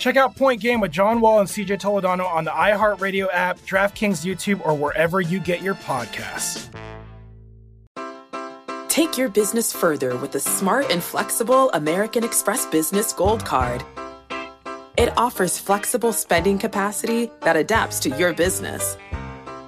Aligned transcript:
Check 0.00 0.16
out 0.16 0.34
Point 0.34 0.62
Game 0.62 0.80
with 0.80 0.90
John 0.90 1.20
Wall 1.20 1.40
and 1.40 1.48
CJ 1.48 1.78
Toledano 1.78 2.26
on 2.26 2.44
the 2.44 2.50
iHeartRadio 2.50 3.28
app, 3.30 3.58
DraftKings 3.60 4.24
YouTube, 4.24 4.64
or 4.66 4.74
wherever 4.74 5.20
you 5.20 5.38
get 5.38 5.60
your 5.60 5.74
podcasts. 5.74 6.68
Take 8.88 9.18
your 9.18 9.28
business 9.28 9.74
further 9.74 10.16
with 10.16 10.32
the 10.32 10.40
smart 10.40 10.90
and 10.90 11.02
flexible 11.02 11.70
American 11.72 12.24
Express 12.24 12.64
Business 12.64 13.12
Gold 13.12 13.44
Card. 13.44 13.84
It 14.96 15.12
offers 15.18 15.58
flexible 15.58 16.14
spending 16.14 16.58
capacity 16.58 17.30
that 17.42 17.56
adapts 17.56 18.00
to 18.00 18.08
your 18.16 18.32
business. 18.32 18.96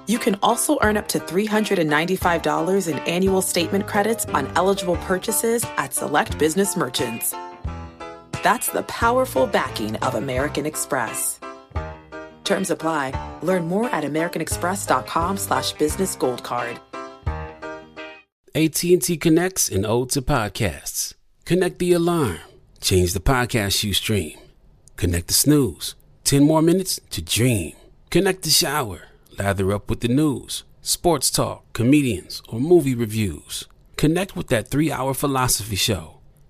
You 0.07 0.17
can 0.17 0.39
also 0.41 0.79
earn 0.81 0.97
up 0.97 1.07
to 1.09 1.19
$395 1.19 2.87
in 2.91 2.97
annual 2.99 3.43
statement 3.43 3.85
credits 3.85 4.25
on 4.25 4.51
eligible 4.55 4.97
purchases 4.97 5.63
at 5.77 5.93
select 5.93 6.39
business 6.39 6.75
merchants. 6.75 7.35
That's 8.43 8.67
the 8.67 8.83
powerful 8.83 9.47
backing 9.47 9.95
of 9.97 10.15
American 10.15 10.65
Express. 10.65 11.39
Terms 12.43 12.69
apply. 12.69 13.13
Learn 13.41 13.67
more 13.67 13.89
at 13.89 14.03
americanexpress.com 14.03 15.37
slash 15.37 15.71
business 15.73 16.15
gold 16.17 16.43
card. 16.43 16.79
AT&T 18.53 19.17
connects 19.17 19.69
and 19.69 19.85
ode 19.85 20.11
to 20.11 20.21
podcasts. 20.21 21.15
Connect 21.45 21.79
the 21.79 21.93
alarm. 21.93 22.39
Change 22.81 23.13
the 23.13 23.19
podcast 23.21 23.83
you 23.83 23.93
stream. 23.93 24.37
Connect 24.97 25.27
the 25.27 25.33
snooze. 25.33 25.95
10 26.25 26.43
more 26.43 26.61
minutes 26.61 26.99
to 27.11 27.21
dream. 27.21 27.73
Connect 28.09 28.43
the 28.43 28.49
shower. 28.49 29.03
Lather 29.39 29.71
up 29.71 29.89
with 29.89 30.01
the 30.01 30.07
news, 30.09 30.63
sports 30.81 31.31
talk, 31.31 31.63
comedians, 31.73 32.43
or 32.47 32.59
movie 32.59 32.93
reviews. 32.93 33.67
Connect 33.95 34.35
with 34.35 34.47
that 34.49 34.67
three-hour 34.67 35.13
philosophy 35.13 35.75
show. 35.77 36.19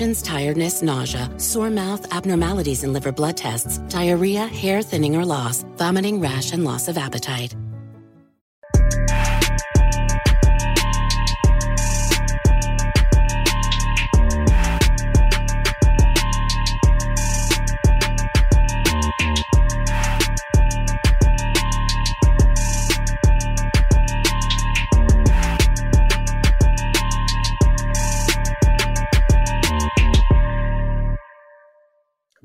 tiredness, 0.00 0.80
nausea, 0.80 1.30
sore 1.36 1.68
mouth, 1.68 2.10
abnormalities 2.14 2.84
in 2.84 2.92
liver 2.94 3.12
blood 3.12 3.36
tests, 3.36 3.78
diarrhea, 3.88 4.46
hair 4.46 4.80
thinning 4.80 5.14
or 5.14 5.26
loss, 5.26 5.62
vomiting, 5.76 6.20
rash, 6.20 6.52
and 6.54 6.64
loss 6.64 6.88
of 6.88 6.96
appetite. 6.96 7.54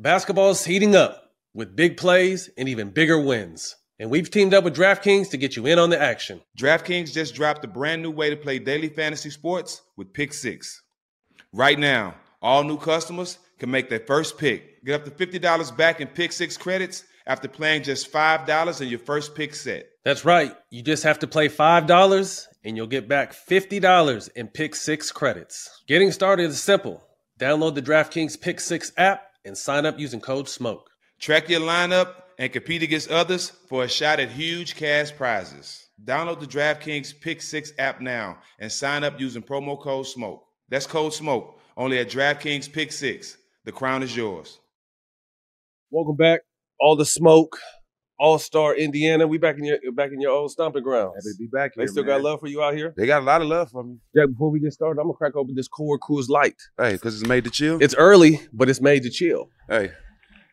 Basketball's 0.05 0.63
heating 0.63 0.95
up 0.95 1.31
with 1.55 1.75
big 1.75 1.97
plays 1.97 2.47
and 2.59 2.69
even 2.69 2.91
bigger 2.91 3.19
wins. 3.19 3.75
And 3.97 4.11
we've 4.11 4.29
teamed 4.29 4.53
up 4.53 4.63
with 4.63 4.75
DraftKings 4.75 5.31
to 5.31 5.37
get 5.37 5.55
you 5.55 5.65
in 5.65 5.79
on 5.79 5.89
the 5.89 5.99
action. 5.99 6.41
DraftKings 6.59 7.11
just 7.11 7.33
dropped 7.33 7.65
a 7.65 7.67
brand 7.67 8.03
new 8.03 8.11
way 8.11 8.29
to 8.29 8.35
play 8.35 8.59
daily 8.59 8.89
fantasy 8.89 9.31
sports 9.31 9.81
with 9.97 10.13
Pick 10.13 10.31
Six. 10.31 10.83
Right 11.51 11.79
now, 11.79 12.13
all 12.39 12.63
new 12.63 12.77
customers 12.77 13.39
can 13.57 13.71
make 13.71 13.89
their 13.89 14.01
first 14.01 14.37
pick. 14.37 14.85
Get 14.85 15.01
up 15.01 15.05
to 15.05 15.25
$50 15.25 15.75
back 15.75 15.99
in 15.99 16.07
Pick 16.09 16.33
Six 16.33 16.55
credits 16.55 17.03
after 17.25 17.47
playing 17.47 17.81
just 17.81 18.13
$5 18.13 18.81
in 18.81 18.87
your 18.87 18.99
first 18.99 19.33
pick 19.33 19.55
set. 19.55 19.87
That's 20.03 20.23
right. 20.23 20.55
You 20.69 20.83
just 20.83 21.01
have 21.01 21.17
to 21.17 21.27
play 21.27 21.49
$5 21.49 22.47
and 22.63 22.77
you'll 22.77 22.85
get 22.85 23.07
back 23.07 23.33
$50 23.33 24.29
in 24.35 24.49
Pick 24.49 24.75
Six 24.75 25.11
credits. 25.11 25.81
Getting 25.87 26.11
started 26.11 26.51
is 26.51 26.61
simple. 26.61 27.03
Download 27.39 27.73
the 27.73 27.81
DraftKings 27.81 28.39
Pick 28.39 28.59
Six 28.59 28.91
app 28.97 29.24
and 29.45 29.57
sign 29.57 29.85
up 29.85 29.99
using 29.99 30.19
code 30.19 30.47
SMOKE. 30.47 30.87
Track 31.19 31.49
your 31.49 31.61
lineup 31.61 32.15
and 32.37 32.51
compete 32.51 32.83
against 32.83 33.09
others 33.09 33.51
for 33.69 33.83
a 33.83 33.87
shot 33.87 34.19
at 34.19 34.29
huge 34.29 34.75
cash 34.75 35.15
prizes. 35.15 35.87
Download 36.03 36.39
the 36.39 36.47
DraftKings 36.47 37.19
Pick 37.21 37.41
6 37.41 37.73
app 37.79 38.01
now 38.01 38.37
and 38.59 38.71
sign 38.71 39.03
up 39.03 39.19
using 39.19 39.41
promo 39.41 39.79
code 39.81 40.05
SMOKE. 40.05 40.43
That's 40.67 40.87
code 40.87 41.13
SMOKE 41.13 41.57
only 41.77 41.99
at 41.99 42.09
DraftKings 42.09 42.71
Pick 42.71 42.91
6. 42.91 43.37
The 43.63 43.71
crown 43.71 44.03
is 44.03 44.15
yours. 44.15 44.59
Welcome 45.91 46.17
back. 46.17 46.41
All 46.79 46.95
the 46.95 47.05
smoke. 47.05 47.57
All 48.17 48.39
Star 48.39 48.75
Indiana. 48.75 49.27
We 49.27 49.37
back 49.37 49.57
in 49.57 49.65
your 49.65 49.77
back 49.93 50.11
in 50.11 50.21
your 50.21 50.31
old 50.31 50.51
stomping 50.51 50.83
grounds. 50.83 51.15
Happy 51.15 51.33
to 51.33 51.37
be 51.37 51.47
back 51.47 51.73
here. 51.75 51.85
They 51.85 51.91
still 51.91 52.03
man. 52.05 52.17
got 52.17 52.23
love 52.23 52.39
for 52.39 52.47
you 52.47 52.61
out 52.63 52.73
here. 52.75 52.93
They 52.95 53.05
got 53.05 53.21
a 53.21 53.25
lot 53.25 53.41
of 53.41 53.47
love 53.47 53.71
for 53.71 53.83
me. 53.83 53.97
Jack, 54.15 54.29
before 54.29 54.49
we 54.51 54.59
get 54.59 54.71
started, 54.73 54.99
I'm 55.01 55.07
gonna 55.07 55.17
crack 55.17 55.35
open 55.35 55.55
this 55.55 55.67
Core 55.67 55.99
Coors 55.99 56.29
Light. 56.29 56.55
Hey, 56.77 56.93
because 56.93 57.19
it's 57.19 57.27
made 57.27 57.43
to 57.43 57.49
chill. 57.49 57.81
It's 57.81 57.95
early, 57.95 58.39
but 58.53 58.69
it's 58.69 58.79
made 58.81 59.03
to 59.03 59.09
chill. 59.09 59.49
hey, 59.69 59.91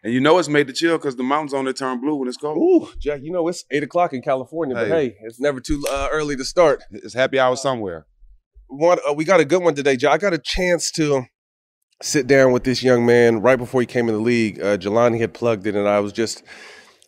and 0.02 0.12
you 0.12 0.20
know 0.20 0.38
it's 0.38 0.48
made 0.48 0.66
to 0.66 0.72
chill 0.72 0.98
because 0.98 1.14
the 1.14 1.22
mountains 1.22 1.54
on 1.54 1.68
it 1.68 1.76
turn 1.76 2.00
blue 2.00 2.16
when 2.16 2.26
it's 2.28 2.36
cold. 2.36 2.58
Ooh, 2.58 2.88
Jack, 2.98 3.20
you 3.22 3.30
know 3.30 3.46
it's 3.46 3.64
eight 3.70 3.84
o'clock 3.84 4.12
in 4.12 4.22
California, 4.22 4.74
but 4.74 4.88
Hey. 4.88 5.10
hey, 5.10 5.16
it's 5.22 5.38
never 5.40 5.60
too 5.60 5.84
uh, 5.88 6.08
early 6.10 6.34
to 6.36 6.44
start. 6.44 6.82
It's 6.90 7.14
happy 7.14 7.38
hour 7.38 7.54
somewhere. 7.54 8.06
One, 8.66 8.98
uh, 9.08 9.12
we 9.12 9.24
got 9.24 9.38
a 9.38 9.44
good 9.44 9.62
one 9.62 9.74
today, 9.76 9.96
Jack. 9.96 10.12
I 10.12 10.18
got 10.18 10.32
a 10.32 10.38
chance 10.38 10.90
to 10.92 11.24
sit 12.02 12.26
down 12.26 12.50
with 12.50 12.64
this 12.64 12.82
young 12.82 13.06
man 13.06 13.40
right 13.40 13.56
before 13.56 13.80
he 13.80 13.86
came 13.86 14.08
in 14.08 14.14
the 14.16 14.20
league. 14.20 14.60
Uh, 14.60 14.76
Jelani 14.76 15.20
had 15.20 15.32
plugged 15.32 15.66
it, 15.68 15.76
and 15.76 15.86
I 15.86 16.00
was 16.00 16.12
just 16.12 16.42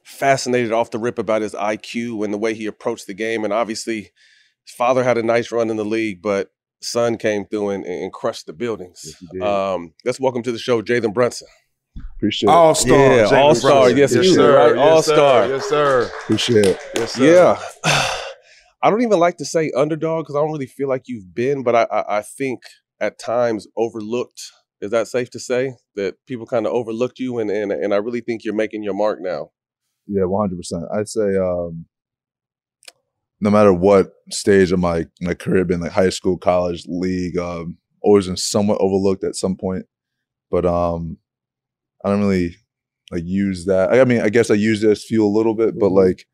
fascinated 0.04 0.70
off 0.70 0.90
the 0.90 0.98
rip 0.98 1.18
about 1.18 1.42
his 1.42 1.54
IQ 1.54 2.24
and 2.24 2.32
the 2.32 2.38
way 2.38 2.54
he 2.54 2.66
approached 2.66 3.06
the 3.06 3.14
game. 3.14 3.42
And 3.42 3.52
obviously, 3.52 4.12
his 4.64 4.74
father 4.76 5.02
had 5.02 5.18
a 5.18 5.22
nice 5.22 5.50
run 5.50 5.70
in 5.70 5.76
the 5.76 5.84
league, 5.84 6.22
but 6.22 6.50
son 6.82 7.16
came 7.16 7.46
through 7.46 7.70
and, 7.70 7.84
and 7.84 8.12
crushed 8.12 8.46
the 8.46 8.52
buildings. 8.52 9.16
um, 9.42 9.94
let's 10.04 10.20
welcome 10.20 10.42
to 10.42 10.52
the 10.52 10.58
show, 10.58 10.82
Jalen 10.82 11.14
Brunson. 11.14 11.48
Appreciate 12.16 12.50
it. 12.50 12.52
All 12.52 12.74
star. 12.74 12.98
Yeah, 12.98 13.40
all 13.40 13.54
star. 13.54 13.90
Yes, 13.90 14.14
yes, 14.14 14.26
you, 14.26 14.34
sir. 14.34 14.56
right? 14.56 14.76
Yes, 14.76 14.94
All 14.94 15.02
star. 15.02 15.48
Yes, 15.48 15.68
sir. 15.68 16.10
Appreciate 16.22 16.66
it. 16.66 16.78
Yes, 16.96 17.12
sir. 17.12 17.24
Yeah. 17.24 17.60
I 18.82 18.90
don't 18.90 19.02
even 19.02 19.18
like 19.18 19.38
to 19.38 19.44
say 19.44 19.70
underdog 19.74 20.24
because 20.24 20.36
I 20.36 20.40
don't 20.40 20.52
really 20.52 20.66
feel 20.66 20.88
like 20.88 21.04
you've 21.06 21.34
been, 21.34 21.62
but 21.62 21.74
I, 21.74 21.82
I, 21.84 22.18
I 22.18 22.22
think 22.22 22.60
at 23.00 23.18
times 23.18 23.66
overlooked. 23.76 24.42
Is 24.80 24.90
that 24.90 25.08
safe 25.08 25.30
to 25.30 25.40
say 25.40 25.76
that 25.94 26.16
people 26.26 26.44
kind 26.44 26.66
of 26.66 26.72
overlooked 26.72 27.18
you, 27.18 27.38
and, 27.38 27.50
and 27.50 27.72
and 27.72 27.94
I 27.94 27.96
really 27.98 28.20
think 28.20 28.44
you're 28.44 28.52
making 28.52 28.82
your 28.82 28.92
mark 28.92 29.18
now. 29.22 29.50
Yeah, 30.06 30.24
one 30.24 30.42
hundred 30.48 30.58
percent. 30.58 30.84
I'd 30.94 31.08
say 31.08 31.36
um, 31.36 31.86
no 33.40 33.50
matter 33.50 33.72
what 33.72 34.12
stage 34.30 34.72
of 34.72 34.78
my 34.80 35.06
my 35.20 35.34
career, 35.34 35.64
been 35.64 35.80
like 35.80 35.92
high 35.92 36.10
school, 36.10 36.36
college, 36.38 36.84
league, 36.88 37.38
um, 37.38 37.78
always 38.02 38.26
been 38.26 38.36
somewhat 38.36 38.80
overlooked 38.80 39.24
at 39.24 39.34
some 39.36 39.56
point. 39.56 39.86
But 40.50 40.66
um, 40.66 41.18
I 42.04 42.10
don't 42.10 42.20
really 42.20 42.56
like 43.10 43.24
use 43.24 43.66
that. 43.66 43.92
I 43.92 44.04
mean, 44.04 44.20
I 44.20 44.28
guess 44.28 44.50
I 44.50 44.54
use 44.54 44.82
it 44.82 44.90
as 44.90 45.04
fuel 45.04 45.28
a 45.28 45.36
little 45.36 45.54
bit, 45.54 45.78
but 45.78 45.90
Mhm. 45.90 45.96
like 46.06 46.26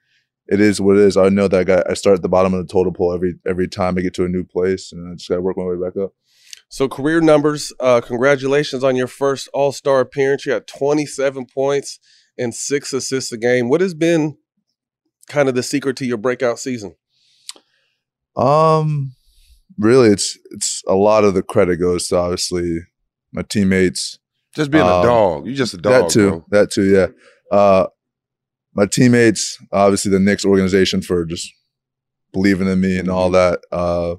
it 0.48 0.60
is 0.60 0.80
what 0.80 0.96
it 0.96 1.02
is. 1.02 1.16
I 1.16 1.28
know 1.28 1.48
that 1.48 1.60
I 1.60 1.64
got 1.64 1.90
I 1.90 1.94
start 1.94 2.16
at 2.16 2.22
the 2.22 2.28
bottom 2.28 2.54
of 2.54 2.66
the 2.66 2.72
total 2.72 2.92
pole 2.92 3.12
every 3.14 3.34
every 3.46 3.68
time 3.68 3.96
I 3.96 4.02
get 4.02 4.14
to 4.14 4.24
a 4.24 4.28
new 4.28 4.44
place, 4.44 4.92
and 4.92 5.08
I 5.10 5.14
just 5.14 5.28
got 5.28 5.36
to 5.36 5.42
work 5.42 5.56
my 5.56 5.64
way 5.64 5.76
back 5.76 5.96
up. 5.96 6.12
So 6.68 6.88
career 6.88 7.20
numbers, 7.20 7.72
uh, 7.80 8.00
congratulations 8.00 8.84
on 8.84 8.94
your 8.94 9.08
first 9.08 9.48
All 9.52 9.72
Star 9.72 10.00
appearance. 10.00 10.46
You 10.46 10.52
had 10.52 10.66
27 10.68 11.46
points 11.46 11.98
and 12.40 12.54
six 12.54 12.92
assists 12.92 13.30
a 13.32 13.36
game. 13.38 13.68
What 13.68 13.80
has 13.80 13.94
been 13.94 14.36
kind 15.28 15.48
of 15.48 15.54
the 15.54 15.62
secret 15.62 15.96
to 15.98 16.06
your 16.06 16.16
breakout 16.16 16.58
season? 16.58 16.94
Um, 18.36 19.12
really, 19.78 20.08
it's 20.10 20.38
it's 20.50 20.82
a 20.88 20.94
lot 20.94 21.24
of 21.24 21.34
the 21.34 21.42
credit 21.42 21.76
goes 21.76 22.08
to 22.08 22.16
obviously 22.16 22.78
my 23.32 23.42
teammates. 23.42 24.18
Just 24.54 24.70
being 24.70 24.84
a 24.84 24.86
Um, 24.88 25.04
dog. 25.06 25.46
You 25.46 25.54
just 25.54 25.74
a 25.74 25.78
dog. 25.78 25.92
that 26.04 26.10
too. 26.10 26.30
bro. 26.30 26.44
That 26.50 26.70
too. 26.72 26.90
Yeah. 26.90 27.06
Uh, 27.56 27.86
my 28.74 28.86
teammates, 28.86 29.58
obviously 29.72 30.10
the 30.10 30.18
Knicks 30.20 30.44
organization 30.44 31.02
for 31.02 31.24
just 31.24 31.48
believing 32.32 32.68
in 32.68 32.80
me 32.80 32.96
and 32.98 33.08
Mm-hmm. 33.08 33.16
all 33.16 33.30
that. 33.30 33.60
Uh, 33.72 34.14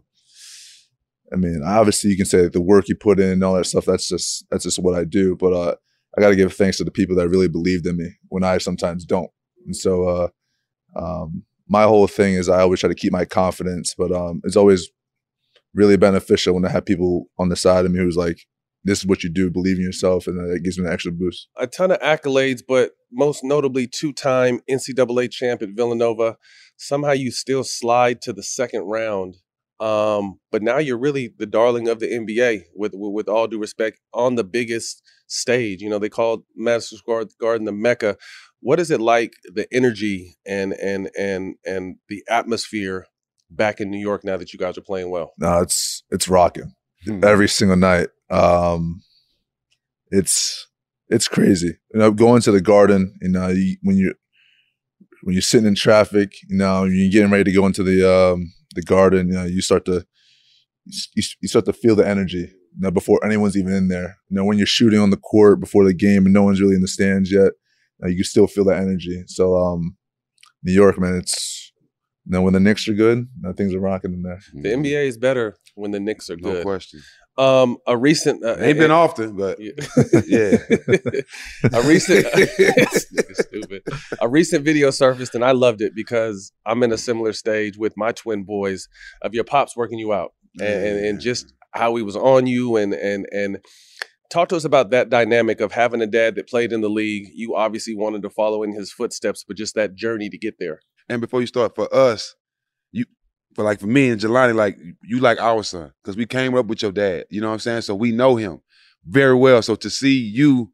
I 1.33 1.37
mean, 1.37 1.61
obviously 1.65 2.11
you 2.11 2.17
can 2.17 2.25
say 2.25 2.47
the 2.49 2.61
work 2.61 2.89
you 2.89 2.95
put 2.95 3.19
in 3.19 3.29
and 3.31 3.43
all 3.43 3.55
that 3.55 3.65
stuff. 3.65 3.85
That's 3.85 4.07
just 4.07 4.45
that's 4.49 4.63
just 4.65 4.79
what 4.79 4.95
I 4.95 5.03
do. 5.05 5.35
But 5.37 5.53
uh, 5.53 5.75
I 6.17 6.21
got 6.21 6.29
to 6.29 6.35
give 6.35 6.53
thanks 6.53 6.77
to 6.77 6.83
the 6.83 6.91
people 6.91 7.15
that 7.15 7.29
really 7.29 7.47
believed 7.47 7.85
in 7.85 7.97
me 7.97 8.09
when 8.29 8.43
I 8.43 8.57
sometimes 8.57 9.05
don't. 9.05 9.29
And 9.65 9.75
so, 9.75 10.03
uh, 10.07 10.27
um, 10.95 11.43
my 11.67 11.83
whole 11.83 12.07
thing 12.07 12.33
is 12.33 12.49
I 12.49 12.61
always 12.61 12.81
try 12.81 12.89
to 12.89 12.95
keep 12.95 13.13
my 13.13 13.23
confidence, 13.23 13.95
but 13.97 14.11
um, 14.11 14.41
it's 14.43 14.57
always 14.57 14.89
really 15.73 15.95
beneficial 15.95 16.53
when 16.53 16.65
I 16.65 16.69
have 16.69 16.85
people 16.85 17.27
on 17.39 17.47
the 17.47 17.55
side 17.55 17.85
of 17.85 17.91
me 17.91 17.99
who's 17.99 18.17
like, 18.17 18.45
"This 18.83 18.99
is 18.99 19.05
what 19.05 19.23
you 19.23 19.29
do. 19.29 19.49
Believe 19.49 19.77
in 19.77 19.83
yourself," 19.83 20.27
and 20.27 20.37
that 20.37 20.63
gives 20.63 20.77
me 20.77 20.85
an 20.85 20.91
extra 20.91 21.13
boost. 21.13 21.47
a 21.57 21.67
ton 21.67 21.91
of 21.91 21.99
accolades, 21.99 22.61
but 22.67 22.91
most 23.11 23.41
notably 23.43 23.87
two-time 23.87 24.59
NCAA 24.69 25.31
champ 25.31 25.61
at 25.61 25.69
Villanova. 25.69 26.37
Somehow 26.75 27.11
you 27.11 27.31
still 27.31 27.63
slide 27.63 28.21
to 28.23 28.33
the 28.33 28.43
second 28.43 28.81
round. 28.81 29.35
Um, 29.79 30.39
but 30.51 30.61
now 30.61 30.77
you're 30.77 30.97
really 30.97 31.33
the 31.37 31.45
darling 31.45 31.87
of 31.87 31.99
the 31.99 32.07
NBA, 32.07 32.65
with 32.75 32.91
with 32.93 33.29
all 33.29 33.47
due 33.47 33.59
respect, 33.59 33.99
on 34.13 34.35
the 34.35 34.43
biggest 34.43 35.01
stage. 35.31 35.81
You 35.81 35.89
know, 35.89 35.99
they 35.99 36.09
called 36.09 36.43
Madison 36.55 36.97
Square 36.97 37.25
Garden 37.39 37.65
the 37.65 37.71
Mecca. 37.71 38.17
What 38.59 38.79
is 38.79 38.91
it 38.91 39.01
like, 39.01 39.33
the 39.53 39.67
energy 39.73 40.35
and 40.45 40.73
and 40.73 41.09
and 41.17 41.55
and 41.65 41.95
the 42.09 42.23
atmosphere 42.29 43.05
back 43.49 43.79
in 43.81 43.89
New 43.89 43.99
York 43.99 44.23
now 44.23 44.37
that 44.37 44.53
you 44.53 44.59
guys 44.59 44.77
are 44.77 44.81
playing 44.81 45.09
well? 45.09 45.31
No, 45.39 45.61
it's 45.61 46.03
it's 46.11 46.27
rocking 46.27 46.73
Mhm. 47.07 47.25
every 47.25 47.47
single 47.49 47.77
night. 47.77 48.09
Um, 48.29 49.01
it's 50.11 50.67
it's 51.09 51.27
crazy. 51.27 51.77
You 51.93 51.99
know, 51.99 52.11
going 52.11 52.41
to 52.43 52.51
the 52.51 52.61
garden. 52.61 53.15
You 53.21 53.29
know, 53.29 53.47
you, 53.47 53.77
when 53.81 53.97
you 53.97 54.13
when 55.23 55.33
you're 55.33 55.41
sitting 55.41 55.67
in 55.67 55.75
traffic, 55.75 56.33
you 56.49 56.57
know, 56.57 56.83
you're 56.85 57.11
getting 57.11 57.31
ready 57.31 57.45
to 57.45 57.51
go 57.53 57.65
into 57.65 57.83
the 57.83 58.07
um 58.09 58.53
the 58.75 58.81
garden. 58.83 59.27
You 59.27 59.33
know, 59.33 59.45
you 59.45 59.61
start 59.61 59.85
to 59.85 60.05
you, 60.85 61.23
you 61.41 61.47
start 61.47 61.65
to 61.65 61.73
feel 61.73 61.95
the 61.95 62.07
energy. 62.07 62.51
You 62.75 62.83
know, 62.83 62.91
before 62.91 63.23
anyone's 63.25 63.57
even 63.57 63.73
in 63.73 63.87
there. 63.89 64.17
You 64.29 64.37
know, 64.37 64.45
when 64.45 64.57
you're 64.57 64.67
shooting 64.67 64.99
on 64.99 65.09
the 65.09 65.17
court 65.17 65.59
before 65.59 65.85
the 65.85 65.93
game 65.93 66.25
and 66.25 66.33
no 66.33 66.43
one's 66.43 66.61
really 66.61 66.75
in 66.75 66.81
the 66.81 66.87
stands 66.87 67.31
yet, 67.31 67.51
uh, 68.03 68.07
you 68.07 68.15
can 68.15 68.23
still 68.23 68.47
feel 68.47 68.63
that 68.65 68.77
energy. 68.77 69.23
So, 69.27 69.55
um, 69.55 69.97
New 70.63 70.73
York, 70.73 70.99
man, 70.99 71.15
it's 71.15 71.73
you 72.25 72.31
know 72.31 72.41
when 72.41 72.53
the 72.53 72.59
Knicks 72.59 72.87
are 72.87 72.93
good, 72.93 73.19
you 73.19 73.41
know, 73.41 73.53
things 73.53 73.73
are 73.73 73.79
rocking 73.79 74.13
in 74.13 74.23
there. 74.23 74.39
The 74.53 74.69
NBA 74.69 75.05
is 75.07 75.17
better 75.17 75.57
when 75.75 75.91
the 75.91 75.99
Knicks 75.99 76.29
are 76.29 76.37
No 76.37 76.51
good. 76.51 76.57
No 76.57 76.63
question. 76.63 77.01
Um, 77.37 77.77
a 77.87 77.97
recent 77.97 78.43
uh, 78.43 78.57
Ain't 78.59 78.77
been 78.77 78.91
often, 78.91 79.35
but 79.35 79.57
yeah. 79.59 79.71
a 81.73 81.81
recent 81.87 82.27
stupid. 83.33 83.83
A 84.19 84.27
recent 84.27 84.65
video 84.65 84.91
surfaced 84.91 85.33
and 85.33 85.43
I 85.43 85.51
loved 85.51 85.81
it 85.81 85.93
because 85.95 86.51
I'm 86.65 86.83
in 86.83 86.91
a 86.91 86.97
similar 86.97 87.33
stage 87.33 87.77
with 87.77 87.93
my 87.95 88.11
twin 88.11 88.43
boys 88.43 88.87
of 89.21 89.33
your 89.33 89.45
pops 89.45 89.77
working 89.77 89.97
you 89.97 90.13
out 90.13 90.33
and, 90.59 90.67
and, 90.67 91.05
and 91.05 91.19
just 91.21 91.53
how 91.71 91.95
he 91.95 92.03
was 92.03 92.15
on 92.15 92.47
you 92.47 92.75
and 92.75 92.93
and 92.93 93.25
and 93.31 93.59
talk 94.31 94.49
to 94.49 94.55
us 94.55 94.63
about 94.63 94.89
that 94.91 95.09
dynamic 95.09 95.59
of 95.59 95.73
having 95.73 96.01
a 96.01 96.07
dad 96.07 96.35
that 96.35 96.47
played 96.47 96.71
in 96.71 96.81
the 96.81 96.89
league. 96.89 97.27
You 97.33 97.55
obviously 97.55 97.95
wanted 97.95 98.21
to 98.23 98.29
follow 98.29 98.63
in 98.63 98.73
his 98.73 98.91
footsteps, 98.91 99.43
but 99.47 99.57
just 99.57 99.75
that 99.75 99.95
journey 99.95 100.29
to 100.29 100.37
get 100.37 100.55
there. 100.59 100.79
And 101.09 101.21
before 101.21 101.41
you 101.41 101.47
start, 101.47 101.75
for 101.75 101.93
us, 101.93 102.35
you 102.91 103.05
for 103.53 103.63
like 103.63 103.79
for 103.79 103.87
me 103.87 104.09
and 104.09 104.19
Jelani, 104.19 104.55
like 104.55 104.77
you 105.03 105.19
like 105.19 105.39
our 105.39 105.63
son 105.63 105.91
because 106.03 106.15
we 106.17 106.25
came 106.25 106.55
up 106.55 106.67
with 106.67 106.81
your 106.81 106.91
dad. 106.91 107.25
You 107.29 107.41
know 107.41 107.47
what 107.47 107.53
I'm 107.53 107.59
saying? 107.59 107.81
So 107.81 107.95
we 107.95 108.11
know 108.11 108.37
him 108.37 108.61
very 109.05 109.35
well. 109.35 109.61
So 109.61 109.75
to 109.75 109.89
see 109.89 110.17
you 110.17 110.71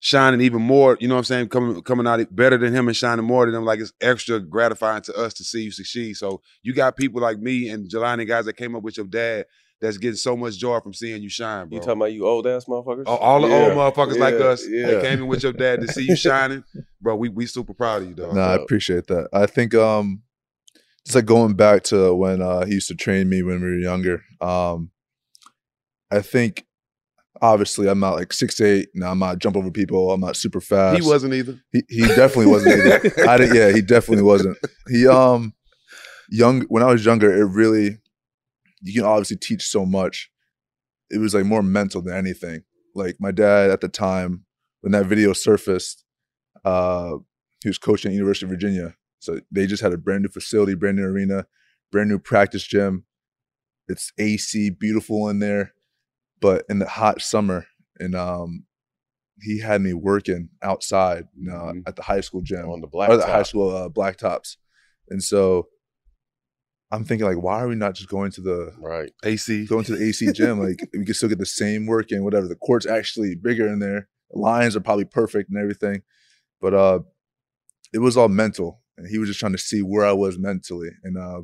shining 0.00 0.40
even 0.40 0.62
more, 0.62 0.96
you 0.98 1.06
know 1.06 1.14
what 1.14 1.20
I'm 1.20 1.24
saying, 1.24 1.48
coming 1.48 1.80
coming 1.82 2.06
out 2.06 2.34
better 2.34 2.56
than 2.58 2.74
him 2.74 2.88
and 2.88 2.96
shining 2.96 3.24
more 3.24 3.46
than 3.46 3.54
him, 3.54 3.64
like 3.64 3.80
it's 3.80 3.92
extra 4.00 4.40
gratifying 4.40 5.02
to 5.02 5.14
us 5.14 5.34
to 5.34 5.44
see 5.44 5.62
you 5.62 5.70
succeed. 5.70 6.16
So 6.16 6.42
you 6.62 6.74
got 6.74 6.96
people 6.96 7.20
like 7.20 7.38
me 7.38 7.68
and 7.68 7.88
Jelani, 7.88 8.26
guys 8.26 8.46
that 8.46 8.56
came 8.56 8.74
up 8.74 8.82
with 8.82 8.96
your 8.96 9.06
dad, 9.06 9.46
that's 9.80 9.96
getting 9.98 10.16
so 10.16 10.36
much 10.36 10.58
joy 10.58 10.78
from 10.80 10.92
seeing 10.92 11.22
you 11.22 11.28
shine, 11.30 11.68
bro. 11.68 11.76
You 11.76 11.80
talking 11.80 12.00
about 12.00 12.12
you 12.12 12.26
old 12.26 12.46
ass 12.46 12.66
motherfuckers? 12.66 13.04
all, 13.06 13.16
all 13.18 13.40
the 13.40 13.48
Yeah, 13.48 13.54
old 13.54 13.72
motherfuckers 13.72 14.18
like 14.18 14.34
us 14.34 14.66
Yeah. 14.68 14.86
that 14.88 15.02
came 15.02 15.18
in 15.20 15.26
with 15.26 15.42
your 15.42 15.52
dad 15.52 15.80
to 15.80 15.88
see 15.88 16.04
you 16.04 16.16
shining, 16.16 16.64
bro. 17.00 17.16
We 17.16 17.28
we 17.28 17.46
super 17.46 17.72
proud 17.74 18.02
of 18.02 18.08
you, 18.08 18.14
dog. 18.14 18.34
No, 18.34 18.42
I 18.42 18.54
appreciate 18.54 19.06
that. 19.06 19.28
I 19.32 19.46
think 19.46 19.74
um 19.74 20.22
just 21.06 21.14
like 21.16 21.24
going 21.24 21.54
back 21.54 21.82
to 21.84 22.14
when 22.14 22.42
uh 22.42 22.66
he 22.66 22.74
used 22.74 22.88
to 22.88 22.94
train 22.94 23.28
me 23.28 23.42
when 23.42 23.60
we 23.62 23.68
were 23.68 23.78
younger. 23.78 24.22
Um 24.40 24.90
I 26.10 26.20
think 26.20 26.66
obviously 27.40 27.88
I'm 27.88 28.00
not 28.00 28.16
like 28.16 28.32
six 28.34 28.60
eight, 28.60 28.90
no, 28.94 29.06
I'm 29.06 29.18
not 29.18 29.38
jump 29.38 29.56
over 29.56 29.70
people, 29.70 30.12
I'm 30.12 30.20
not 30.20 30.36
super 30.36 30.60
fast. 30.60 31.00
He 31.00 31.08
wasn't 31.08 31.32
either. 31.34 31.58
He 31.72 31.82
he 31.88 32.02
definitely 32.08 32.46
wasn't 32.46 32.76
either. 32.86 33.00
I 33.26 33.38
did, 33.38 33.54
yeah, 33.54 33.70
he 33.72 33.80
definitely 33.80 34.24
wasn't. 34.24 34.58
He 34.88 35.06
um 35.06 35.54
young 36.30 36.62
when 36.62 36.82
I 36.82 36.86
was 36.92 37.04
younger, 37.04 37.32
it 37.32 37.44
really 37.46 37.98
you 38.82 38.94
can 38.94 39.04
obviously 39.04 39.36
teach 39.36 39.62
so 39.66 39.84
much. 39.84 40.30
It 41.10 41.18
was 41.18 41.34
like 41.34 41.44
more 41.44 41.62
mental 41.62 42.02
than 42.02 42.14
anything. 42.16 42.62
Like 42.94 43.16
my 43.20 43.30
dad 43.30 43.70
at 43.70 43.80
the 43.80 43.88
time 43.88 44.44
when 44.80 44.92
that 44.92 45.06
video 45.06 45.32
surfaced, 45.32 46.04
uh 46.64 47.12
he 47.62 47.68
was 47.68 47.78
coaching 47.78 48.10
at 48.10 48.14
University 48.14 48.46
of 48.46 48.50
Virginia. 48.50 48.94
So 49.18 49.40
they 49.50 49.66
just 49.66 49.82
had 49.82 49.92
a 49.92 49.98
brand 49.98 50.22
new 50.22 50.30
facility, 50.30 50.74
brand 50.74 50.96
new 50.96 51.04
arena, 51.04 51.46
brand 51.92 52.08
new 52.08 52.18
practice 52.18 52.66
gym. 52.66 53.04
It's 53.86 54.12
AC, 54.18 54.70
beautiful 54.70 55.28
in 55.28 55.40
there. 55.40 55.74
But 56.40 56.64
in 56.70 56.78
the 56.78 56.88
hot 56.88 57.20
summer, 57.20 57.66
and 57.98 58.14
um 58.14 58.64
he 59.42 59.58
had 59.60 59.80
me 59.80 59.94
working 59.94 60.50
outside, 60.62 61.24
you 61.34 61.50
know, 61.50 61.72
at 61.86 61.96
the 61.96 62.02
high 62.02 62.20
school 62.20 62.42
gym 62.42 62.68
On 62.68 62.80
the 62.80 62.86
black 62.86 63.10
or 63.10 63.16
the 63.16 63.26
high 63.26 63.42
school 63.42 63.74
uh, 63.74 63.88
blacktops. 63.88 64.56
And 65.08 65.22
so 65.22 65.68
I'm 66.92 67.04
thinking 67.04 67.26
like, 67.26 67.42
why 67.42 67.60
are 67.60 67.68
we 67.68 67.76
not 67.76 67.94
just 67.94 68.08
going 68.08 68.32
to 68.32 68.40
the 68.40 68.72
right 68.78 69.12
AC, 69.24 69.66
going 69.66 69.84
to 69.84 69.96
the 69.96 70.04
AC 70.04 70.32
gym? 70.32 70.58
like 70.58 70.80
we 70.92 71.04
can 71.04 71.14
still 71.14 71.28
get 71.28 71.38
the 71.38 71.46
same 71.46 71.86
work 71.86 72.10
in, 72.10 72.24
whatever. 72.24 72.48
The 72.48 72.56
court's 72.56 72.86
actually 72.86 73.36
bigger 73.36 73.68
in 73.68 73.78
there. 73.78 74.08
The 74.30 74.38
lines 74.38 74.74
are 74.74 74.80
probably 74.80 75.04
perfect 75.04 75.50
and 75.50 75.58
everything. 75.58 76.02
But 76.60 76.74
uh 76.74 77.00
it 77.92 77.98
was 77.98 78.16
all 78.16 78.28
mental. 78.28 78.82
And 78.96 79.08
he 79.08 79.18
was 79.18 79.28
just 79.28 79.40
trying 79.40 79.52
to 79.52 79.58
see 79.58 79.82
where 79.82 80.04
I 80.04 80.12
was 80.12 80.38
mentally. 80.38 80.90
And 81.04 81.16
uh 81.16 81.42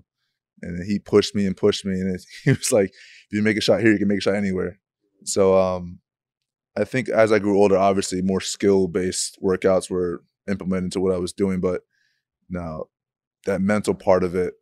and 0.62 0.84
he 0.84 0.98
pushed 0.98 1.34
me 1.34 1.46
and 1.46 1.56
pushed 1.56 1.84
me. 1.84 2.00
And 2.00 2.14
it, 2.14 2.24
he 2.44 2.50
was 2.50 2.72
like, 2.72 2.88
if 2.88 3.32
you 3.32 3.42
make 3.42 3.56
a 3.56 3.60
shot 3.60 3.80
here, 3.80 3.92
you 3.92 3.98
can 3.98 4.08
make 4.08 4.18
a 4.18 4.22
shot 4.22 4.34
anywhere. 4.34 4.78
So 5.24 5.56
um 5.56 6.00
I 6.76 6.84
think 6.84 7.08
as 7.08 7.32
I 7.32 7.38
grew 7.38 7.58
older, 7.58 7.78
obviously 7.78 8.20
more 8.20 8.40
skill 8.40 8.88
based 8.88 9.38
workouts 9.42 9.88
were 9.88 10.24
implemented 10.48 10.84
into 10.84 11.00
what 11.00 11.14
I 11.14 11.18
was 11.18 11.32
doing. 11.32 11.60
But 11.60 11.82
now 12.50 12.86
that 13.44 13.60
mental 13.60 13.94
part 13.94 14.24
of 14.24 14.34
it 14.34 14.54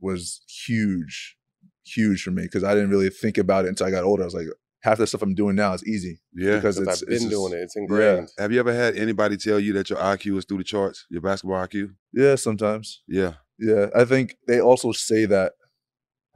was 0.00 0.40
huge, 0.66 1.36
huge 1.84 2.22
for 2.22 2.30
me 2.30 2.42
because 2.42 2.64
I 2.64 2.74
didn't 2.74 2.90
really 2.90 3.10
think 3.10 3.38
about 3.38 3.64
it 3.64 3.68
until 3.68 3.86
I 3.86 3.90
got 3.90 4.04
older. 4.04 4.22
I 4.22 4.26
was 4.26 4.34
like, 4.34 4.46
half 4.82 4.98
the 4.98 5.06
stuff 5.06 5.22
I'm 5.22 5.34
doing 5.34 5.56
now 5.56 5.72
is 5.74 5.86
easy. 5.86 6.20
Yeah, 6.34 6.56
because 6.56 6.78
Because 6.78 7.00
it's, 7.00 7.02
I've 7.02 7.08
been 7.08 7.14
it's 7.16 7.24
just- 7.24 7.32
doing 7.34 7.52
it. 7.52 7.62
It's 7.62 7.76
ingrained. 7.76 8.28
Have 8.38 8.52
you 8.52 8.60
ever 8.60 8.72
had 8.72 8.96
anybody 8.96 9.36
tell 9.36 9.58
you 9.58 9.72
that 9.74 9.90
your 9.90 9.98
IQ 9.98 10.38
is 10.38 10.44
through 10.44 10.58
the 10.58 10.64
charts, 10.64 11.06
your 11.10 11.20
basketball 11.20 11.66
IQ? 11.66 11.94
Yeah, 12.12 12.36
sometimes. 12.36 13.02
Yeah. 13.08 13.34
Yeah, 13.58 13.86
I 13.94 14.04
think 14.04 14.36
they 14.46 14.60
also 14.60 14.92
say 14.92 15.24
that. 15.26 15.52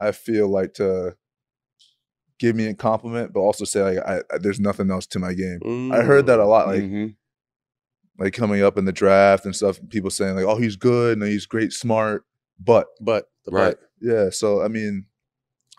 I 0.01 0.11
feel 0.11 0.49
like 0.49 0.73
to 0.73 1.15
give 2.39 2.55
me 2.55 2.65
a 2.67 2.73
compliment, 2.73 3.31
but 3.33 3.39
also 3.39 3.63
say 3.63 3.81
like 3.81 4.05
I, 4.05 4.17
I, 4.33 4.37
there's 4.39 4.59
nothing 4.59 4.91
else 4.91 5.05
to 5.07 5.19
my 5.19 5.33
game. 5.33 5.91
I 5.93 6.01
heard 6.01 6.25
that 6.25 6.39
a 6.39 6.45
lot, 6.45 6.67
like 6.67 6.81
Mhm. 6.83 7.15
like 8.19 8.33
coming 8.33 8.61
up 8.61 8.77
in 8.77 8.83
the 8.83 8.91
draft 8.91 9.45
and 9.45 9.55
stuff. 9.55 9.79
People 9.89 10.09
saying 10.09 10.35
like, 10.35 10.43
"Oh, 10.45 10.57
he's 10.57 10.75
good 10.75 11.17
and 11.17 11.25
he's 11.27 11.45
great, 11.45 11.71
smart," 11.71 12.25
but 12.59 12.87
But 13.01 13.25
the 13.45 13.51
Right. 13.51 13.77
yeah. 14.01 14.29
So 14.29 14.61
I 14.61 14.67
mean, 14.67 15.05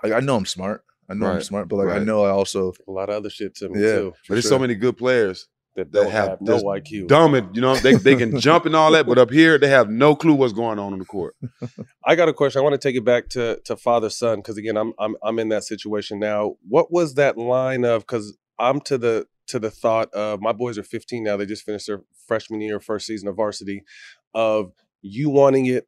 like 0.02 0.12
I 0.12 0.20
know 0.20 0.36
I'm 0.36 0.46
smart. 0.46 0.84
I 1.08 1.14
know 1.14 1.26
I'm 1.26 1.40
smart, 1.42 1.68
but 1.68 1.76
like 1.76 1.88
I 1.88 1.98
know 1.98 2.24
I 2.24 2.30
also 2.30 2.72
a 2.88 2.90
lot 2.90 3.10
of 3.10 3.16
other 3.16 3.30
shit 3.30 3.54
to 3.56 3.68
me 3.68 3.80
Yeah. 3.80 3.92
too. 3.92 4.14
But 4.28 4.34
there's 4.34 4.44
sure. 4.44 4.50
so 4.50 4.58
many 4.58 4.74
good 4.74 4.96
players 4.96 5.48
That 5.76 5.92
that 5.92 6.08
have, 6.10 6.28
have, 6.30 6.40
no 6.40 6.62
IQ. 6.62 7.08
dumb 7.08 7.34
it. 7.34 7.44
You 7.52 7.60
know, 7.60 7.76
they 7.76 7.94
they 7.94 8.16
can 8.16 8.38
jump 8.46 8.64
and 8.64 8.74
all 8.74 8.90
that, 8.92 9.06
but 9.06 9.18
up 9.18 9.30
here 9.30 9.58
they 9.58 9.68
have 9.68 9.90
no 9.90 10.16
clue 10.16 10.34
what's 10.34 10.52
going 10.54 10.78
on 10.78 10.92
on 10.94 10.98
the 10.98 11.04
court. 11.04 11.36
I 12.06 12.14
got 12.16 12.28
a 12.28 12.32
question. 12.32 12.60
I 12.60 12.62
want 12.62 12.72
to 12.74 12.78
take 12.88 12.96
it 12.96 13.04
back 13.04 13.28
to 13.30 13.60
to 13.66 13.76
father 13.76 14.08
son 14.10 14.38
because 14.38 14.56
again, 14.56 14.76
I'm 14.76 14.92
I'm 14.98 15.16
I'm 15.22 15.38
in 15.38 15.48
that 15.50 15.64
situation 15.64 16.18
now. 16.18 16.56
What 16.68 16.90
was 16.92 17.14
that 17.14 17.36
line 17.36 17.84
of? 17.84 18.02
Because 18.02 18.36
I'm 18.58 18.80
to 18.82 18.96
the 18.98 19.26
to 19.48 19.58
the 19.58 19.70
thought 19.70 20.10
of 20.14 20.40
my 20.40 20.52
boys 20.52 20.78
are 20.78 20.82
15 20.82 21.22
now. 21.22 21.36
They 21.36 21.44
just 21.44 21.64
finished 21.64 21.86
their 21.86 22.00
freshman 22.26 22.62
year, 22.62 22.80
first 22.80 23.06
season 23.06 23.28
of 23.28 23.36
varsity. 23.36 23.84
Of 24.32 24.72
you 25.02 25.28
wanting 25.28 25.66
it, 25.66 25.86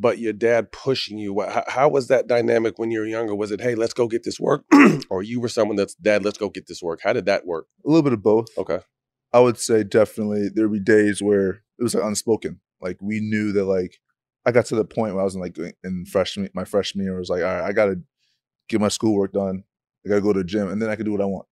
but 0.00 0.18
your 0.18 0.32
dad 0.32 0.72
pushing 0.72 1.18
you. 1.18 1.40
How, 1.40 1.64
how 1.68 1.88
was 1.88 2.08
that 2.08 2.26
dynamic 2.26 2.78
when 2.78 2.90
you 2.90 3.00
were 3.00 3.06
younger? 3.06 3.34
Was 3.34 3.50
it 3.50 3.60
hey, 3.60 3.74
let's 3.74 3.92
go 3.92 4.08
get 4.08 4.24
this 4.24 4.40
work, 4.40 4.64
or 5.10 5.22
you 5.22 5.40
were 5.40 5.48
someone 5.48 5.76
that's 5.76 5.94
dad, 5.94 6.24
let's 6.24 6.38
go 6.38 6.48
get 6.48 6.66
this 6.66 6.82
work? 6.82 7.00
How 7.02 7.12
did 7.12 7.26
that 7.26 7.46
work? 7.46 7.66
a 7.84 7.88
little 7.88 8.02
bit 8.02 8.12
of 8.12 8.22
both. 8.22 8.46
Okay, 8.56 8.80
I 9.32 9.40
would 9.40 9.58
say 9.58 9.84
definitely 9.84 10.48
there'd 10.52 10.72
be 10.72 10.80
days 10.80 11.22
where 11.22 11.62
it 11.78 11.82
was 11.82 11.94
like 11.94 12.04
unspoken. 12.04 12.60
Like 12.80 12.98
we 13.00 13.20
knew 13.20 13.52
that 13.52 13.64
like 13.64 14.00
I 14.46 14.52
got 14.52 14.66
to 14.66 14.74
the 14.74 14.84
point 14.84 15.14
where 15.14 15.20
I 15.20 15.24
was 15.24 15.34
in 15.34 15.40
like 15.40 15.56
in 15.84 16.06
freshman 16.06 16.48
my 16.54 16.64
freshman 16.64 17.04
year, 17.04 17.16
I 17.16 17.18
was 17.18 17.30
like, 17.30 17.42
all 17.42 17.54
right, 17.54 17.64
I 17.64 17.72
gotta 17.72 18.00
get 18.68 18.80
my 18.80 18.88
schoolwork 18.88 19.32
done. 19.32 19.64
I 20.04 20.08
gotta 20.08 20.20
go 20.20 20.32
to 20.32 20.40
the 20.40 20.44
gym, 20.44 20.68
and 20.68 20.80
then 20.80 20.88
I 20.88 20.96
can 20.96 21.04
do 21.04 21.12
what 21.12 21.20
I 21.20 21.26
want. 21.26 21.46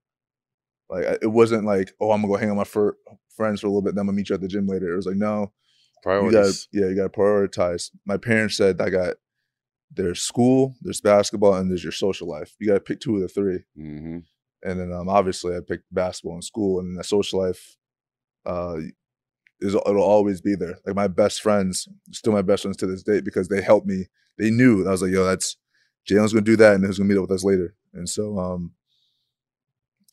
Like 0.88 1.18
it 1.22 1.28
wasn't 1.28 1.64
like, 1.64 1.92
oh, 2.00 2.10
I'm 2.10 2.22
gonna 2.22 2.32
go 2.32 2.38
hang 2.38 2.50
out 2.50 2.56
with 2.56 2.74
my 2.74 3.16
friends 3.36 3.60
for 3.60 3.66
a 3.66 3.70
little 3.70 3.82
bit, 3.82 3.94
then 3.94 4.02
I'm 4.02 4.06
gonna 4.06 4.16
meet 4.16 4.28
you 4.28 4.34
at 4.34 4.40
the 4.40 4.48
gym 4.48 4.66
later. 4.66 4.92
It 4.92 4.96
was 4.96 5.06
like, 5.06 5.16
no, 5.16 5.52
you 6.26 6.32
gotta, 6.32 6.52
yeah, 6.72 6.86
you 6.88 6.96
gotta 6.96 7.08
prioritize. 7.08 7.90
My 8.06 8.16
parents 8.16 8.56
said 8.56 8.80
I 8.80 8.90
got 8.90 9.16
there's 9.92 10.22
school, 10.22 10.76
there's 10.82 11.00
basketball, 11.00 11.54
and 11.54 11.70
there's 11.70 11.82
your 11.82 11.92
social 11.92 12.28
life. 12.28 12.54
You 12.60 12.68
gotta 12.68 12.80
pick 12.80 13.00
two 13.00 13.16
of 13.16 13.22
the 13.22 13.28
three. 13.28 13.64
hmm 13.76 14.18
And 14.62 14.78
then 14.80 14.92
um, 14.92 15.08
obviously 15.08 15.56
I 15.56 15.60
picked 15.66 15.92
basketball 15.92 16.34
and 16.34 16.44
school, 16.44 16.80
and 16.80 16.98
the 16.98 17.04
social 17.04 17.40
life 17.40 17.76
uh, 18.46 18.76
is 19.60 19.74
it'll 19.74 20.02
always 20.02 20.40
be 20.40 20.54
there. 20.54 20.78
Like 20.86 20.96
my 20.96 21.08
best 21.08 21.42
friends, 21.42 21.88
still 22.12 22.32
my 22.32 22.42
best 22.42 22.62
friends 22.62 22.76
to 22.78 22.86
this 22.86 23.02
day 23.02 23.20
because 23.20 23.48
they 23.48 23.60
helped 23.60 23.86
me. 23.86 24.06
They 24.38 24.50
knew 24.50 24.86
I 24.86 24.90
was 24.90 25.02
like, 25.02 25.12
yo, 25.12 25.24
that's 25.24 25.56
Jalen's 26.08 26.32
gonna 26.32 26.44
do 26.44 26.56
that, 26.56 26.74
and 26.74 26.84
he's 26.86 26.98
gonna 26.98 27.08
meet 27.08 27.16
up 27.18 27.22
with 27.28 27.32
us 27.32 27.44
later. 27.44 27.74
And 27.92 28.08
so 28.08 28.38
um, 28.38 28.72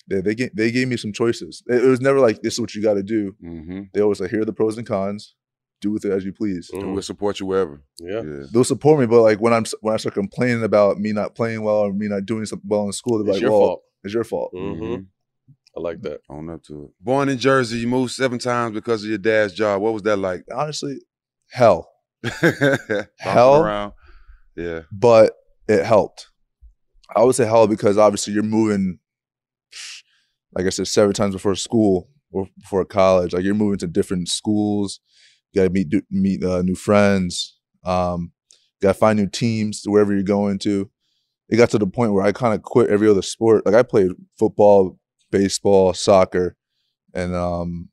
they 0.07 0.21
they 0.21 0.35
gave, 0.35 0.55
they 0.55 0.71
gave 0.71 0.87
me 0.87 0.97
some 0.97 1.13
choices. 1.13 1.63
It, 1.67 1.83
it 1.83 1.87
was 1.87 2.01
never 2.01 2.19
like 2.19 2.41
this 2.41 2.53
is 2.53 2.59
what 2.61 2.73
you 2.75 2.81
got 2.81 2.95
to 2.95 3.03
do. 3.03 3.35
hmm 3.41 3.81
They 3.93 4.01
always 4.01 4.19
like 4.19 4.31
here 4.31 4.41
are 4.41 4.45
the 4.45 4.53
pros 4.53 4.77
and 4.77 4.87
cons. 4.87 5.35
Do 5.81 5.91
with 5.91 6.05
it 6.05 6.11
as 6.11 6.25
you 6.25 6.33
please. 6.33 6.71
Mm. 6.73 6.79
And 6.81 6.93
we'll 6.93 7.01
support 7.03 7.39
you 7.39 7.45
wherever. 7.45 7.81
Yeah. 7.99 8.21
Yeah. 8.23 8.43
They'll 8.51 8.63
support 8.63 8.99
me, 8.99 9.05
but 9.05 9.21
like 9.21 9.39
when 9.39 9.53
I'm 9.53 9.65
when 9.81 9.93
I 9.93 9.97
start 9.97 10.15
complaining 10.15 10.63
about 10.63 10.97
me 10.99 11.11
not 11.13 11.35
playing 11.35 11.61
well 11.61 11.75
or 11.79 11.93
me 11.93 12.07
not 12.07 12.25
doing 12.25 12.45
something 12.45 12.67
well 12.67 12.85
in 12.85 12.93
school, 12.93 13.19
they're 13.23 13.27
It's 13.27 13.35
like, 13.35 13.41
your 13.41 13.51
well, 13.51 13.59
fault. 13.59 13.81
it's 14.03 14.13
your 14.13 14.23
fault. 14.23 14.51
hmm 14.53 14.73
Mhm. 14.73 15.05
I 15.75 15.79
like 15.79 16.01
that. 16.01 16.21
Own 16.29 16.49
up 16.49 16.63
to 16.63 16.85
it. 16.85 16.89
Born 16.99 17.29
in 17.29 17.37
Jersey, 17.37 17.77
you 17.77 17.87
moved 17.87 18.11
seven 18.11 18.39
times 18.39 18.73
because 18.73 19.03
of 19.03 19.09
your 19.09 19.19
dad's 19.19 19.53
job. 19.53 19.79
What 19.81 19.93
was 19.93 20.01
that 20.03 20.17
like? 20.17 20.43
Honestly, 20.51 20.97
hell. 21.51 21.87
Hell? 23.19 23.63
around. 23.63 23.93
Yeah. 24.55 24.81
but 24.91 25.33
it 25.67 25.85
helped. 25.85 26.27
I 27.15 27.23
would 27.23 27.35
say 27.35 27.45
hell 27.45 27.67
because 27.67 27.97
obviously 27.97 28.33
you're 28.33 28.41
moving, 28.41 28.97
like 30.53 30.65
I 30.65 30.69
said, 30.69 30.87
seven 30.87 31.13
times 31.13 31.35
before 31.35 31.53
school 31.55 32.09
or 32.31 32.47
before 32.59 32.83
college. 32.85 33.33
Like 33.33 33.43
you're 33.43 33.53
moving 33.53 33.77
to 33.79 33.87
different 33.87 34.29
schools. 34.29 34.99
You 35.57 35.63
got 35.63 35.73
to 35.73 35.73
meet 35.73 36.03
meet 36.11 36.43
uh, 36.43 36.61
new 36.61 36.75
friends. 36.75 37.57
Um, 37.83 38.31
got 38.81 38.93
to 38.93 38.99
find 38.99 39.17
new 39.17 39.27
teams 39.27 39.83
wherever 39.85 40.13
you're 40.13 40.21
going 40.23 40.59
to. 40.59 40.89
It 41.49 41.57
got 41.57 41.69
to 41.71 41.79
the 41.79 41.87
point 41.87 42.13
where 42.13 42.23
I 42.25 42.31
kind 42.31 42.53
of 42.53 42.61
quit 42.61 42.89
every 42.89 43.09
other 43.09 43.21
sport. 43.23 43.65
Like 43.65 43.73
I 43.73 43.81
played 43.81 44.11
football, 44.37 44.99
baseball, 45.31 45.93
soccer, 45.93 46.55
and 47.13 47.33
um, 47.33 47.89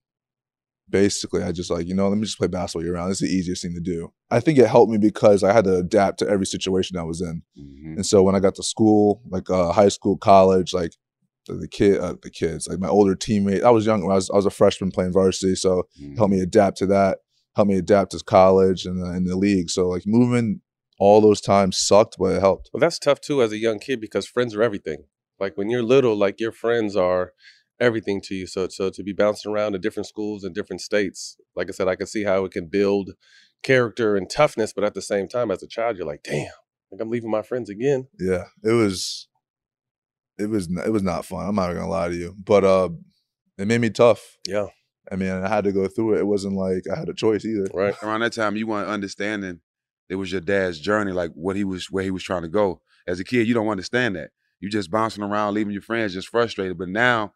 basically 0.90 1.42
I 1.42 1.52
just 1.52 1.70
like 1.70 1.86
you 1.86 1.94
know 1.94 2.08
let 2.08 2.16
me 2.18 2.24
just 2.24 2.36
play 2.38 2.48
basketball 2.48 2.84
year 2.84 2.94
round. 2.94 3.10
It's 3.12 3.20
the 3.20 3.26
easiest 3.28 3.62
thing 3.62 3.74
to 3.74 3.80
do. 3.80 4.12
I 4.30 4.40
think 4.40 4.58
it 4.58 4.66
helped 4.66 4.90
me 4.92 4.98
because 4.98 5.42
I 5.42 5.52
had 5.52 5.64
to 5.64 5.76
adapt 5.76 6.18
to 6.18 6.28
every 6.28 6.46
situation 6.46 6.98
I 6.98 7.02
was 7.04 7.20
in. 7.20 7.42
Mhm. 7.58 7.96
And 7.96 8.06
so 8.06 8.22
when 8.22 8.34
I 8.34 8.40
got 8.40 8.56
to 8.56 8.62
school, 8.62 9.22
like 9.28 9.48
uh, 9.48 9.72
high 9.72 9.88
school, 9.88 10.16
college, 10.18 10.74
like 10.74 10.92
the, 11.46 11.68
kid, 11.68 11.98
uh, 12.00 12.14
the 12.22 12.30
kids, 12.30 12.66
like 12.66 12.78
my 12.80 12.88
older 12.88 13.14
teammate, 13.14 13.62
I 13.62 13.70
was 13.70 13.86
young. 13.86 14.02
I 14.10 14.14
was 14.14 14.30
I 14.30 14.36
was 14.36 14.46
a 14.46 14.50
freshman 14.50 14.90
playing 14.90 15.12
varsity, 15.12 15.54
so 15.54 15.84
Mhm. 16.02 16.16
helped 16.16 16.32
me 16.32 16.40
adapt 16.40 16.76
to 16.78 16.86
that. 16.86 17.18
Helped 17.56 17.70
me 17.70 17.78
adapt 17.78 18.12
to 18.12 18.18
college 18.24 18.84
and 18.84 19.00
in 19.16 19.24
the 19.24 19.36
league. 19.36 19.70
So 19.70 19.88
like 19.88 20.02
moving 20.06 20.60
all 20.98 21.20
those 21.20 21.40
times 21.40 21.78
sucked, 21.78 22.16
but 22.18 22.32
it 22.32 22.40
helped. 22.40 22.70
Well, 22.72 22.80
that's 22.80 22.98
tough 22.98 23.20
too 23.20 23.42
as 23.42 23.52
a 23.52 23.58
young 23.58 23.78
kid 23.78 24.00
because 24.00 24.26
friends 24.26 24.54
are 24.54 24.62
everything. 24.62 25.04
Like 25.38 25.56
when 25.56 25.70
you're 25.70 25.82
little, 25.82 26.16
like 26.16 26.40
your 26.40 26.52
friends 26.52 26.96
are 26.96 27.32
everything 27.80 28.20
to 28.22 28.34
you. 28.34 28.46
So 28.46 28.68
so 28.68 28.90
to 28.90 29.02
be 29.02 29.12
bouncing 29.12 29.52
around 29.52 29.72
to 29.72 29.78
different 29.78 30.06
schools 30.06 30.44
and 30.44 30.54
different 30.54 30.80
states, 30.80 31.36
like 31.56 31.68
I 31.68 31.72
said, 31.72 31.88
I 31.88 31.96
can 31.96 32.06
see 32.06 32.24
how 32.24 32.44
it 32.44 32.52
can 32.52 32.66
build 32.66 33.12
character 33.62 34.14
and 34.14 34.30
toughness, 34.30 34.72
but 34.72 34.84
at 34.84 34.94
the 34.94 35.02
same 35.02 35.26
time, 35.26 35.50
as 35.50 35.62
a 35.62 35.66
child, 35.66 35.96
you're 35.96 36.06
like, 36.06 36.22
damn, 36.22 36.52
like 36.92 37.00
I'm 37.00 37.10
leaving 37.10 37.30
my 37.30 37.42
friends 37.42 37.68
again. 37.68 38.06
Yeah, 38.18 38.44
it 38.62 38.72
was, 38.72 39.28
it 40.38 40.48
was 40.48 40.68
it 40.84 40.92
was 40.92 41.02
not 41.02 41.24
fun. 41.24 41.48
I'm 41.48 41.56
not 41.56 41.72
gonna 41.72 41.88
lie 41.88 42.08
to 42.08 42.14
you, 42.14 42.36
but 42.38 42.64
uh, 42.64 42.90
it 43.58 43.66
made 43.66 43.80
me 43.80 43.90
tough. 43.90 44.36
Yeah, 44.46 44.66
I 45.12 45.16
mean, 45.16 45.30
I 45.30 45.48
had 45.48 45.64
to 45.64 45.72
go 45.72 45.86
through 45.86 46.14
it. 46.14 46.20
It 46.20 46.26
wasn't 46.26 46.54
like 46.54 46.84
I 46.92 46.98
had 46.98 47.08
a 47.08 47.14
choice 47.14 47.44
either. 47.44 47.66
right. 47.74 47.94
Around 48.02 48.20
that 48.20 48.32
time, 48.32 48.56
you 48.56 48.66
weren't 48.66 48.88
understanding 48.88 49.60
it 50.08 50.16
was 50.16 50.32
your 50.32 50.40
dad's 50.40 50.78
journey, 50.80 51.12
like 51.12 51.32
what 51.34 51.56
he 51.56 51.64
was, 51.64 51.90
where 51.90 52.04
he 52.04 52.10
was 52.10 52.22
trying 52.22 52.42
to 52.42 52.48
go. 52.48 52.80
As 53.06 53.20
a 53.20 53.24
kid, 53.24 53.46
you 53.46 53.54
don't 53.54 53.68
understand 53.68 54.16
that. 54.16 54.30
You 54.60 54.70
just 54.70 54.90
bouncing 54.90 55.22
around, 55.22 55.54
leaving 55.54 55.72
your 55.72 55.82
friends, 55.82 56.14
just 56.14 56.28
frustrated. 56.28 56.78
But 56.78 56.88
now, 56.88 57.32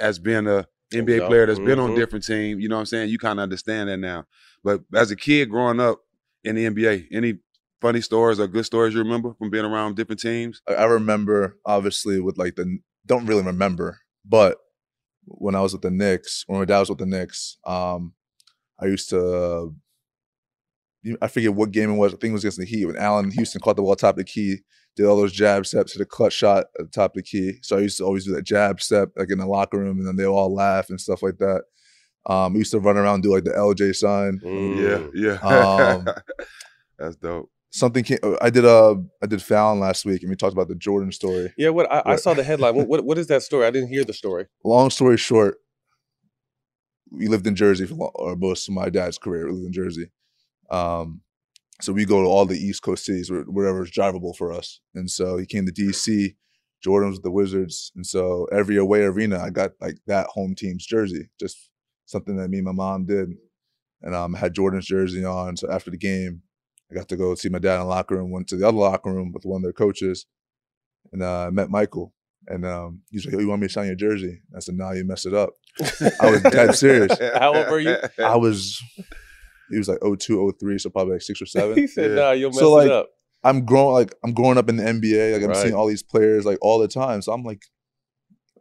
as 0.00 0.18
being 0.18 0.46
a 0.46 0.66
NBA 0.92 1.20
Yeah. 1.20 1.26
player 1.26 1.46
that's 1.46 1.58
been 1.58 1.78
on 1.78 1.90
Mhm. 1.90 1.96
different 1.96 2.24
team, 2.26 2.60
you 2.60 2.68
know 2.68 2.76
what 2.76 2.80
I'm 2.80 2.86
saying? 2.86 3.10
You 3.10 3.18
kind 3.18 3.38
of 3.38 3.42
understand 3.44 3.88
that 3.88 3.96
now. 3.98 4.26
But 4.62 4.82
as 4.94 5.10
a 5.10 5.16
kid 5.16 5.48
growing 5.50 5.80
up 5.80 6.00
in 6.44 6.54
the 6.54 6.66
NBA, 6.66 7.06
any 7.10 7.38
funny 7.80 8.00
stories 8.00 8.38
or 8.40 8.46
good 8.46 8.64
stories 8.66 8.94
you 8.94 9.00
remember 9.00 9.34
from 9.34 9.50
being 9.50 9.64
around 9.64 9.96
different 9.96 10.20
teams? 10.20 10.60
I 10.68 10.74
I 10.74 10.84
remember 10.84 11.58
obviously 11.64 12.20
with 12.20 12.36
like 12.38 12.56
the 12.56 12.78
don't 13.06 13.26
really 13.26 13.42
remember, 13.42 14.00
but 14.24 14.58
when 15.26 15.54
I 15.54 15.60
was 15.60 15.72
with 15.72 15.82
the 15.82 15.90
Knicks, 15.90 16.44
when 16.46 16.58
my 16.58 16.64
dad 16.64 16.80
was 16.80 16.88
with 16.88 16.98
the 16.98 17.06
Knicks, 17.06 17.58
um, 17.66 18.14
I 18.80 18.86
used 18.86 19.10
to 19.10 19.74
I 21.22 21.28
forget 21.28 21.54
what 21.54 21.70
game 21.70 21.90
it 21.90 21.96
was. 21.96 22.12
I 22.12 22.16
think 22.16 22.30
it 22.30 22.34
was 22.34 22.44
against 22.44 22.58
the 22.58 22.66
Heat 22.66 22.86
when 22.86 22.96
Allan 22.96 23.30
Houston 23.30 23.60
caught 23.60 23.76
the 23.76 23.82
ball 23.82 23.94
top 23.94 24.14
of 24.14 24.18
the 24.18 24.24
key, 24.24 24.58
did 24.96 25.06
all 25.06 25.16
those 25.16 25.32
jab 25.32 25.66
steps 25.66 25.92
to 25.92 25.98
the 25.98 26.04
clutch 26.04 26.32
shot 26.32 26.64
at 26.78 26.86
the 26.86 26.90
top 26.90 27.12
of 27.12 27.16
the 27.16 27.22
key. 27.22 27.58
So 27.62 27.76
I 27.76 27.80
used 27.80 27.98
to 27.98 28.04
always 28.04 28.24
do 28.24 28.34
that 28.34 28.44
jab 28.44 28.80
step 28.80 29.10
like 29.16 29.30
in 29.30 29.38
the 29.38 29.46
locker 29.46 29.78
room, 29.78 29.98
and 29.98 30.06
then 30.06 30.16
they 30.16 30.26
all 30.26 30.52
laugh 30.52 30.90
and 30.90 31.00
stuff 31.00 31.22
like 31.22 31.38
that. 31.38 31.62
Um, 32.28 32.54
I 32.54 32.58
used 32.58 32.72
to 32.72 32.80
run 32.80 32.96
around 32.96 33.14
and 33.14 33.22
do 33.22 33.32
like 33.32 33.44
the 33.44 33.50
LJ 33.50 33.94
sign. 33.94 34.40
Mm. 34.44 35.12
Yeah, 35.14 35.38
yeah. 35.42 35.94
Um, 35.94 36.06
that's 36.98 37.16
dope. 37.16 37.50
Something 37.76 38.04
came, 38.04 38.18
I 38.40 38.48
did 38.48 38.64
uh 38.64 38.94
I 39.22 39.26
did 39.26 39.42
Fallon 39.42 39.80
last 39.80 40.06
week, 40.06 40.22
and 40.22 40.30
we 40.30 40.36
talked 40.36 40.54
about 40.54 40.68
the 40.68 40.74
Jordan 40.74 41.12
story. 41.12 41.52
Yeah, 41.58 41.68
what 41.68 41.92
I, 41.92 42.02
I 42.06 42.16
saw 42.16 42.32
the 42.32 42.42
headline. 42.42 42.74
What, 42.74 42.88
what 42.88 43.04
what 43.04 43.18
is 43.18 43.26
that 43.26 43.42
story? 43.42 43.66
I 43.66 43.70
didn't 43.70 43.90
hear 43.90 44.02
the 44.02 44.14
story. 44.14 44.46
long 44.64 44.88
story 44.88 45.18
short, 45.18 45.58
we 47.10 47.28
lived 47.28 47.46
in 47.46 47.54
Jersey 47.54 47.84
for 47.86 47.94
lo- 47.94 48.12
or 48.14 48.34
most 48.34 48.66
of 48.68 48.72
my 48.74 48.88
dad's 48.88 49.18
career. 49.18 49.46
We 49.46 49.52
lived 49.52 49.66
in 49.66 49.72
Jersey, 49.74 50.10
um, 50.70 51.20
so 51.82 51.92
we 51.92 52.06
go 52.06 52.22
to 52.22 52.28
all 52.28 52.46
the 52.46 52.56
East 52.58 52.82
Coast 52.82 53.04
cities 53.04 53.30
where- 53.30 53.42
wherever 53.42 53.82
is 53.84 53.90
drivable 53.90 54.34
for 54.34 54.52
us. 54.52 54.80
And 54.94 55.10
so 55.10 55.36
he 55.36 55.44
came 55.44 55.66
to 55.66 55.72
DC. 55.72 56.34
Jordan 56.82 57.10
was 57.10 57.18
with 57.18 57.24
the 57.24 57.30
Wizards, 57.30 57.92
and 57.94 58.06
so 58.06 58.46
every 58.52 58.76
away 58.78 59.02
arena, 59.02 59.38
I 59.38 59.50
got 59.50 59.72
like 59.82 59.98
that 60.06 60.28
home 60.28 60.54
team's 60.54 60.86
jersey, 60.86 61.28
just 61.38 61.68
something 62.06 62.36
that 62.36 62.48
me 62.48 62.58
and 62.58 62.64
my 62.66 62.72
mom 62.72 63.04
did, 63.04 63.34
and 64.00 64.14
um, 64.14 64.34
I 64.34 64.38
had 64.38 64.54
Jordan's 64.54 64.86
jersey 64.86 65.24
on. 65.26 65.58
So 65.58 65.70
after 65.70 65.90
the 65.90 65.98
game, 65.98 66.40
I 66.90 66.94
got 66.94 67.08
to 67.08 67.16
go 67.16 67.34
see 67.34 67.48
my 67.48 67.58
dad 67.58 67.74
in 67.74 67.80
the 67.80 67.86
locker 67.86 68.16
room. 68.16 68.30
Went 68.30 68.48
to 68.48 68.56
the 68.56 68.66
other 68.68 68.76
locker 68.78 69.12
room 69.12 69.32
with 69.32 69.44
one 69.44 69.58
of 69.58 69.62
their 69.62 69.72
coaches, 69.72 70.26
and 71.12 71.22
uh, 71.22 71.46
I 71.46 71.50
met 71.50 71.70
Michael. 71.70 72.12
And 72.48 72.64
um, 72.64 73.00
he's 73.10 73.26
like, 73.26 73.34
"Oh, 73.34 73.40
you 73.40 73.48
want 73.48 73.60
me 73.62 73.66
to 73.66 73.72
sign 73.72 73.86
your 73.86 73.96
jersey?" 73.96 74.40
I 74.56 74.60
said, 74.60 74.76
"No, 74.76 74.92
you 74.92 75.04
messed 75.04 75.26
it 75.26 75.34
up." 75.34 75.50
I 76.20 76.30
was 76.30 76.42
dead 76.42 76.74
serious. 76.76 77.18
How 77.34 77.54
old 77.56 77.68
were 77.68 77.80
you? 77.80 77.96
I 78.20 78.36
was, 78.36 78.80
he 79.68 79.78
was 79.78 79.88
like 79.88 79.98
02, 80.00 80.52
03, 80.60 80.78
so 80.78 80.90
probably 80.90 81.14
like 81.14 81.22
six 81.22 81.42
or 81.42 81.46
seven. 81.46 81.74
he 81.78 81.86
said, 81.88 82.10
Yeah. 82.10 82.16
"Nah, 82.16 82.30
you'll 82.32 82.50
mess 82.50 82.60
So, 82.60 82.70
like, 82.72 82.86
it 82.86 82.92
up." 82.92 83.08
I'm 83.42 83.64
growing 83.64 83.94
like 83.94 84.14
I'm 84.24 84.32
growing 84.32 84.58
up 84.58 84.68
in 84.68 84.76
the 84.76 84.84
NBA. 84.84 85.32
Like 85.34 85.42
I'm 85.42 85.48
Right. 85.48 85.56
seeing 85.56 85.74
all 85.74 85.86
these 85.88 86.02
players 86.04 86.44
like 86.44 86.58
all 86.62 86.78
the 86.78 86.88
time. 86.88 87.20
So 87.22 87.32
I'm 87.32 87.42
like, 87.42 87.62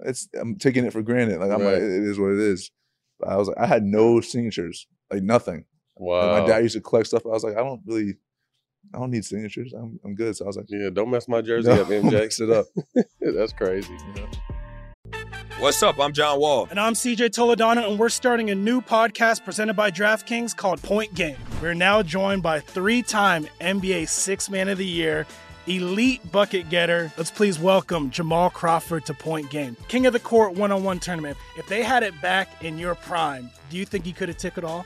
it's 0.03 0.27
I'm 0.39 0.57
taking 0.57 0.83
it 0.85 0.91
for 0.93 1.01
granted. 1.03 1.39
Like 1.39 1.51
I'm 1.51 1.63
like, 1.63 1.75
it 1.75 1.81
is 2.03 2.19
what 2.19 2.31
it 2.31 2.39
is. 2.39 2.71
But 3.19 3.29
I 3.29 3.37
was 3.37 3.47
like, 3.47 3.57
I 3.59 3.65
had 3.67 3.83
no 3.83 4.19
signatures, 4.21 4.87
like 5.11 5.23
nothing. 5.23 5.65
Wow. 5.97 6.33
Like, 6.33 6.41
my 6.41 6.47
dad 6.47 6.63
used 6.63 6.75
to 6.75 6.81
collect 6.81 7.07
stuff. 7.07 7.25
I 7.25 7.29
was 7.29 7.43
like, 7.43 7.55
I 7.55 7.61
don't 7.61 7.81
really, 7.85 8.15
I 8.93 8.99
don't 8.99 9.11
need 9.11 9.25
signatures. 9.25 9.73
I'm, 9.73 9.99
I'm 10.03 10.15
good. 10.15 10.35
So 10.35 10.45
I 10.45 10.47
was 10.47 10.57
like, 10.57 10.65
Yeah, 10.69 10.89
don't 10.91 11.09
mess 11.09 11.27
my 11.27 11.41
jersey 11.41 11.69
no, 11.69 11.81
up, 11.81 11.87
MJ. 11.87 12.11
mix 12.11 12.39
it 12.39 12.49
up. 12.49 12.65
That's 13.21 13.53
crazy. 13.53 13.95
What's 15.59 15.81
up? 15.81 15.99
I'm 15.99 16.11
John 16.11 16.39
Wall. 16.41 16.67
And 16.69 16.77
I'm 16.77 16.93
CJ 16.93 17.29
Toledano, 17.29 17.89
and 17.89 17.97
we're 17.97 18.09
starting 18.09 18.49
a 18.49 18.55
new 18.55 18.81
podcast 18.81 19.45
presented 19.45 19.75
by 19.75 19.89
DraftKings 19.89 20.53
called 20.53 20.81
Point 20.83 21.13
Game. 21.15 21.37
We're 21.61 21.73
now 21.73 22.03
joined 22.03 22.43
by 22.43 22.59
three 22.59 23.01
time 23.01 23.47
NBA 23.61 24.09
Six 24.09 24.49
Man 24.49 24.67
of 24.67 24.77
the 24.77 24.85
Year, 24.85 25.25
elite 25.65 26.29
bucket 26.29 26.69
getter. 26.69 27.09
Let's 27.17 27.31
please 27.31 27.57
welcome 27.57 28.09
Jamal 28.11 28.49
Crawford 28.49 29.05
to 29.05 29.13
Point 29.13 29.49
Game, 29.49 29.77
King 29.87 30.07
of 30.07 30.13
the 30.13 30.19
Court 30.19 30.55
one 30.55 30.73
on 30.73 30.83
one 30.83 30.99
tournament. 30.99 31.37
If 31.57 31.67
they 31.67 31.83
had 31.83 32.03
it 32.03 32.19
back 32.21 32.61
in 32.61 32.77
your 32.77 32.95
prime, 32.95 33.49
do 33.69 33.77
you 33.77 33.85
think 33.85 34.03
he 34.03 34.11
could 34.11 34.27
have 34.27 34.37
took 34.37 34.57
it 34.57 34.65
all? 34.65 34.85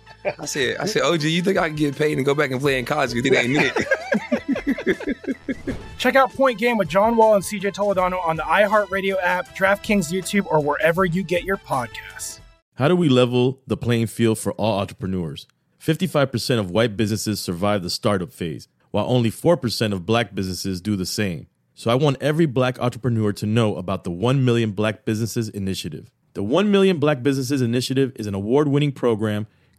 I 0.25 0.45
said, 0.45 0.77
I 0.77 0.85
said, 0.85 1.01
OG, 1.03 1.23
you 1.23 1.41
think 1.41 1.57
I 1.57 1.67
can 1.67 1.75
get 1.75 1.95
paid 1.95 2.17
and 2.17 2.25
go 2.25 2.35
back 2.35 2.51
and 2.51 2.59
play 2.61 2.77
in 2.79 2.85
college? 2.85 3.13
Because 3.13 3.31
it 3.31 3.37
ain't 3.37 3.57
it. 3.57 3.87
Check 5.97 6.15
out 6.15 6.33
Point 6.33 6.57
Game 6.57 6.77
with 6.77 6.89
John 6.89 7.15
Wall 7.15 7.35
and 7.35 7.43
CJ 7.43 7.73
Toledano 7.73 8.25
on 8.25 8.35
the 8.35 8.43
iHeartRadio 8.43 9.17
app, 9.21 9.55
DraftKings 9.55 10.11
YouTube, 10.11 10.45
or 10.47 10.59
wherever 10.59 11.05
you 11.05 11.23
get 11.23 11.43
your 11.43 11.57
podcasts. 11.57 12.39
How 12.73 12.87
do 12.87 12.95
we 12.95 13.09
level 13.09 13.61
the 13.67 13.77
playing 13.77 14.07
field 14.07 14.39
for 14.39 14.53
all 14.53 14.79
entrepreneurs? 14.79 15.45
55% 15.79 16.59
of 16.59 16.71
white 16.71 16.97
businesses 16.97 17.39
survive 17.39 17.83
the 17.83 17.89
startup 17.89 18.31
phase, 18.31 18.67
while 18.89 19.05
only 19.07 19.29
4% 19.29 19.93
of 19.93 20.05
black 20.05 20.33
businesses 20.33 20.81
do 20.81 20.95
the 20.95 21.05
same. 21.05 21.47
So 21.75 21.89
I 21.89 21.95
want 21.95 22.17
every 22.21 22.45
black 22.45 22.79
entrepreneur 22.79 23.31
to 23.33 23.45
know 23.45 23.75
about 23.75 24.03
the 24.03 24.11
1 24.11 24.43
Million 24.43 24.71
Black 24.71 25.05
Businesses 25.05 25.49
Initiative. 25.49 26.11
The 26.33 26.43
1 26.43 26.71
Million 26.71 26.99
Black 26.99 27.23
Businesses 27.23 27.61
Initiative 27.61 28.11
is 28.15 28.27
an 28.27 28.33
award 28.33 28.67
winning 28.67 28.91
program 28.91 29.47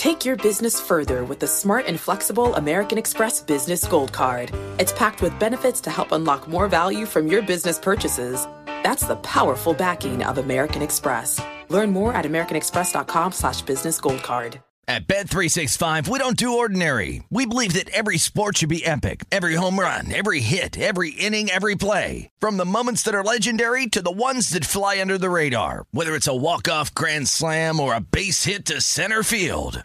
Take 0.00 0.24
your 0.24 0.36
business 0.36 0.80
further 0.80 1.26
with 1.26 1.40
the 1.40 1.46
smart 1.46 1.84
and 1.84 2.00
flexible 2.00 2.54
American 2.54 2.96
Express 2.96 3.42
Business 3.42 3.86
Gold 3.86 4.14
Card. 4.14 4.50
It's 4.78 4.94
packed 4.94 5.20
with 5.20 5.38
benefits 5.38 5.78
to 5.82 5.90
help 5.90 6.12
unlock 6.12 6.48
more 6.48 6.68
value 6.68 7.04
from 7.04 7.26
your 7.26 7.42
business 7.42 7.78
purchases. 7.78 8.48
That's 8.82 9.04
the 9.04 9.16
powerful 9.16 9.74
backing 9.74 10.24
of 10.24 10.38
American 10.38 10.80
Express. 10.80 11.38
Learn 11.68 11.90
more 11.90 12.14
at 12.14 12.24
americanexpress.com 12.24 13.32
slash 13.32 13.60
business 13.60 14.00
gold 14.00 14.22
card. 14.22 14.58
At 14.88 15.06
Bet365, 15.06 16.08
we 16.08 16.18
don't 16.18 16.36
do 16.36 16.56
ordinary. 16.56 17.22
We 17.30 17.44
believe 17.44 17.74
that 17.74 17.90
every 17.90 18.16
sport 18.16 18.56
should 18.56 18.70
be 18.70 18.84
epic. 18.84 19.24
Every 19.30 19.54
home 19.54 19.78
run, 19.78 20.12
every 20.12 20.40
hit, 20.40 20.76
every 20.78 21.10
inning, 21.10 21.50
every 21.50 21.74
play. 21.74 22.30
From 22.40 22.56
the 22.56 22.64
moments 22.64 23.02
that 23.02 23.14
are 23.14 23.22
legendary 23.22 23.86
to 23.88 24.02
the 24.02 24.10
ones 24.10 24.48
that 24.50 24.64
fly 24.64 25.00
under 25.00 25.18
the 25.18 25.30
radar. 25.30 25.84
Whether 25.92 26.16
it's 26.16 26.26
a 26.26 26.34
walk-off 26.34 26.92
grand 26.94 27.28
slam 27.28 27.78
or 27.78 27.94
a 27.94 28.00
base 28.00 28.46
hit 28.46 28.64
to 28.64 28.80
center 28.80 29.22
field. 29.22 29.84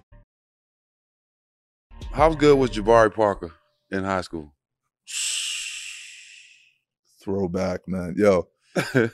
How 2.11 2.33
good 2.33 2.57
was 2.57 2.71
Jabari 2.71 3.13
Parker 3.13 3.51
in 3.89 4.03
high 4.03 4.21
school? 4.21 4.53
Throwback, 7.23 7.87
man. 7.87 8.15
Yo, 8.17 8.47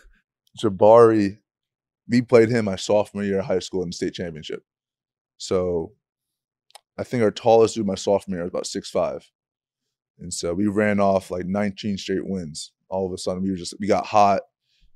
Jabari, 0.59 1.37
we 2.09 2.21
played 2.21 2.49
him 2.49 2.65
my 2.65 2.75
sophomore 2.75 3.23
year 3.23 3.39
of 3.39 3.45
high 3.45 3.59
school 3.59 3.83
in 3.83 3.89
the 3.89 3.93
state 3.93 4.13
championship. 4.13 4.63
So 5.37 5.91
I 6.97 7.03
think 7.03 7.21
our 7.21 7.31
tallest 7.31 7.75
dude 7.75 7.85
my 7.85 7.95
sophomore 7.95 8.37
year 8.37 8.43
was 8.43 8.51
about 8.51 8.65
six 8.65 8.89
five. 8.89 9.29
And 10.19 10.33
so 10.33 10.53
we 10.53 10.67
ran 10.67 10.99
off 10.99 11.29
like 11.29 11.45
19 11.45 11.97
straight 11.97 12.25
wins. 12.25 12.71
All 12.89 13.05
of 13.05 13.13
a 13.13 13.17
sudden, 13.17 13.43
we 13.43 13.51
were 13.51 13.57
just 13.57 13.75
we 13.79 13.87
got 13.87 14.07
hot. 14.07 14.41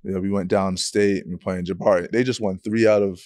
You 0.04 0.12
know, 0.12 0.20
we 0.20 0.32
went 0.32 0.50
down 0.50 0.78
state 0.78 1.18
and 1.18 1.28
we 1.28 1.34
were 1.34 1.38
playing 1.38 1.66
Jabari. 1.66 2.10
They 2.10 2.24
just 2.24 2.42
won 2.42 2.58
three 2.58 2.88
out 2.88 3.04
of 3.04 3.22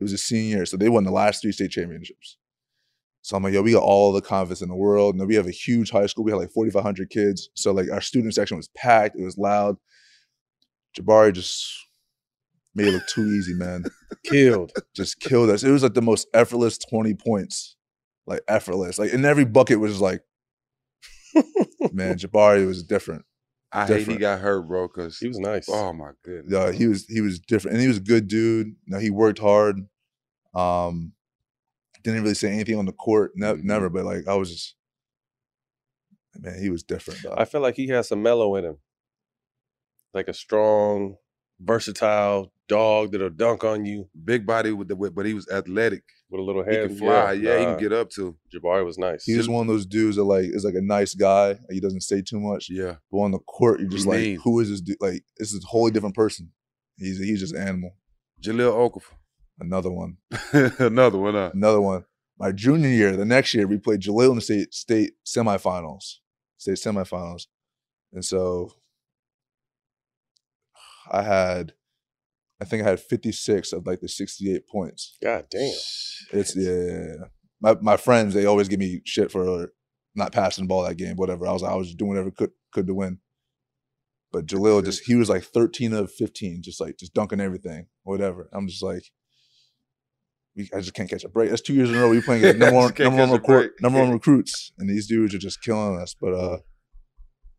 it 0.00 0.04
was 0.04 0.12
a 0.12 0.18
senior 0.18 0.58
year, 0.58 0.66
so 0.66 0.76
they 0.76 0.88
won 0.88 1.04
the 1.04 1.10
last 1.10 1.42
three 1.42 1.52
state 1.52 1.70
championships. 1.70 2.38
So 3.22 3.36
I'm 3.36 3.42
like, 3.42 3.52
yo, 3.52 3.62
we 3.62 3.72
got 3.72 3.82
all 3.82 4.12
the 4.12 4.22
confidence 4.22 4.62
in 4.62 4.68
the 4.68 4.74
world. 4.74 5.14
And 5.14 5.20
then 5.20 5.28
we 5.28 5.34
have 5.34 5.46
a 5.46 5.50
huge 5.50 5.90
high 5.90 6.06
school. 6.06 6.24
We 6.24 6.30
had 6.30 6.38
like 6.38 6.50
4,500 6.50 7.10
kids. 7.10 7.50
So 7.54 7.72
like 7.72 7.90
our 7.90 8.00
student 8.00 8.34
section 8.34 8.56
was 8.56 8.68
packed. 8.68 9.16
It 9.18 9.24
was 9.24 9.36
loud. 9.36 9.76
Jabari 10.98 11.34
just 11.34 11.70
made 12.74 12.88
it 12.88 12.92
look 12.92 13.06
too 13.06 13.26
easy, 13.26 13.54
man. 13.54 13.84
Killed. 14.24 14.72
Just 14.94 15.20
killed 15.20 15.50
us. 15.50 15.62
It 15.62 15.70
was 15.70 15.82
like 15.82 15.94
the 15.94 16.00
most 16.00 16.28
effortless 16.32 16.78
20 16.78 17.14
points. 17.14 17.76
Like 18.26 18.40
effortless. 18.48 18.98
Like 18.98 19.12
in 19.12 19.24
every 19.24 19.44
bucket 19.44 19.80
was 19.80 19.92
just 19.92 20.02
like, 20.02 20.22
man, 21.92 22.16
Jabari 22.16 22.66
was 22.66 22.82
different. 22.82 23.24
I 23.72 23.86
hate 23.86 24.06
he 24.08 24.16
got 24.16 24.40
hurt, 24.40 24.62
bro. 24.62 24.88
Cause 24.88 25.18
He 25.18 25.28
was 25.28 25.38
nice. 25.38 25.68
Oh 25.68 25.92
my 25.92 26.12
goodness. 26.24 26.52
Yeah, 26.52 26.72
he 26.72 26.86
was 26.86 27.06
he 27.06 27.20
was 27.20 27.38
different, 27.38 27.74
and 27.74 27.82
he 27.82 27.88
was 27.88 27.98
a 27.98 28.00
good 28.00 28.26
dude. 28.28 28.68
You 28.68 28.74
know, 28.86 28.98
he 28.98 29.10
worked 29.10 29.38
hard. 29.38 29.86
Um, 30.54 31.12
didn't 32.02 32.22
really 32.22 32.34
say 32.34 32.50
anything 32.52 32.78
on 32.78 32.86
the 32.86 32.92
court, 32.92 33.32
ne- 33.34 33.46
Mm-hmm. 33.46 33.66
never. 33.66 33.88
But 33.90 34.04
like 34.04 34.26
I 34.26 34.34
was 34.34 34.50
just, 34.50 34.74
man, 36.38 36.60
he 36.60 36.70
was 36.70 36.82
different. 36.82 37.22
Dog. 37.22 37.34
I 37.36 37.44
feel 37.44 37.60
like 37.60 37.76
he 37.76 37.88
has 37.88 38.08
some 38.08 38.22
mellow 38.22 38.56
in 38.56 38.64
him. 38.64 38.76
Like 40.14 40.28
a 40.28 40.34
strong, 40.34 41.16
versatile 41.60 42.52
dog 42.68 43.12
that'll 43.12 43.30
dunk 43.30 43.64
on 43.64 43.84
you 43.84 44.08
Big 44.24 44.46
body 44.46 44.72
with 44.72 44.88
the 44.88 44.96
but 45.14 45.26
he 45.26 45.34
was 45.34 45.48
athletic. 45.50 46.02
with 46.30 46.40
a 46.40 46.42
little 46.42 46.62
He 46.64 46.70
can 46.76 46.96
fly. 46.96 47.32
Yeah, 47.32 47.58
he 47.58 47.64
can 47.64 47.78
get 47.78 47.92
up 47.92 48.10
too. 48.10 48.36
Jabari 48.54 48.84
was 48.84 48.98
nice. 48.98 49.24
He's 49.24 49.36
just 49.38 49.48
one 49.48 49.62
of 49.62 49.68
those 49.68 49.86
dudes 49.86 50.16
that 50.16 50.24
like 50.24 50.44
is 50.44 50.64
like 50.64 50.74
a 50.74 50.80
nice 50.82 51.14
guy. 51.14 51.58
He 51.70 51.80
doesn't 51.80 52.02
say 52.02 52.20
too 52.22 52.38
much. 52.40 52.68
Yeah. 52.70 52.96
But 53.10 53.18
on 53.18 53.30
the 53.32 53.38
court, 53.38 53.80
you're 53.80 53.88
just 53.88 54.04
He 54.04 54.10
like, 54.10 54.20
mean. 54.20 54.40
who 54.44 54.60
is 54.60 54.68
this 54.70 54.80
dude? 54.80 54.96
Like, 55.00 55.22
this 55.38 55.52
is 55.52 55.64
a 55.64 55.66
wholly 55.66 55.90
different 55.90 56.14
person. 56.14 56.50
He's 56.96 57.18
he's 57.18 57.40
just 57.40 57.54
an 57.54 57.62
animal. 57.66 57.96
Jahlil 58.42 58.72
Okafor. 58.72 59.14
Another 59.60 59.90
one. 59.90 60.18
Another 60.78 61.18
one, 61.18 61.34
huh? 61.34 61.50
Another 61.54 61.80
one. 61.80 62.04
My 62.38 62.52
junior 62.52 62.88
year, 62.88 63.16
the 63.16 63.24
next 63.24 63.52
year, 63.54 63.66
we 63.66 63.78
played 63.78 64.00
Jaleel 64.02 64.30
in 64.30 64.36
the 64.36 64.40
state 64.40 64.72
state 64.72 65.12
semifinals, 65.26 66.16
state 66.58 66.74
semifinals, 66.76 67.46
and 68.12 68.24
so 68.24 68.72
I 71.10 71.22
had, 71.22 71.72
I 72.60 72.64
think 72.64 72.82
I 72.84 72.90
had 72.90 73.00
56 73.00 73.72
of 73.72 73.86
like 73.86 74.00
the 74.00 74.08
68 74.08 74.68
points. 74.68 75.16
God 75.22 75.46
damn. 75.50 75.74
It's 76.32 76.56
yeah, 76.56 76.72
yeah, 76.72 77.06
yeah. 77.06 77.24
My 77.60 77.76
my 77.80 77.96
friends 77.96 78.34
they 78.34 78.46
always 78.46 78.68
give 78.68 78.78
me 78.78 79.00
shit 79.04 79.30
for 79.30 79.72
not 80.14 80.32
passing 80.32 80.64
the 80.64 80.68
ball 80.68 80.84
that 80.84 80.96
game, 80.96 81.16
whatever. 81.16 81.46
I 81.46 81.52
was 81.52 81.62
I 81.62 81.74
was 81.74 81.94
doing 81.94 82.10
whatever 82.10 82.30
could 82.30 82.50
could 82.72 82.86
to 82.86 82.94
win. 82.94 83.18
But 84.30 84.46
Jahlil 84.46 84.84
just 84.84 85.04
he 85.04 85.14
was 85.14 85.30
like 85.30 85.42
13 85.42 85.92
of 85.94 86.12
15, 86.12 86.62
just 86.62 86.80
like 86.80 86.98
just 86.98 87.14
dunking 87.14 87.40
everything, 87.40 87.86
whatever. 88.02 88.48
I'm 88.52 88.68
just 88.68 88.82
like, 88.82 89.04
we, 90.54 90.68
I 90.74 90.80
just 90.80 90.92
can't 90.92 91.08
catch 91.08 91.24
a 91.24 91.30
break. 91.30 91.48
That's 91.48 91.62
two 91.62 91.72
years 91.72 91.88
in 91.88 91.96
a 91.96 92.00
row 92.00 92.10
we 92.10 92.20
playing 92.20 92.44
against 92.44 92.58
number 92.60 92.76
one, 92.76 92.92
number 92.98 93.20
one 93.20 93.30
recruit, 93.30 93.72
number 93.80 94.00
one 94.00 94.10
recruits, 94.12 94.72
and 94.78 94.88
these 94.88 95.06
dudes 95.06 95.34
are 95.34 95.38
just 95.38 95.62
killing 95.62 95.98
us. 95.98 96.14
But 96.20 96.34
uh, 96.34 96.58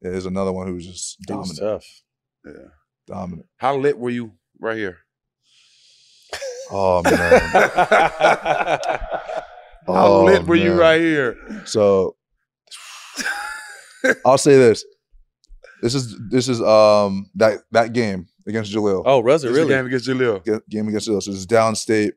yeah, 0.01 0.12
there's 0.12 0.27
another 0.27 0.51
one 0.51 0.67
who's 0.67 0.85
just 0.85 1.17
He 1.19 1.25
dominant, 1.25 1.59
tough. 1.59 1.85
Yeah. 2.45 2.69
Dominant. 3.09 3.47
How 3.57 3.75
lit 3.77 3.97
were 3.97 4.09
you 4.11 4.31
right 4.59 4.77
here? 4.77 4.97
Oh 6.71 7.01
man, 7.01 7.15
How 7.49 8.99
Oh, 9.87 10.23
lit 10.25 10.45
were 10.45 10.55
you 10.55 10.73
right 10.79 11.01
here? 11.01 11.35
So 11.65 12.15
I'll 14.23 14.37
say 14.37 14.55
this. 14.55 14.85
This 15.81 15.95
is 15.95 16.15
this 16.29 16.47
is 16.47 16.61
um 16.61 17.29
that 17.35 17.59
that 17.71 17.93
game 17.93 18.27
against 18.47 18.71
Jahlil. 18.71 19.01
Oh, 19.05 19.19
was 19.19 19.43
it 19.43 19.47
This 19.47 19.57
really? 19.57 19.69
game 19.69 19.87
against 19.87 20.07
Jahlil. 20.07 20.45
Ga- 20.45 20.61
game 20.69 20.87
against 20.89 21.07
Jahlil. 21.07 21.23
So 21.23 21.31
it's 21.31 21.47
downstate. 21.47 22.11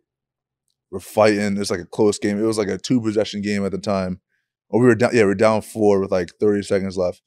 We're 0.90 1.00
fighting. 1.00 1.57
It's 1.57 1.70
like 1.70 1.81
a 1.81 1.87
close 1.87 2.18
game. 2.18 2.38
It 2.38 2.44
was 2.46 2.59
like 2.59 2.68
a 2.68 2.76
two 2.76 3.00
possession 3.00 3.40
game 3.40 3.64
at 3.64 3.72
the 3.72 3.78
time. 3.78 4.20
Or 4.68 4.81
we 4.83 4.87
were 4.88 4.94
down. 4.94 5.12
Yeah, 5.14 5.24
we 5.24 5.31
are 5.31 5.35
down 5.35 5.62
four 5.62 6.00
with 6.00 6.11
like 6.11 6.28
thirty 6.40 6.62
seconds 6.62 6.98
left. 6.98 7.22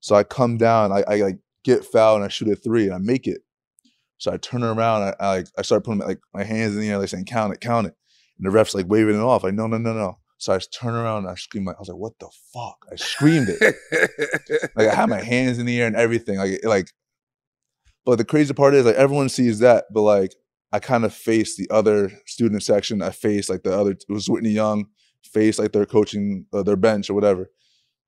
So 0.00 0.14
I 0.14 0.22
come 0.22 0.58
down. 0.58 0.92
I, 0.92 1.02
I 1.08 1.14
like 1.22 1.38
get 1.64 1.84
fouled 1.84 2.16
and 2.16 2.24
I 2.24 2.28
shoot 2.28 2.48
a 2.48 2.56
three 2.56 2.84
and 2.84 2.94
I 2.94 2.98
make 2.98 3.26
it. 3.26 3.42
So 4.18 4.32
I 4.32 4.36
turn 4.36 4.64
around. 4.64 5.02
I, 5.02 5.14
I 5.20 5.28
like 5.36 5.46
I 5.56 5.62
start 5.62 5.84
putting 5.84 6.00
like 6.00 6.20
my 6.34 6.44
hands 6.44 6.74
in 6.74 6.80
the 6.80 6.88
air, 6.88 6.98
like 6.98 7.08
saying 7.08 7.24
count 7.26 7.54
it, 7.54 7.60
count 7.60 7.86
it. 7.86 7.94
And 8.38 8.46
the 8.46 8.50
ref's 8.50 8.74
like 8.74 8.86
waving 8.88 9.14
it 9.14 9.22
off. 9.22 9.44
Like 9.44 9.54
no, 9.54 9.66
no, 9.66 9.78
no, 9.78 9.92
no. 9.92 10.18
So 10.38 10.52
I 10.52 10.58
just 10.58 10.72
turn 10.72 10.94
around 10.94 11.24
and 11.24 11.30
I 11.30 11.34
scream. 11.34 11.64
Like, 11.64 11.76
I 11.76 11.80
was 11.80 11.88
like, 11.88 11.98
what 11.98 12.18
the 12.20 12.28
fuck? 12.52 12.84
I 12.90 12.96
screamed 12.96 13.48
it. 13.48 14.70
like 14.76 14.88
I 14.88 14.94
had 14.94 15.08
my 15.08 15.22
hands 15.22 15.58
in 15.58 15.66
the 15.66 15.80
air 15.80 15.86
and 15.86 15.96
everything. 15.96 16.38
Like 16.38 16.60
like. 16.64 16.92
But 18.04 18.16
the 18.16 18.24
crazy 18.24 18.54
part 18.54 18.74
is 18.74 18.86
like 18.86 18.94
everyone 18.94 19.28
sees 19.28 19.58
that, 19.58 19.84
but 19.92 20.02
like 20.02 20.34
I 20.72 20.78
kind 20.78 21.04
of 21.04 21.12
faced 21.12 21.58
the 21.58 21.68
other 21.70 22.10
student 22.26 22.62
section. 22.62 23.02
I 23.02 23.10
faced 23.10 23.50
like 23.50 23.62
the 23.62 23.78
other 23.78 23.92
it 23.92 24.04
was 24.08 24.28
Whitney 24.28 24.50
Young, 24.50 24.86
faced 25.22 25.58
like 25.58 25.72
their 25.72 25.86
coaching 25.86 26.46
uh, 26.52 26.62
their 26.62 26.76
bench 26.76 27.10
or 27.10 27.14
whatever. 27.14 27.50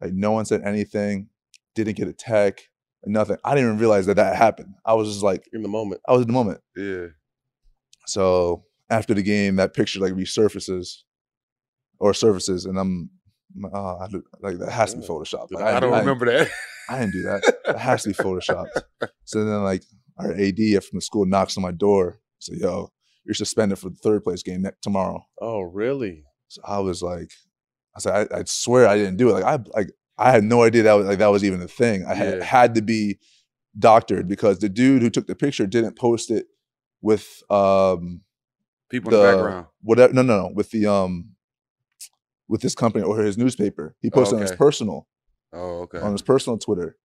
Like 0.00 0.12
no 0.12 0.32
one 0.32 0.46
said 0.46 0.62
anything, 0.62 1.28
didn't 1.74 1.96
get 1.96 2.08
a 2.08 2.12
tech, 2.12 2.69
nothing. 3.06 3.36
I 3.44 3.54
didn't 3.54 3.68
even 3.70 3.78
realize 3.78 4.06
that 4.06 4.16
that 4.16 4.36
happened. 4.36 4.74
I 4.84 4.94
was 4.94 5.08
just 5.08 5.22
like 5.22 5.48
In 5.52 5.62
the 5.62 5.68
moment. 5.68 6.00
I 6.08 6.12
was 6.12 6.22
in 6.22 6.26
the 6.28 6.32
moment. 6.34 6.60
Yeah. 6.76 7.06
So 8.06 8.64
after 8.88 9.14
the 9.14 9.22
game, 9.22 9.56
that 9.56 9.74
picture 9.74 10.00
like 10.00 10.12
resurfaces 10.12 10.98
or 11.98 12.14
surfaces, 12.14 12.64
and 12.66 12.78
I'm 12.78 13.10
uh, 13.64 13.94
I, 13.96 14.08
like 14.40 14.58
that 14.58 14.70
has 14.70 14.92
to 14.94 15.00
be 15.00 15.06
photoshopped. 15.06 15.48
Like, 15.50 15.64
I 15.64 15.72
didn't- 15.72 15.82
don't 15.82 15.90
didn't- 15.92 16.06
remember 16.06 16.26
that. 16.26 16.48
I 16.88 16.98
didn't 17.00 17.12
do 17.12 17.22
that. 17.22 17.54
It 17.68 17.76
has 17.78 18.02
to 18.02 18.08
be 18.08 18.14
photoshopped. 18.14 18.82
So 19.24 19.44
then, 19.44 19.62
like, 19.62 19.84
our 20.18 20.32
AD 20.32 20.56
from 20.82 20.96
the 20.96 21.00
school 21.00 21.24
knocks 21.24 21.56
on 21.56 21.62
my 21.62 21.70
door. 21.70 22.20
So, 22.40 22.52
yo, 22.54 22.90
you're 23.24 23.34
suspended 23.34 23.78
for 23.78 23.90
the 23.90 23.96
third 23.96 24.24
place 24.24 24.42
game 24.42 24.62
next 24.62 24.82
tomorrow. 24.82 25.24
Oh, 25.40 25.60
really? 25.60 26.24
So 26.48 26.60
I 26.66 26.80
was 26.80 27.00
like, 27.00 27.30
I 27.96 28.00
said, 28.00 28.28
I, 28.32 28.38
I 28.38 28.42
swear 28.46 28.88
I 28.88 28.96
didn't 28.96 29.18
do 29.18 29.30
it. 29.30 29.34
Like, 29.34 29.44
I 29.44 29.58
like 29.76 29.90
I 30.20 30.30
had 30.30 30.44
no 30.44 30.62
idea 30.62 30.82
that 30.84 30.92
was 30.94 31.06
like 31.06 31.18
that 31.18 31.28
was 31.28 31.44
even 31.44 31.62
a 31.62 31.68
thing. 31.68 32.04
I 32.06 32.14
had 32.14 32.38
Yeah. 32.38 32.44
had 32.44 32.74
to 32.76 32.82
be 32.82 33.18
doctored 33.78 34.28
because 34.28 34.58
the 34.58 34.68
dude 34.68 35.02
who 35.02 35.10
took 35.10 35.26
the 35.26 35.34
picture 35.34 35.66
didn't 35.66 35.96
post 35.96 36.30
it 36.30 36.46
with 37.00 37.42
um 37.50 38.22
People 38.90 39.14
in 39.14 39.20
the 39.20 39.26
background. 39.26 39.66
Whatever. 39.82 40.12
No, 40.12 40.22
no, 40.22 40.36
no. 40.42 40.50
With 40.54 40.70
the 40.70 40.86
um 40.86 41.30
with 42.48 42.62
his 42.62 42.74
company 42.74 43.04
or 43.04 43.18
his 43.20 43.38
newspaper. 43.38 43.94
He 44.00 44.10
posted 44.10 44.36
on 44.36 44.42
his 44.42 44.52
personal 44.52 45.06
Oh, 45.52 45.80
okay. 45.82 45.98
on 45.98 46.12
his 46.12 46.22
personal 46.22 46.58
Twitter. 46.58 46.96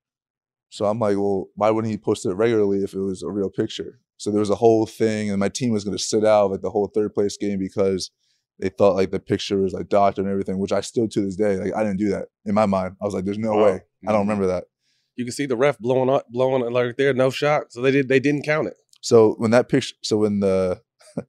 So 0.69 0.85
I'm 0.85 0.99
like, 0.99 1.15
well, 1.17 1.47
why 1.55 1.69
wouldn't 1.69 1.91
he 1.91 1.97
post 1.97 2.25
it 2.25 2.33
regularly 2.33 2.83
if 2.83 2.93
it 2.93 2.99
was 2.99 3.23
a 3.23 3.29
real 3.29 3.49
picture? 3.49 3.99
So 4.17 4.31
there 4.31 4.39
was 4.39 4.49
a 4.49 4.55
whole 4.55 4.85
thing, 4.85 5.29
and 5.29 5.39
my 5.39 5.49
team 5.49 5.71
was 5.71 5.83
going 5.83 5.95
to 5.97 6.03
sit 6.03 6.25
out 6.25 6.51
like 6.51 6.61
the 6.61 6.69
whole 6.71 6.87
third 6.87 7.13
place 7.13 7.37
game 7.37 7.59
because 7.59 8.11
they 8.59 8.69
thought 8.69 8.95
like 8.95 9.11
the 9.11 9.19
picture 9.19 9.61
was 9.61 9.73
like 9.73 9.89
doctored 9.89 10.25
and 10.25 10.31
everything, 10.31 10.57
which 10.59 10.71
I 10.71 10.81
still 10.81 11.07
to 11.07 11.21
this 11.21 11.35
day 11.35 11.57
like 11.57 11.73
I 11.75 11.83
didn't 11.83 11.99
do 11.99 12.09
that 12.09 12.27
in 12.45 12.55
my 12.55 12.65
mind. 12.65 12.95
I 13.01 13.05
was 13.05 13.13
like, 13.13 13.25
there's 13.25 13.37
no 13.37 13.53
Wow. 13.53 13.65
way. 13.65 13.71
I 14.07 14.11
don't 14.11 14.21
mm-hmm. 14.21 14.29
remember 14.29 14.47
that. 14.47 14.65
You 15.15 15.25
can 15.25 15.31
see 15.31 15.45
the 15.45 15.57
ref 15.57 15.79
blowing 15.79 16.09
up, 16.09 16.25
blowing 16.29 16.61
it 16.61 16.71
like 16.71 16.97
there, 16.97 17.13
no 17.13 17.29
shot. 17.29 17.71
So 17.71 17.81
they 17.81 17.91
did. 17.91 18.09
They 18.09 18.19
didn't 18.19 18.43
count 18.43 18.67
it. 18.67 18.75
So 19.01 19.35
when 19.37 19.51
that 19.51 19.69
picture, 19.69 19.95
so 20.03 20.17
when 20.17 20.39
the 20.39 20.81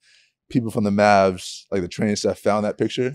people 0.51 0.71
from 0.71 0.85
the 0.85 0.91
Mavs, 0.91 1.65
like 1.71 1.83
the 1.83 1.89
training 1.89 2.17
staff, 2.17 2.39
found 2.39 2.65
that 2.65 2.79
picture, 2.79 3.13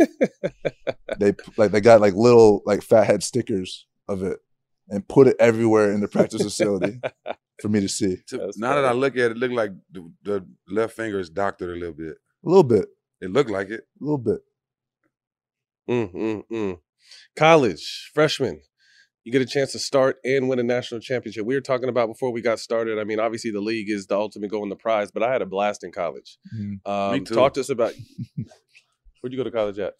they 1.20 1.34
like 1.58 1.72
they 1.72 1.82
got 1.82 2.02
like 2.02 2.14
little 2.14 2.62
like 2.66 2.84
fathead 2.84 3.24
stickers 3.24 3.86
of 4.08 4.24
it 4.24 4.40
and 4.90 5.08
put 5.08 5.28
it 5.28 5.36
everywhere 5.40 5.92
in 5.92 6.02
the 6.02 6.08
practice 6.08 6.44
facility 6.44 7.00
for 7.62 7.70
me 7.70 7.80
to 7.80 7.90
see. 7.90 8.18
To- 8.28 8.52
now 8.58 8.76
that 8.76 8.86
I 8.86 8.92
look 8.92 9.14
at 9.14 9.20
it, 9.20 9.32
it 9.32 9.38
looked 9.38 9.54
like 9.54 9.72
the, 9.92 10.12
the 10.24 10.46
left 10.68 10.96
finger 10.96 11.20
is 11.20 11.30
doctored 11.30 11.76
a 11.76 11.80
little 11.80 11.94
bit. 11.94 12.18
A 12.46 12.50
little 12.50 12.64
bit, 12.64 12.88
It 13.22 13.32
looked 13.32 13.50
like 13.50 13.70
it. 13.70 13.82
a 14.00 14.04
little 14.04 14.18
bit. 14.18 14.42
Mm, 15.90 16.14
mm, 16.14 16.44
mm. 16.52 16.80
College 17.36 18.12
freshman, 18.14 18.62
you 19.24 19.32
get 19.32 19.42
a 19.42 19.46
chance 19.46 19.72
to 19.74 19.80
start 19.80 20.18
and 20.24 20.50
win 20.50 20.60
a 20.60 20.64
national 20.64 21.02
championship. 21.02 21.46
We 21.46 21.54
were 21.54 21.62
talking 21.62 21.90
about 21.90 22.08
before 22.08 22.32
we 22.32 22.42
got 22.42 22.60
started. 22.60 22.98
I 22.98 23.04
mean, 23.04 23.20
obviously 23.20 23.52
the 23.52 23.62
league 23.62 23.90
is 23.90 24.08
the 24.08 24.16
ultimate 24.16 24.50
goal 24.50 24.64
and 24.64 24.72
the 24.72 24.76
prize, 24.76 25.12
but 25.12 25.22
I 25.22 25.32
had 25.32 25.42
a 25.42 25.46
blast 25.46 25.84
in 25.84 25.92
college. 25.92 26.38
Mhm. 26.56 26.80
Um, 26.86 27.14
Me 27.14 27.20
too. 27.22 27.36
Talk 27.36 27.54
to 27.56 27.60
us 27.60 27.70
about 27.70 27.94
where'd 29.22 29.32
you 29.32 29.38
go 29.38 29.44
to 29.44 29.52
college 29.52 29.80
at? 29.80 29.94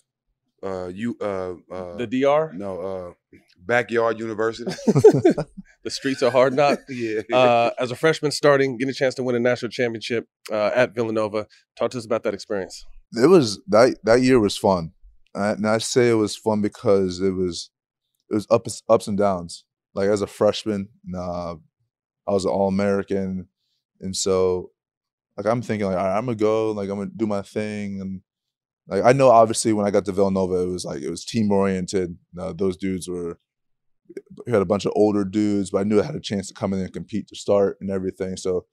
Uh, 0.64 0.88
you 0.94 1.18
uh, 1.20 1.54
uh 1.72 1.98
The 1.98 2.08
DR, 2.08 2.54
no 2.54 2.80
uh, 2.80 3.38
backyard 3.58 4.20
university. 4.20 4.72
the 5.84 5.90
streets 5.90 6.22
are 6.22 6.30
hard 6.30 6.54
knock. 6.54 6.80
yeah. 6.90 7.22
uh, 7.34 7.72
as 7.80 7.90
a 7.90 7.96
freshman 7.96 8.32
starting, 8.32 8.78
getting 8.78 8.92
a 8.92 8.94
chance 8.94 9.16
to 9.16 9.24
win 9.24 9.36
a 9.36 9.40
national 9.40 9.72
championship 9.72 10.28
uh, 10.52 10.70
at 10.76 10.94
Villanova. 10.94 11.48
Talk 11.76 11.92
to 11.92 11.98
us 11.98 12.06
about 12.06 12.22
that 12.24 12.36
experience. 12.36 12.86
It 13.14 13.28
was 13.28 13.60
that 13.68 13.98
that 14.04 14.22
year 14.22 14.40
was 14.40 14.58
fun, 14.58 14.94
Uh, 15.36 15.56
and 15.58 15.68
I 15.68 15.78
say 15.80 16.10
it 16.10 16.14
was 16.16 16.36
fun 16.36 16.62
because 16.62 17.20
it 17.22 17.32
was 17.32 17.70
it 18.30 18.36
was 18.36 18.48
ups 18.50 18.84
ups 18.90 19.08
and 19.08 19.18
downs. 19.18 19.66
Like 19.94 20.10
as 20.10 20.22
a 20.22 20.28
freshman, 20.28 20.90
nah, 21.06 21.56
I 22.28 22.32
was 22.32 22.46
an 22.46 22.52
All 22.52 22.68
American, 22.70 23.48
and 24.00 24.16
so 24.16 24.72
like 25.38 25.46
I'm 25.46 25.62
thinking 25.62 25.88
like 25.88 25.98
I'm 25.98 26.26
gonna 26.26 26.36
go, 26.36 26.72
like 26.72 26.90
I'm 26.90 26.98
gonna 26.98 27.12
do 27.16 27.28
my 27.28 27.42
thing, 27.42 28.02
and 28.02 28.22
like 28.88 29.04
I 29.04 29.14
know 29.14 29.30
obviously 29.30 29.74
when 29.74 29.86
I 29.86 29.92
got 29.92 30.06
to 30.06 30.12
Villanova, 30.14 30.56
it 30.64 30.68
was 30.68 30.86
like 30.86 31.02
it 31.02 31.10
was 31.10 31.26
team 31.26 31.52
oriented. 31.52 32.18
Uh, 32.40 32.54
those 32.54 32.78
dudes 32.78 33.08
were 33.10 33.40
we 34.46 34.52
had 34.52 34.62
a 34.62 34.66
bunch 34.66 34.86
of 34.86 34.94
older 34.96 35.24
dudes, 35.26 35.72
but 35.72 35.80
I 35.80 35.84
knew 35.84 36.02
I 36.02 36.06
had 36.06 36.16
a 36.16 36.20
chance 36.22 36.48
to 36.48 36.54
come 36.54 36.74
in 36.74 36.80
and 36.80 36.94
compete 36.94 37.28
to 37.30 37.36
start 37.36 37.78
and 37.82 37.90
everything. 37.90 38.38
So 38.38 38.66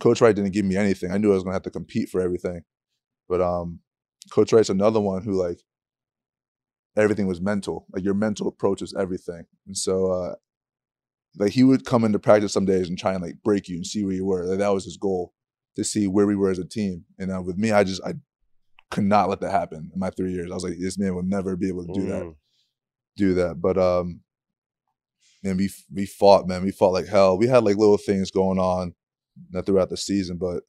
Coach 0.00 0.20
Wright 0.20 0.34
didn't 0.36 0.52
give 0.52 0.64
me 0.64 0.76
anything. 0.76 1.10
I 1.12 1.18
knew 1.18 1.30
I 1.32 1.34
was 1.34 1.42
gonna 1.44 1.54
have 1.54 1.62
to 1.62 1.70
compete 1.70 2.08
for 2.08 2.20
everything. 2.20 2.62
But 3.28 3.40
um, 3.40 3.80
Coach 4.30 4.52
Wright's 4.52 4.70
another 4.70 5.00
one 5.00 5.22
who 5.22 5.32
like 5.32 5.60
everything 6.96 7.26
was 7.26 7.40
mental. 7.40 7.86
Like 7.92 8.04
your 8.04 8.14
mental 8.14 8.48
approach 8.48 8.82
is 8.82 8.94
everything. 8.98 9.44
And 9.66 9.76
so 9.76 10.10
uh, 10.12 10.34
like 11.38 11.52
he 11.52 11.64
would 11.64 11.84
come 11.84 12.04
into 12.04 12.18
practice 12.18 12.52
some 12.52 12.64
days 12.64 12.88
and 12.88 12.98
try 12.98 13.12
and 13.12 13.22
like 13.22 13.42
break 13.44 13.68
you 13.68 13.76
and 13.76 13.86
see 13.86 14.04
where 14.04 14.14
you 14.14 14.24
were. 14.24 14.44
Like 14.44 14.58
that 14.58 14.72
was 14.72 14.84
his 14.84 14.96
goal 14.96 15.32
to 15.76 15.84
see 15.84 16.06
where 16.06 16.26
we 16.26 16.36
were 16.36 16.50
as 16.50 16.58
a 16.58 16.64
team. 16.64 17.04
And 17.18 17.30
uh, 17.30 17.42
with 17.42 17.58
me, 17.58 17.70
I 17.72 17.84
just 17.84 18.02
I 18.04 18.14
could 18.90 19.04
not 19.04 19.28
let 19.28 19.40
that 19.40 19.50
happen 19.50 19.90
in 19.92 20.00
my 20.00 20.10
three 20.10 20.32
years. 20.32 20.50
I 20.50 20.54
was 20.54 20.64
like, 20.64 20.78
this 20.78 20.98
man 20.98 21.14
will 21.14 21.22
never 21.22 21.56
be 21.56 21.68
able 21.68 21.86
to 21.86 21.92
do 21.92 22.06
that 22.06 22.22
Mm. 22.22 22.36
do 23.16 23.34
that. 23.34 23.60
But 23.60 23.76
um, 23.78 24.20
and 25.44 25.58
we 25.58 25.70
we 25.92 26.06
fought, 26.06 26.46
man. 26.48 26.62
We 26.62 26.70
fought 26.70 26.92
like 26.92 27.06
hell. 27.06 27.36
We 27.36 27.46
had 27.46 27.64
like 27.64 27.76
little 27.76 27.98
things 27.98 28.30
going 28.30 28.58
on 28.58 28.94
that 29.50 29.66
throughout 29.66 29.90
the 29.90 29.96
season, 29.96 30.38
but 30.38 30.62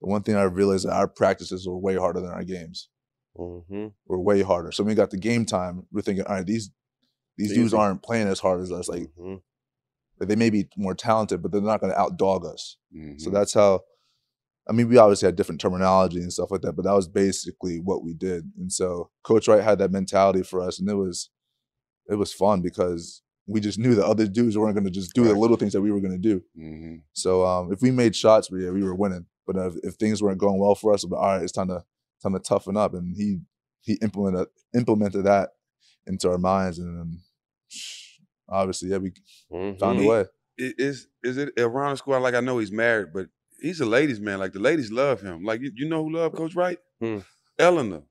the 0.00 0.08
one 0.08 0.22
thing 0.22 0.36
I 0.36 0.44
realized 0.44 0.86
that 0.86 0.94
our 0.94 1.08
practices 1.08 1.66
were 1.66 1.78
way 1.78 1.96
harder 1.96 2.20
than 2.20 2.30
our 2.30 2.44
games. 2.44 2.88
Mm-hmm. 3.36 3.86
Were 4.06 4.20
way 4.20 4.42
harder. 4.42 4.72
So 4.72 4.82
when 4.82 4.90
we 4.90 4.94
got 4.96 5.10
the 5.10 5.18
game 5.18 5.44
time, 5.44 5.86
we're 5.92 6.02
thinking, 6.02 6.24
all 6.26 6.36
right, 6.36 6.46
these 6.46 6.70
these 7.36 7.52
dudes 7.54 7.72
aren't 7.72 8.02
playing 8.02 8.26
as 8.28 8.40
hard 8.40 8.60
as 8.60 8.72
us. 8.72 8.88
Like 8.88 9.02
Mm-hmm. 9.02 9.34
like, 10.18 10.28
they 10.28 10.36
may 10.36 10.50
be 10.50 10.68
more 10.76 10.94
talented, 10.94 11.42
but 11.42 11.52
they're 11.52 11.60
not 11.60 11.80
going 11.80 11.92
to 11.92 11.98
outdog 11.98 12.52
us. 12.52 12.76
Mm-hmm. 12.94 13.18
So 13.18 13.30
that's 13.30 13.54
how. 13.54 13.80
I 14.68 14.72
mean, 14.72 14.88
we 14.88 14.98
obviously 14.98 15.24
had 15.24 15.36
different 15.36 15.62
terminology 15.62 16.18
and 16.18 16.30
stuff 16.30 16.50
like 16.50 16.60
that, 16.60 16.74
but 16.74 16.84
that 16.84 16.92
was 16.92 17.08
basically 17.08 17.78
what 17.78 18.04
we 18.04 18.12
did. 18.12 18.44
And 18.58 18.70
so 18.70 19.08
Coach 19.24 19.48
Wright 19.48 19.64
had 19.64 19.78
that 19.78 19.92
mentality 19.92 20.42
for 20.42 20.60
us, 20.60 20.78
and 20.78 20.90
it 20.90 20.94
was 20.94 21.30
it 22.08 22.16
was 22.16 22.32
fun 22.32 22.60
because 22.60 23.22
we 23.46 23.60
just 23.60 23.78
knew 23.78 23.94
that 23.94 24.04
other 24.04 24.26
dudes 24.26 24.58
weren't 24.58 24.74
going 24.74 24.84
to 24.84 24.90
just 24.90 25.14
do 25.14 25.24
the 25.24 25.34
little 25.34 25.56
things 25.56 25.72
that 25.72 25.80
we 25.80 25.90
were 25.90 26.00
going 26.00 26.12
to 26.12 26.18
do. 26.18 26.42
Mm-hmm. 26.58 26.96
So 27.14 27.46
um, 27.46 27.72
if 27.72 27.80
we 27.80 27.90
made 27.90 28.14
shots, 28.14 28.50
yeah, 28.52 28.70
we 28.70 28.82
were 28.82 28.94
winning. 28.94 29.24
But 29.48 29.56
if, 29.56 29.74
if 29.82 29.94
things 29.94 30.22
weren't 30.22 30.38
going 30.38 30.60
well 30.60 30.74
for 30.76 30.92
us, 30.94 31.04
we'd 31.04 31.16
all 31.16 31.22
right, 31.26 31.42
it's 31.42 31.50
time 31.52 31.68
to 31.68 31.82
time 32.22 32.34
to 32.34 32.38
toughen 32.38 32.76
up. 32.76 32.94
And 32.94 33.16
he 33.16 33.38
he 33.80 33.94
implemented 34.02 34.46
implemented 34.76 35.24
that 35.24 35.48
into 36.06 36.30
our 36.30 36.38
minds, 36.38 36.78
and 36.78 36.96
then 36.98 37.18
obviously, 38.48 38.90
yeah, 38.90 38.98
we 38.98 39.12
found 39.78 39.98
a 39.98 40.02
way. 40.08 40.20
i- 40.60 40.74
Is 40.78 41.08
is 41.22 41.36
it 41.38 41.50
around 41.58 41.90
the 41.92 41.96
squad? 41.96 42.18
Like 42.18 42.34
I 42.34 42.40
know 42.40 42.58
he's 42.58 42.72
married, 42.72 43.08
but 43.12 43.26
he's 43.60 43.80
a 43.80 43.86
ladies' 43.86 44.20
man. 44.20 44.38
Like 44.38 44.52
the 44.52 44.60
ladies 44.60 44.90
love 44.92 45.20
him. 45.20 45.44
Like 45.44 45.60
you, 45.60 45.72
you 45.74 45.88
know 45.88 46.04
who 46.04 46.12
love 46.12 46.32
Coach 46.34 46.54
Wright? 46.54 46.78
Hmm. 47.00 47.18
Eleanor. 47.58 48.02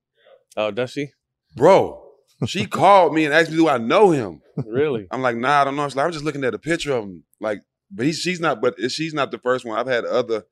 Oh, 0.56 0.70
does 0.70 0.90
she? 0.90 1.10
Bro, 1.56 2.04
she 2.46 2.66
called 2.80 3.14
me 3.14 3.24
and 3.24 3.34
asked 3.34 3.50
me, 3.50 3.56
"Do 3.56 3.68
I 3.68 3.78
know 3.78 4.10
him?" 4.10 4.42
Really? 4.66 5.06
I'm 5.10 5.22
like, 5.22 5.36
"Nah, 5.36 5.60
I 5.60 5.64
don't 5.64 5.76
know." 5.76 5.86
She's 5.88 5.96
like, 5.96 6.06
I'm 6.06 6.12
just 6.12 6.24
looking 6.24 6.44
at 6.44 6.54
a 6.54 6.58
picture 6.58 6.92
of 6.92 7.04
him. 7.04 7.24
Like, 7.40 7.62
but 7.90 8.06
he's 8.06 8.18
she's 8.18 8.40
not. 8.40 8.60
But 8.60 8.74
she's 8.90 9.14
not 9.14 9.30
the 9.30 9.38
first 9.38 9.64
one. 9.64 9.78
I've 9.78 9.86
had 9.86 10.04
other 10.04 10.44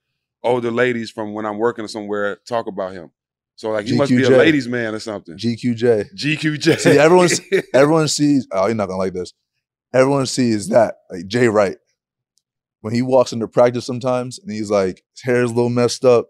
older 0.46 0.70
ladies 0.70 1.10
from 1.10 1.34
when 1.34 1.44
I'm 1.44 1.58
working 1.58 1.86
somewhere 1.88 2.38
talk 2.48 2.66
about 2.66 2.92
him. 2.92 3.10
So 3.56 3.70
like, 3.70 3.86
he 3.86 3.96
must 3.96 4.10
be 4.10 4.22
a 4.22 4.30
ladies' 4.30 4.68
man 4.68 4.94
or 4.94 4.98
something. 4.98 5.36
GQJ. 5.36 6.14
GQJ. 6.14 6.78
See, 6.78 6.98
everyone 6.98 7.28
everyone 7.74 8.08
sees. 8.08 8.46
Oh, 8.52 8.66
you're 8.66 8.74
not 8.74 8.86
gonna 8.86 8.98
like 8.98 9.14
this. 9.14 9.32
Everyone 9.94 10.26
sees 10.26 10.68
that 10.68 10.96
like 11.10 11.26
Jay 11.26 11.48
Wright 11.48 11.76
when 12.82 12.92
he 12.94 13.02
walks 13.02 13.32
into 13.32 13.48
practice 13.48 13.86
sometimes, 13.86 14.38
and 14.38 14.52
he's 14.52 14.70
like 14.70 15.02
his 15.12 15.22
hair 15.22 15.42
is 15.42 15.50
a 15.50 15.54
little 15.54 15.70
messed 15.70 16.04
up, 16.04 16.26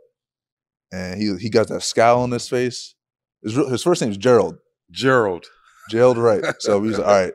and 0.93 1.21
he 1.21 1.35
he 1.37 1.51
got 1.51 1.69
that 1.69 1.83
scowl 1.83 2.23
on 2.23 2.31
his 2.31 2.49
face. 2.49 2.95
His 3.43 3.55
his 3.55 3.83
first 3.83 4.01
name's 4.03 4.17
Gerald. 4.17 4.59
Gerald. 4.91 5.47
Gerald 5.91 6.19
Wright. 6.19 6.45
So 6.61 6.83
he's 6.83 6.99
like, 6.99 7.07
all 7.09 7.13
right. 7.13 7.33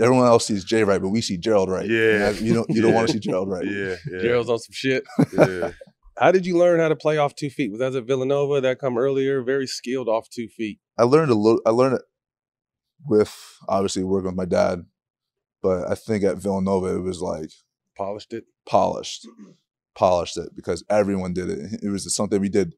Everyone 0.00 0.26
else 0.26 0.46
sees 0.46 0.64
Jay 0.64 0.84
Wright, 0.84 1.02
but 1.02 1.08
we 1.08 1.20
see 1.20 1.36
Gerald 1.36 1.68
Wright. 1.70 1.88
Yeah. 1.88 2.28
And 2.28 2.40
you 2.40 2.54
don't 2.54 2.70
you 2.70 2.82
don't 2.82 2.94
want 2.94 3.08
to 3.08 3.14
see 3.14 3.18
Gerald 3.18 3.48
Wright. 3.50 3.64
Yeah, 3.66 3.96
yeah. 4.10 4.20
Gerald's 4.20 4.48
on 4.48 4.58
some 4.60 4.72
shit. 4.72 5.04
Yeah. 5.36 5.72
How 6.18 6.32
did 6.32 6.46
you 6.46 6.58
learn 6.58 6.80
how 6.80 6.88
to 6.88 6.96
play 6.96 7.16
off 7.16 7.34
two 7.34 7.50
feet? 7.50 7.70
Was 7.70 7.80
that 7.80 7.94
at 7.94 8.04
Villanova? 8.04 8.60
That 8.60 8.78
come 8.78 8.98
earlier? 8.98 9.42
Very 9.42 9.66
skilled 9.66 10.08
off 10.08 10.28
two 10.28 10.48
feet. 10.48 10.80
I 10.98 11.04
learned 11.04 11.30
a 11.30 11.34
little. 11.34 11.60
I 11.64 11.70
learned 11.70 11.96
it 11.96 12.02
with 13.06 13.34
obviously 13.68 14.02
working 14.04 14.26
with 14.26 14.36
my 14.36 14.44
dad, 14.44 14.84
but 15.62 15.88
I 15.90 15.94
think 15.94 16.24
at 16.24 16.38
Villanova 16.38 16.96
it 16.96 17.00
was 17.02 17.20
like 17.20 17.50
Polished 17.96 18.32
it. 18.32 18.44
polished, 18.66 19.26
polished 19.94 20.36
it 20.36 20.50
because 20.54 20.84
everyone 20.88 21.32
did 21.32 21.50
it. 21.50 21.80
It 21.82 21.88
was 21.90 22.12
something 22.14 22.40
we 22.40 22.48
did 22.48 22.74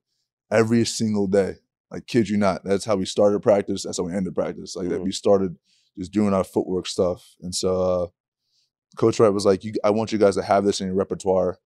every 0.50 0.84
single 0.84 1.26
day. 1.26 1.56
Like 1.90 2.06
kid 2.06 2.28
you 2.28 2.36
not, 2.36 2.62
that's 2.64 2.84
how 2.84 2.96
we 2.96 3.04
started 3.04 3.40
practice. 3.40 3.82
That's 3.82 3.98
how 3.98 4.04
we 4.04 4.14
ended 4.14 4.34
practice. 4.34 4.76
Like 4.76 4.88
that, 4.88 5.02
we 5.02 5.12
started 5.12 5.56
just 5.98 6.12
doing 6.12 6.32
our 6.32 6.44
footwork 6.44 6.86
stuff. 6.86 7.34
And 7.40 7.54
so, 7.54 7.82
uh, 7.82 8.06
Coach 8.96 9.18
Wright 9.20 9.32
was 9.32 9.44
like, 9.44 9.64
"You, 9.64 9.72
I 9.84 9.90
want 9.90 10.12
you 10.12 10.18
guys 10.18 10.36
to 10.36 10.42
have 10.42 10.64
this 10.64 10.80
in 10.80 10.86
your 10.86 10.96
repertoire, 10.96 11.58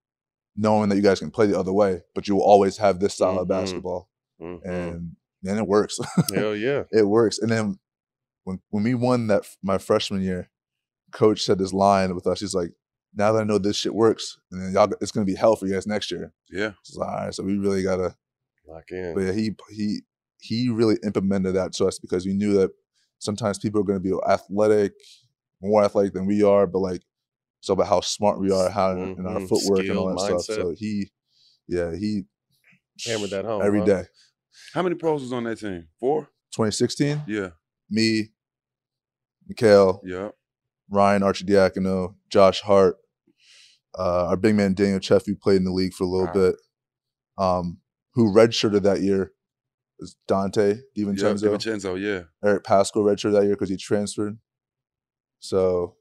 knowing 0.56 0.88
that 0.88 0.96
you 0.96 1.02
guys 1.02 1.18
can 1.20 1.30
play 1.30 1.46
the 1.46 1.58
other 1.58 1.72
way, 1.72 2.02
but 2.14 2.28
you 2.28 2.34
will 2.36 2.42
always 2.42 2.76
have 2.78 3.00
this 3.00 3.14
style 3.14 3.38
of 3.38 3.46
Mhm. 3.46 3.48
basketball." 3.48 4.08
Mhm. 4.40 4.60
And 4.64 5.16
then 5.42 5.58
it 5.58 5.66
works. 5.66 5.98
Hell 6.34 6.56
yeah. 6.56 6.84
it 6.92 7.04
works. 7.06 7.38
And 7.38 7.50
then 7.50 7.78
when 8.44 8.60
when 8.70 8.82
we 8.84 8.94
won 8.94 9.26
that 9.28 9.44
my 9.62 9.78
freshman 9.78 10.22
year, 10.22 10.50
coach 11.12 11.42
said 11.42 11.58
this 11.58 11.72
line 11.72 12.14
with 12.14 12.26
us. 12.26 12.40
He's 12.40 12.54
like, 12.54 12.72
"Now 13.14 13.32
that 13.32 13.40
I 13.40 13.44
know 13.44 13.58
this 13.58 13.76
shit 13.76 13.94
works, 13.94 14.36
and 14.50 14.60
then 14.60 14.72
y'all, 14.72 14.90
it's 15.00 15.12
gonna 15.12 15.24
be 15.26 15.34
hell 15.34 15.56
for 15.56 15.66
you 15.66 15.72
guys 15.74 15.86
next 15.86 16.10
year." 16.10 16.32
Yeah. 16.50 16.72
Like, 16.96 17.08
all 17.08 17.14
right, 17.26 17.34
so 17.34 17.42
we 17.42 17.56
really 17.58 17.82
gotta. 17.82 18.16
Lock 18.66 18.84
in. 18.90 19.14
But 19.14 19.20
yeah, 19.22 19.32
he 19.32 19.50
he 19.70 20.00
he 20.40 20.68
really 20.70 20.96
implemented 21.04 21.54
that 21.54 21.72
to 21.74 21.86
us 21.86 21.98
because 21.98 22.24
we 22.26 22.32
knew 22.34 22.54
that 22.54 22.70
sometimes 23.18 23.58
people 23.58 23.80
are 23.80 23.84
gonna 23.84 24.00
be 24.00 24.12
athletic, 24.28 24.92
more 25.60 25.82
athletic 25.84 26.12
than 26.14 26.26
we 26.26 26.42
are, 26.42 26.66
but 26.66 26.78
like 26.80 27.02
it's 27.64 27.70
all 27.70 27.74
about 27.74 27.86
how 27.88 28.00
smart 28.02 28.38
we 28.38 28.50
are, 28.52 28.68
how 28.68 28.90
in 28.90 29.24
our 29.26 29.40
footwork 29.40 29.86
and 29.86 29.96
all 29.96 30.08
that 30.14 30.20
Skill, 30.20 30.38
stuff. 30.38 30.56
So 30.56 30.74
he, 30.76 31.10
yeah, 31.66 31.96
he 31.96 32.24
Hammered 33.06 33.30
that 33.30 33.46
home. 33.46 33.62
every 33.62 33.78
huh? 33.80 33.86
day. 33.86 34.02
How 34.74 34.82
many 34.82 34.96
pros 34.96 35.22
was 35.22 35.32
on 35.32 35.44
that 35.44 35.58
team? 35.58 35.88
Four? 35.98 36.24
2016, 36.52 37.22
Yeah. 37.26 37.48
me, 37.88 38.32
Mikal, 39.50 40.00
Yeah. 40.04 40.28
Ryan 40.90 41.22
Archidiacono, 41.22 42.16
Josh 42.28 42.60
Hart, 42.60 42.96
uh, 43.98 44.26
our 44.26 44.36
big 44.36 44.54
man 44.56 44.74
Daniel 44.74 45.00
Cheff, 45.00 45.24
who 45.24 45.34
played 45.34 45.56
in 45.56 45.64
the 45.64 45.72
league 45.72 45.94
for 45.94 46.04
a 46.04 46.06
little 46.06 46.26
Wow. 46.26 46.32
bit, 46.34 46.56
um, 47.38 47.80
who 48.12 48.30
redshirted 48.30 48.82
that 48.82 49.00
year 49.00 49.32
was 49.98 50.16
Donte 50.28 50.82
Yeah. 50.94 51.04
DiVincenzo. 51.06 51.48
DiVincenzo, 51.48 51.98
yeah. 51.98 52.24
Eric 52.46 52.62
Paschall 52.64 53.04
redshirted 53.06 53.32
that 53.32 53.44
year 53.44 53.54
because 53.54 53.70
he 53.70 53.78
transferred. 53.78 54.38
So 55.40 55.96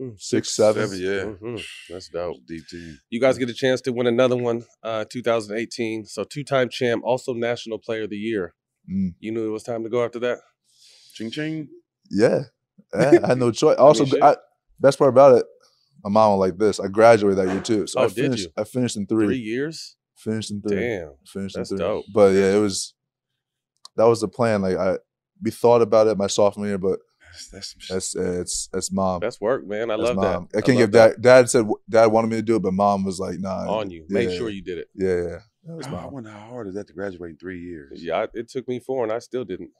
Mm, 0.00 0.20
six, 0.20 0.54
seven. 0.56 0.90
yeah. 0.92 1.24
Mhm. 1.24 1.62
That's 1.90 2.08
dope. 2.08 2.36
DT. 2.50 2.94
You 3.10 3.20
guys 3.20 3.38
get 3.38 3.48
a 3.48 3.54
chance 3.54 3.80
to 3.82 3.92
win 3.92 4.06
another 4.06 4.36
one, 4.36 4.64
uh, 4.82 5.04
2018. 5.10 6.04
So 6.06 6.24
two 6.24 6.44
time 6.44 6.68
champ, 6.68 7.02
also 7.04 7.32
National 7.32 7.78
Player 7.78 8.02
of 8.04 8.10
the 8.10 8.16
Year. 8.16 8.54
Mm. 8.90 9.14
You 9.20 9.32
knew 9.32 9.46
it 9.46 9.50
was 9.52 9.62
time 9.62 9.82
to 9.84 9.88
go 9.88 10.04
after 10.04 10.18
that. 10.20 10.38
Ching 11.14 11.30
ching. 11.30 11.68
Yeah. 12.10 12.44
Yeah, 12.94 13.18
I 13.24 13.26
had 13.28 13.38
no 13.38 13.50
choice. 13.52 13.76
Also, 13.76 14.04
shit. 14.04 14.22
I, 14.22 14.36
best 14.80 14.98
part 14.98 15.08
about 15.08 15.38
it, 15.38 15.46
my 16.04 16.10
mom 16.10 16.32
was 16.38 16.48
like 16.50 16.58
this. 16.58 16.78
I 16.80 16.86
graduated 16.88 17.38
that 17.38 17.52
year 17.52 17.60
too. 17.62 17.86
So 17.86 18.00
Oh, 18.00 18.04
I 18.04 18.06
did 18.08 18.14
finished. 18.16 18.44
you? 18.44 18.50
I 18.56 18.64
finished 18.64 18.96
in 18.96 19.06
three. 19.06 19.26
Three 19.26 19.38
years. 19.38 19.96
Finished 20.16 20.50
in 20.52 20.60
three. 20.60 20.76
Damn, 20.80 21.14
Finished 21.26 21.56
that's 21.56 21.70
in 21.72 21.78
three. 21.78 21.86
dope. 21.86 22.04
But 22.12 22.34
yeah, 22.34 22.54
it 22.56 22.60
was. 22.60 22.94
That 23.96 24.04
was 24.04 24.20
the 24.20 24.28
plan. 24.28 24.62
Like 24.62 24.76
I, 24.76 24.98
we 25.42 25.50
thought 25.52 25.82
about 25.82 26.06
it 26.08 26.18
my 26.18 26.26
sophomore 26.26 26.66
year, 26.66 26.78
but 26.78 26.98
That's, 27.34 27.48
that's 27.48 27.88
that's 27.88 28.16
uh, 28.16 28.40
it's 28.40 28.68
that's 28.72 28.92
mom. 28.92 29.20
That's 29.20 29.40
work, 29.40 29.66
man. 29.66 29.90
I 29.90 29.96
That's 29.96 30.08
love 30.08 30.16
mom. 30.16 30.48
that. 30.52 30.58
I 30.58 30.60
can't 30.60 30.78
love 30.78 30.90
give 30.90 30.90
dad. 30.92 31.14
Dad 31.20 31.50
said 31.50 31.66
dad 31.90 32.06
wanted 32.06 32.28
me 32.30 32.36
to 32.36 32.42
do 32.42 32.56
it, 32.56 32.62
but 32.62 32.72
mom 32.72 33.04
was 33.04 33.18
like, 33.18 33.38
"Nah." 33.40 33.68
on 33.68 33.90
you. 33.90 34.04
Make 34.08 34.30
sure 34.30 34.48
you 34.48 34.62
did 34.62 34.78
it. 34.78 34.88
Yeah, 34.94 35.16
yeah. 35.16 35.38
That 35.64 35.76
was 35.76 35.86
I 35.86 35.90
mom. 35.90 36.12
wonder 36.12 36.30
how 36.30 36.48
hard 36.50 36.68
is 36.68 36.74
that 36.74 36.86
to 36.88 36.92
graduate 36.92 37.30
in 37.30 37.36
three 37.36 37.60
years? 37.60 38.02
Yeah, 38.02 38.18
I, 38.18 38.26
it 38.34 38.48
took 38.48 38.68
me 38.68 38.78
four, 38.78 39.02
and 39.02 39.12
I 39.12 39.18
still 39.18 39.44
didn't. 39.44 39.70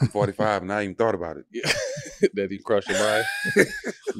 I'm 0.00 0.08
45 0.08 0.62
and 0.62 0.72
I 0.72 0.84
even 0.84 0.94
thought 0.94 1.14
about 1.14 1.36
it. 1.36 1.44
Yeah, 1.52 1.70
that 2.34 2.50
he 2.50 2.58
crushed 2.58 2.88
your 2.88 2.98
mind. 2.98 3.24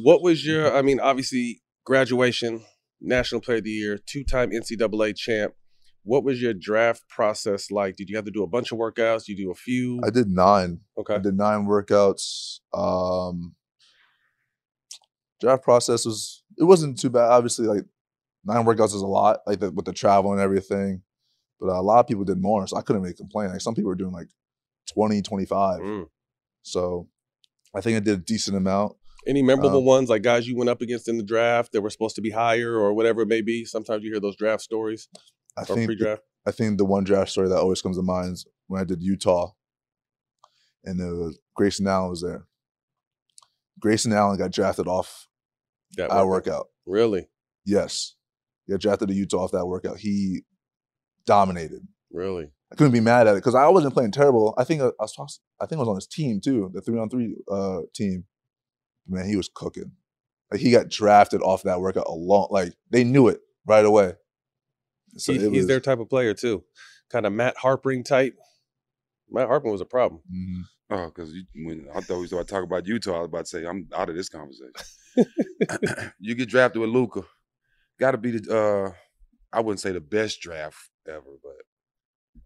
what 0.02 0.20
was 0.22 0.44
your? 0.44 0.76
I 0.76 0.82
mean, 0.82 0.98
obviously, 1.00 1.62
graduation, 1.84 2.62
National 3.00 3.40
Player 3.40 3.58
of 3.58 3.64
the 3.64 3.70
Year, 3.70 3.98
two-time 3.98 4.50
NCAA 4.50 5.16
champ. 5.16 5.54
What 6.04 6.22
was 6.22 6.40
your 6.40 6.52
draft 6.52 7.08
process 7.08 7.70
like? 7.70 7.96
Did 7.96 8.10
you 8.10 8.16
have 8.16 8.26
to 8.26 8.30
do 8.30 8.42
a 8.42 8.46
bunch 8.46 8.72
of 8.72 8.78
workouts? 8.78 9.26
You 9.26 9.36
do 9.36 9.50
a 9.50 9.54
few? 9.54 10.00
I 10.04 10.10
did 10.10 10.28
nine. 10.28 10.80
Okay. 10.98 11.14
I 11.14 11.18
did 11.18 11.34
nine 11.34 11.66
workouts. 11.66 12.60
Um, 12.74 13.54
draft 15.40 15.62
process 15.62 16.04
was 16.04 16.42
it 16.58 16.64
wasn't 16.64 16.98
too 17.00 17.08
bad. 17.08 17.30
Obviously, 17.30 17.66
like 17.66 17.84
nine 18.44 18.66
workouts 18.66 18.94
is 18.94 19.00
a 19.00 19.06
lot, 19.06 19.40
like 19.46 19.60
the, 19.60 19.70
with 19.70 19.86
the 19.86 19.94
travel 19.94 20.32
and 20.32 20.40
everything. 20.40 21.02
But 21.58 21.70
a 21.70 21.80
lot 21.80 22.00
of 22.00 22.06
people 22.06 22.24
did 22.24 22.40
more, 22.40 22.66
so 22.66 22.76
I 22.76 22.82
couldn't 22.82 23.00
really 23.00 23.14
complain. 23.14 23.48
Like 23.48 23.62
some 23.62 23.74
people 23.74 23.88
were 23.88 23.94
doing 23.94 24.12
like 24.12 24.28
20, 24.92 25.22
25. 25.22 25.80
Mm. 25.80 26.06
So 26.62 27.08
I 27.74 27.80
think 27.80 27.96
I 27.96 28.00
did 28.00 28.18
a 28.18 28.22
decent 28.22 28.58
amount. 28.58 28.96
Any 29.26 29.42
memorable 29.42 29.78
Um, 29.78 29.86
ones, 29.86 30.10
like 30.10 30.20
guys 30.20 30.46
you 30.46 30.54
went 30.54 30.68
up 30.68 30.82
against 30.82 31.08
in 31.08 31.16
the 31.16 31.24
draft 31.24 31.72
that 31.72 31.80
were 31.80 31.88
supposed 31.88 32.16
to 32.16 32.20
be 32.20 32.30
higher 32.30 32.74
or 32.74 32.92
whatever 32.92 33.22
it 33.22 33.28
may 33.28 33.40
be? 33.40 33.64
Sometimes 33.64 34.04
you 34.04 34.10
hear 34.10 34.20
those 34.20 34.36
draft 34.36 34.62
stories 34.62 35.08
I 35.56 35.64
think 35.64 35.86
pre-draft. 35.86 36.22
I 36.46 36.50
think 36.50 36.78
the 36.78 36.84
one 36.84 37.04
draft 37.04 37.30
story 37.30 37.48
that 37.48 37.58
always 37.58 37.80
comes 37.80 37.96
to 37.96 38.02
mind 38.02 38.34
is 38.34 38.46
when 38.66 38.80
I 38.80 38.84
did 38.84 39.02
Utah, 39.02 39.52
and 40.84 41.00
it 41.00 41.04
was 41.04 41.38
Grayson 41.54 41.86
Allen 41.86 42.10
was 42.10 42.22
there. 42.22 42.46
Grayson 43.80 44.12
Allen 44.12 44.38
got 44.38 44.52
drafted 44.52 44.86
off 44.86 45.28
That 45.96 46.10
our 46.10 46.26
workout. 46.26 46.68
Really, 46.86 47.28
Yes, 47.64 48.14
he 48.66 48.72
got 48.72 48.80
drafted 48.80 49.08
to 49.08 49.14
Utah 49.14 49.44
off 49.44 49.52
that 49.52 49.66
workout. 49.66 49.98
He 49.98 50.42
dominated. 51.26 51.86
really. 52.12 52.50
I 52.72 52.76
couldn't 52.76 52.92
be 52.92 53.00
mad 53.00 53.28
at 53.28 53.34
it 53.34 53.38
because 53.38 53.54
I 53.54 53.68
wasn't 53.68 53.94
playing 53.94 54.10
terrible. 54.10 54.52
I 54.58 54.64
think 54.64 54.82
I, 54.82 54.86
I 54.86 54.90
was 55.00 55.40
I 55.60 55.66
think 55.66 55.78
I 55.78 55.82
was 55.82 55.88
on 55.88 55.94
his 55.94 56.08
team 56.08 56.40
too, 56.40 56.70
the 56.74 56.80
three 56.80 56.98
on 56.98 57.08
three 57.08 57.36
uh, 57.48 57.82
team. 57.94 58.24
Man, 59.06 59.28
he 59.28 59.36
was 59.36 59.48
cooking. 59.52 59.92
Like 60.50 60.60
he 60.60 60.72
got 60.72 60.88
drafted 60.88 61.40
off 61.42 61.62
that 61.62 61.80
workout 61.80 62.06
alone. 62.08 62.48
Like 62.50 62.72
they 62.90 63.04
knew 63.04 63.28
it 63.28 63.40
right 63.66 63.84
away. 63.84 64.14
So 65.16 65.32
He- 65.32 65.38
it 65.38 65.50
he's 65.50 65.58
was- 65.60 65.66
their 65.66 65.80
type 65.80 65.98
of 66.00 66.08
player 66.08 66.34
too, 66.34 66.64
kind 67.10 67.26
of 67.26 67.32
Matt 67.32 67.56
Harpring 67.56 68.04
type. 68.04 68.36
Matt 69.30 69.48
Harpring 69.48 69.72
was 69.72 69.80
a 69.80 69.86
problem. 69.86 70.22
Mhm. 70.32 70.62
Oh, 70.90 71.06
because 71.06 71.34
when 71.54 71.88
I 71.94 72.00
thought 72.00 72.20
we 72.20 72.26
started 72.26 72.46
talking 72.48 72.64
about 72.64 72.86
Utah, 72.86 73.16
I 73.16 73.18
was 73.20 73.26
about 73.28 73.46
to 73.46 73.50
say 73.50 73.64
I'm 73.66 73.88
out 73.94 74.10
of 74.10 74.14
this 74.16 74.28
conversation. 74.28 74.72
you 76.18 76.34
get 76.34 76.48
drafted 76.48 76.80
with 76.80 76.90
Luka, 76.90 77.22
got 77.98 78.12
to 78.12 78.18
be 78.18 78.32
the 78.38 78.54
uh, 78.56 78.92
I 79.52 79.60
wouldn't 79.60 79.80
say 79.80 79.92
the 79.92 80.00
best 80.00 80.40
draft 80.40 80.90
ever, 81.08 81.38
but 81.42 81.56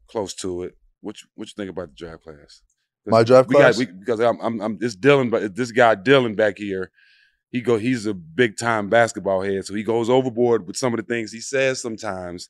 close 0.07 0.35
to 0.35 0.63
it. 0.65 0.77
What 1.01 1.21
you, 1.23 1.29
what 1.35 1.49
you 1.49 1.55
think 1.57 1.71
about 1.71 1.89
the 1.89 1.95
draft 1.95 2.23
class? 2.25 2.63
My 3.07 3.23
draft 3.23 3.49
we 3.49 3.55
class? 3.55 3.79
Got, 3.79 3.87
we, 3.89 3.99
because 3.99 4.21
I'm 4.21 4.39
I'm, 4.41 4.61
I'm 4.61 4.79
this 4.79 4.95
Dylan, 4.97 5.31
but 5.31 5.55
this 5.57 5.73
guy 5.73 5.97
Dylan 5.97 6.37
back 6.37 6.59
here, 6.59 6.91
he 7.51 7.61
go 7.61 7.79
he's 7.79 8.07
a 8.07 8.15
big 8.15 8.57
time 8.57 8.89
basketball 8.89 9.43
head, 9.43 9.65
so 9.65 9.75
he 9.75 9.83
goes 9.83 10.11
overboard 10.11 10.67
with 10.67 10.77
some 10.77 10.93
of 10.93 10.99
the 10.99 11.03
things 11.07 11.33
he 11.33 11.41
says 11.41 11.81
sometimes. 11.81 12.49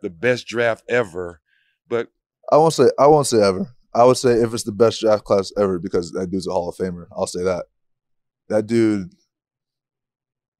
The 0.00 0.10
best 0.10 0.46
draft 0.46 0.84
ever, 0.88 1.40
but 1.88 2.08
I 2.52 2.56
won't 2.56 2.72
say 2.72 2.88
I 2.98 3.08
won't 3.08 3.26
say 3.26 3.42
ever. 3.42 3.74
I 3.94 4.04
would 4.04 4.16
say 4.16 4.34
if 4.34 4.54
it's 4.54 4.62
the 4.62 4.72
best 4.72 5.00
draft 5.00 5.24
class 5.24 5.50
ever 5.58 5.78
because 5.78 6.12
that 6.12 6.30
dude's 6.30 6.46
a 6.46 6.52
Hall 6.52 6.68
of 6.68 6.76
Famer. 6.76 7.06
I'll 7.16 7.26
say 7.26 7.42
that. 7.42 7.66
That 8.48 8.66
dude. 8.66 9.10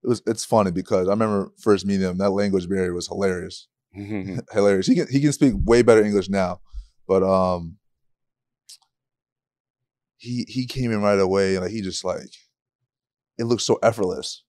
It 0.02 0.08
was. 0.08 0.22
It's 0.26 0.44
funny 0.44 0.70
because 0.72 1.06
I 1.06 1.12
remember 1.12 1.52
first 1.58 1.86
meeting 1.86 2.08
him. 2.08 2.18
That 2.18 2.30
language 2.30 2.68
barrier 2.68 2.94
was 2.94 3.06
hilarious. 3.06 3.68
hilarious. 3.92 4.86
He 4.86 4.96
can 4.96 5.06
he 5.08 5.20
can 5.20 5.32
speak 5.32 5.54
way 5.56 5.82
better 5.82 6.02
English 6.02 6.28
now, 6.28 6.60
but 7.06 7.22
um. 7.22 7.76
He 10.20 10.44
he 10.48 10.66
came 10.66 10.90
in 10.90 11.00
right 11.00 11.20
away 11.20 11.54
and 11.54 11.62
like 11.62 11.70
he 11.70 11.80
just 11.80 12.04
like, 12.04 12.26
it 13.38 13.44
looks 13.44 13.64
so 13.64 13.78
effortless. 13.82 14.44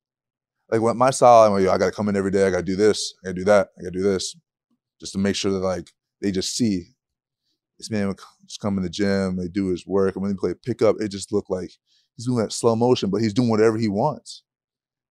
Like 0.72 0.82
when 0.82 0.98
my 0.98 1.10
style, 1.10 1.46
I'm 1.46 1.54
like, 1.54 1.64
Yo, 1.64 1.72
I 1.72 1.78
gotta 1.78 1.92
come 1.92 2.10
in 2.10 2.16
every 2.16 2.32
day. 2.32 2.46
I 2.46 2.52
gotta 2.52 2.64
do 2.64 2.76
this. 2.76 3.14
I 3.24 3.28
gotta 3.28 3.40
do 3.40 3.46
that. 3.46 3.70
I 3.78 3.84
gotta 3.84 3.98
do 3.98 4.04
this, 4.04 4.36
just 5.00 5.14
to 5.14 5.20
make 5.20 5.36
sure 5.36 5.52
that 5.52 5.60
like 5.60 5.92
they 6.22 6.32
just 6.32 6.56
see 6.56 6.90
this 7.78 7.90
man 7.90 8.08
would 8.08 8.20
just 8.46 8.60
come 8.60 8.78
in 8.78 8.84
the 8.84 8.90
gym, 8.90 9.38
they 9.38 9.48
do 9.48 9.70
his 9.70 9.88
work, 9.88 10.16
and 10.16 10.22
when 10.22 10.32
he 10.32 10.38
play 10.38 10.54
pickup, 10.54 10.98
it 11.00 11.10
just 11.10 11.32
looked 11.32 11.50
like 11.50 11.72
he's 12.16 12.26
doing 12.26 12.44
that 12.44 12.52
slow 12.52 12.76
motion, 12.76 13.10
but 13.10 13.22
he's 13.22 13.34
doing 13.34 13.50
whatever 13.50 13.78
he 13.78 13.88
wants. 13.88 14.44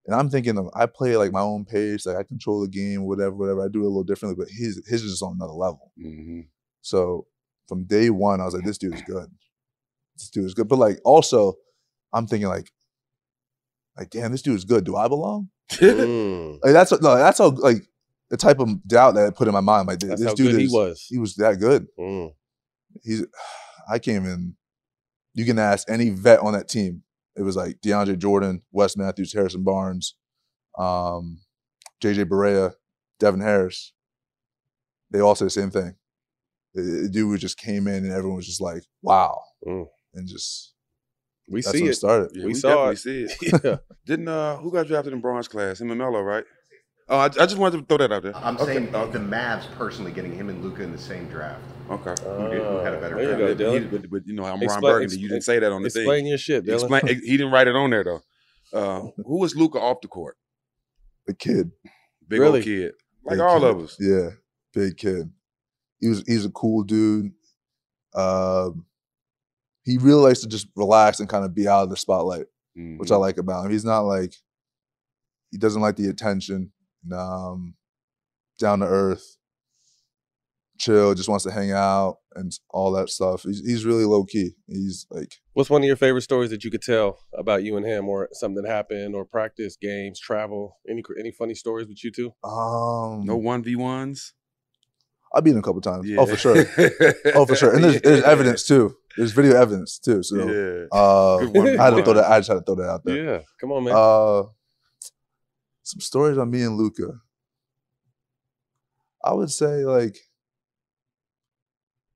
And 0.07 0.14
I'm 0.14 0.31
thinking 0.31 0.57
of 0.59 0.69
I 0.75 0.87
play 0.87 1.17
like 1.17 1.33
my 1.33 1.41
own 1.41 1.64
pace, 1.64 2.07
like 2.07 2.17
I 2.17 2.23
control 2.23 2.61
the 2.61 2.69
game, 2.69 3.05
whatever, 3.05 3.35
whatever. 3.35 3.64
I 3.64 3.69
do 3.69 3.81
it 3.81 3.87
a 3.87 3.88
little 3.88 4.05
differently, 4.05 4.43
but 4.43 4.51
his 4.51 4.83
his 4.87 5.03
is 5.03 5.12
just 5.12 5.23
on 5.23 5.37
another 5.38 5.53
level. 5.53 5.93
mm-hmm. 5.99 6.41
So 6.83 7.27
from 7.69 7.85
day 7.85 8.11
one, 8.11 8.41
I 8.41 8.45
was 8.45 8.55
like, 8.55 8.64
this 8.64 8.79
dude 8.79 8.95
is 8.95 9.03
good. 9.03 9.29
This 10.17 10.31
dude 10.31 10.47
is 10.47 10.55
good. 10.55 10.69
But 10.69 10.79
like 10.79 10.99
also, 11.05 11.55
I'm 12.12 12.27
thinking 12.27 12.49
like, 12.49 12.71
like, 13.98 14.11
damn, 14.11 14.32
this 14.32 14.42
dude 14.42 14.56
is 14.56 14.64
good. 14.64 14.84
Do 14.84 14.96
I 14.96 15.08
belong? 15.08 15.48
Mm. 15.72 16.61
Like 16.62 16.72
that's 16.72 16.92
no, 16.92 17.16
that's 17.16 17.38
how 17.38 17.50
like 17.50 17.82
the 18.30 18.37
type 18.37 18.61
of 18.61 18.87
doubt 18.87 19.14
that 19.14 19.26
I 19.26 19.30
put 19.30 19.48
in 19.48 19.54
my 19.54 19.61
mind. 19.61 19.88
Like 19.88 20.00
That's 20.00 20.22
this 20.22 20.34
dude 20.34 20.52
good 20.52 20.61
he 20.61 20.66
is, 20.66 20.72
was. 20.72 21.06
He 21.08 21.18
was 21.18 21.34
that 21.37 21.58
good. 21.58 21.87
Mm. 21.98 22.32
He's 23.02 23.26
I 23.90 23.98
came 23.98 24.26
in. 24.26 24.54
You 25.34 25.44
can 25.44 25.58
ask 25.58 25.88
any 25.90 26.11
vet 26.11 26.40
on 26.40 26.52
that 26.52 26.68
team. 26.68 27.02
It 27.37 27.42
was 27.42 27.56
like 27.56 27.80
DeAndre 27.80 28.18
Jordan, 28.18 28.62
Wes 28.72 28.96
Matthews, 28.96 29.32
Harrison 29.32 29.62
Barnes, 29.62 30.16
um, 30.76 31.40
JJ 32.02 32.24
Barea, 32.24 32.72
Devin 33.20 33.40
Harris. 33.40 33.92
They 35.11 35.20
all 35.20 35.34
said 35.34 35.46
the 35.46 35.50
same 35.50 35.70
thing. 35.70 35.94
The, 36.74 36.82
the 36.82 37.08
dude 37.08 37.40
just 37.40 37.56
came 37.56 37.87
in 37.87 38.04
and 38.04 38.12
everyone 38.12 38.37
was 38.37 38.46
just 38.46 38.61
like, 38.61 38.82
wow. 39.00 39.40
Mm. 39.66 39.87
And 40.14 40.28
just 40.28 40.74
We 41.50 41.61
that's 41.62 41.72
see 41.72 41.82
when 41.82 41.90
it. 41.90 41.94
started. 41.94 42.30
Yeah, 42.34 42.42
We 42.44 42.48
we, 42.48 42.54
saw 42.54 42.92
definitely 42.92 43.22
it. 43.22 43.30
see 43.30 43.46
it. 43.46 43.61
Yeah. 43.64 43.76
Didn't 44.06 44.28
uh 44.28 44.56
who 44.58 44.70
got 44.72 44.87
drafted 44.87 45.12
in 45.12 45.20
bronze 45.20 45.48
class? 45.48 45.80
Him 45.80 45.90
and 45.90 45.98
Melo, 45.98 46.20
right? 46.20 46.44
Oh, 47.11 47.16
I, 47.16 47.24
I 47.24 47.28
just 47.28 47.56
wanted 47.56 47.78
to 47.78 47.84
throw 47.87 47.96
that 48.06 48.12
out 48.12 48.22
there. 48.22 48.37
I'm 48.37 48.56
Okay. 48.56 48.66
saying 48.74 48.92
the 48.92 49.18
Mavs 49.18 49.64
personally 49.78 50.12
getting 50.12 50.34
him 50.34 50.50
and 50.50 50.62
Luka 50.62 50.82
in 50.82 50.92
the 50.92 50.98
same 50.98 51.26
draft. 51.28 51.62
Okay. 51.90 52.14
Who, 52.22 52.50
did, 52.50 52.62
who 52.62 52.76
had 52.78 52.92
a 52.92 53.00
better 53.00 53.14
there 53.16 53.30
you 53.30 53.37
draft? 53.37 53.38
go, 53.38 53.46
But, 53.46 53.58
Dylan. 53.58 53.80
he- 53.90 53.96
but, 53.98 54.11
but, 54.11 54.26
you 54.26 54.34
know, 54.34 54.44
I'm 54.44 54.54
Ron 54.56 54.62
Explain- 54.64 54.92
Burgundy. 54.92 55.18
You 55.18 55.28
didn't 55.30 55.44
say 55.44 55.58
that 55.58 55.72
on 55.72 55.80
the 55.80 55.87
Explain 55.87 56.06
thing. 56.06 56.26
your 56.26 56.37
shit, 56.37 56.66
Dylan. 56.66 56.74
Explain. 56.74 57.06
He 57.24 57.37
didn't 57.38 57.50
write 57.50 57.66
it 57.66 57.74
on 57.76 57.88
there 57.88 58.04
though. 58.04 58.20
Uh, 58.74 59.00
who 59.24 59.38
was 59.40 59.56
Luka 59.56 59.78
off 59.80 60.02
the 60.02 60.08
court? 60.08 60.37
The 61.26 61.32
kid. 61.32 61.70
Big 62.28 62.40
Really? 62.40 62.58
old 62.58 62.64
kid, 62.64 62.92
like 63.24 63.34
Big 63.38 63.40
all 63.40 63.61
kid. 63.61 63.70
of 63.70 63.80
us. 63.84 63.96
Yeah, 63.98 64.28
big 64.74 64.98
kid. 64.98 65.30
He 66.00 66.08
was 66.08 66.22
he's 66.26 66.44
a 66.44 66.50
cool 66.50 66.82
dude. 66.82 67.32
Um, 68.14 68.84
he 69.88 69.98
really 69.98 70.22
likes 70.22 70.40
to 70.40 70.48
just 70.48 70.68
relax 70.77 71.20
and 71.20 71.29
kind 71.29 71.44
of 71.44 71.55
be 71.55 71.66
out 71.68 71.83
of 71.85 71.90
the 71.90 71.96
spotlight, 71.96 72.46
which 72.98 73.11
I 73.11 73.14
Mhm. 73.14 73.20
like 73.20 73.38
about 73.38 73.64
him. 73.66 73.72
He's 73.72 73.85
not 73.85 74.01
like 74.03 74.35
he 75.51 75.59
doesn't 75.59 75.81
like 75.83 75.96
the 75.96 76.09
attention. 76.09 76.72
Um, 77.12 77.74
down 78.59 78.81
to 78.81 78.87
earth, 78.87 79.37
chill, 80.79 81.14
just 81.14 81.29
wants 81.29 81.44
to 81.44 81.51
hang 81.51 81.72
out 81.72 82.18
and 82.35 82.53
all 82.70 82.92
that 82.92 83.09
stuff. 83.09 83.42
He's 83.42 83.61
he's 83.66 83.85
really 83.85 84.05
low 84.05 84.24
key. 84.24 84.53
He's 84.66 85.07
like 85.11 85.35
What's 85.55 85.70
one 85.70 85.83
of 85.83 85.87
your 85.87 85.96
favorite 85.96 86.22
stories 86.22 86.51
that 86.51 86.62
you 86.64 86.70
could 86.70 86.83
tell 86.83 87.18
about 87.37 87.62
you 87.64 87.77
and 87.77 87.85
him, 87.87 88.09
or 88.09 88.29
something 88.33 88.62
that 88.62 88.68
happened, 88.70 89.14
or 89.14 89.24
practice, 89.24 89.77
games, 89.81 90.20
travel? 90.20 90.79
Any 90.88 91.03
any 91.18 91.31
funny 91.33 91.55
stories 91.55 91.88
with 91.88 92.03
you 92.05 92.11
two? 92.12 92.33
um 92.44 93.24
No 93.24 93.37
one 93.37 93.62
v 93.62 93.77
ones. 93.77 94.35
I've 95.35 95.44
him 95.46 95.59
a 95.59 95.62
couple 95.62 95.81
times. 95.83 96.09
Yeah. 96.09 96.20
Oh, 96.20 96.27
for 96.27 96.37
sure. 96.37 96.64
oh, 97.35 97.44
for 97.44 97.55
sure. 97.55 97.74
And 97.74 97.85
there's, 97.85 98.01
there's 98.03 98.22
evidence 98.24 98.66
too. 98.66 98.96
There's 99.18 99.33
video 99.33 99.61
evidence 99.61 99.98
too. 99.98 100.22
So 100.22 100.37
Yeah. 100.37 100.87
uh, 100.92 101.44
one, 101.48 101.68
I 101.81 101.85
had 101.87 101.90
to 101.90 102.04
throw 102.04 102.14
that. 102.14 102.31
I 102.31 102.38
just 102.38 102.48
had 102.48 102.54
to 102.54 102.62
throw 102.62 102.76
that 102.76 102.88
out 102.88 103.04
there. 103.04 103.24
Yeah, 103.24 103.40
come 103.61 103.72
on, 103.72 103.83
man. 103.83 103.94
Uh, 103.96 104.44
some 105.83 105.98
stories 106.00 106.38
on 106.38 106.48
me 106.50 106.62
and 106.62 106.76
Luka. 106.76 107.20
I 109.24 109.33
would 109.35 109.50
say 109.50 109.85
like 109.85 110.16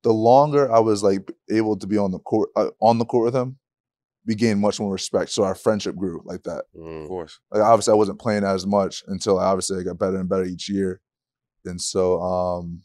the 0.05 0.13
longer 0.13 0.71
I 0.73 0.79
was 0.79 1.03
like 1.03 1.29
able 1.51 1.77
to 1.77 1.87
be 1.89 1.99
on 1.99 2.13
the 2.13 2.21
court 2.21 2.51
uh, 2.55 2.71
on 2.81 2.99
the 2.99 3.05
court 3.05 3.25
with 3.25 3.35
him, 3.35 3.59
we 4.25 4.37
gained 4.37 4.61
much 4.61 4.79
more 4.79 4.93
respect. 4.93 5.31
So 5.31 5.43
our 5.43 5.57
friendship 5.57 5.97
grew 5.97 6.23
like 6.25 6.45
that. 6.45 6.67
Mm. 6.77 7.03
Of 7.03 7.09
course. 7.09 7.41
Like 7.51 7.63
obviously 7.63 7.95
I 7.95 7.97
wasn't 7.97 8.21
playing 8.21 8.45
as 8.45 8.65
much 8.65 9.03
until 9.09 9.41
obviously 9.41 9.81
I 9.81 9.83
got 9.83 9.99
better 9.99 10.19
and 10.19 10.29
better 10.29 10.45
each 10.45 10.69
year. 10.69 11.01
And 11.65 11.81
so 11.81 12.21
um 12.23 12.83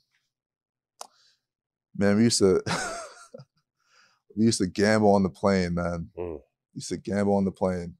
man, 1.95 2.17
we 2.17 2.23
used 2.23 2.39
to 2.39 2.63
we 4.37 4.45
used 4.45 4.59
to 4.59 4.67
gamble 4.67 5.13
on 5.13 5.23
the 5.23 5.29
plane, 5.29 5.73
man. 5.73 6.09
Mm. 6.17 6.33
We 6.35 6.39
used 6.75 6.89
to 6.89 6.97
gamble 6.97 7.35
on 7.35 7.45
the 7.45 7.51
plane. 7.51 7.95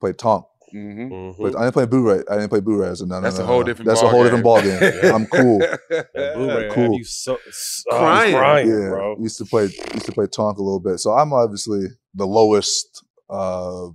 Play 0.00 0.12
Tonk. 0.14 0.44
Mm-hmm. 0.74 1.12
Mhm. 1.14 1.36
But 1.38 1.56
I 1.56 1.60
didn't 1.62 1.74
play 1.74 1.86
Booray. 1.86 2.24
I 2.28 2.34
didn't 2.36 2.48
play 2.48 2.60
Booray. 2.60 2.90
I 2.90 2.94
said, 2.94 3.06
no, 3.08 3.16
no, 3.16 3.20
That's 3.20 3.38
no, 3.38 3.44
a 3.44 3.46
whole 3.46 3.58
no. 3.60 3.64
different. 3.64 3.86
That's 3.88 4.00
ball 4.00 4.08
a 4.08 4.12
whole 4.12 4.22
game. 4.24 4.34
different 4.40 4.44
ball 4.44 4.62
game. 4.62 5.14
I'm 5.14 5.26
cool. 5.26 5.58
That 5.60 6.10
Booray 6.36 6.64
have 6.64 6.72
cool. 6.74 6.98
you 6.98 7.04
so, 7.04 7.38
so 7.50 7.90
Crying. 7.90 8.34
crying, 8.34 8.68
yeah, 8.68 8.88
bro. 8.88 9.16
used 9.20 9.38
to 9.38 9.44
play. 9.44 9.64
Used 9.64 10.06
to 10.06 10.12
play 10.12 10.26
Tonk 10.26 10.58
a 10.58 10.62
little 10.62 10.80
bit. 10.80 10.98
So 10.98 11.12
I'm 11.12 11.32
obviously 11.32 11.86
the 12.14 12.26
lowest 12.26 13.04
uh, 13.30 13.88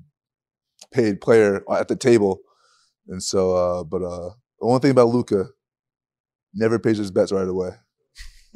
paid 0.91 1.19
player 1.19 1.61
at 1.71 1.87
the 1.89 1.95
table, 1.97 2.39
and 3.07 3.21
so. 3.21 3.55
Uh, 3.55 3.83
but 3.83 4.01
uh, 4.01 4.29
the 4.59 4.67
one 4.67 4.79
thing 4.79 4.91
about 4.91 5.09
Luka, 5.09 5.47
never 6.53 6.79
pays 6.79 6.97
his 6.97 7.11
bets 7.11 7.31
right 7.33 7.47
away. 7.47 7.71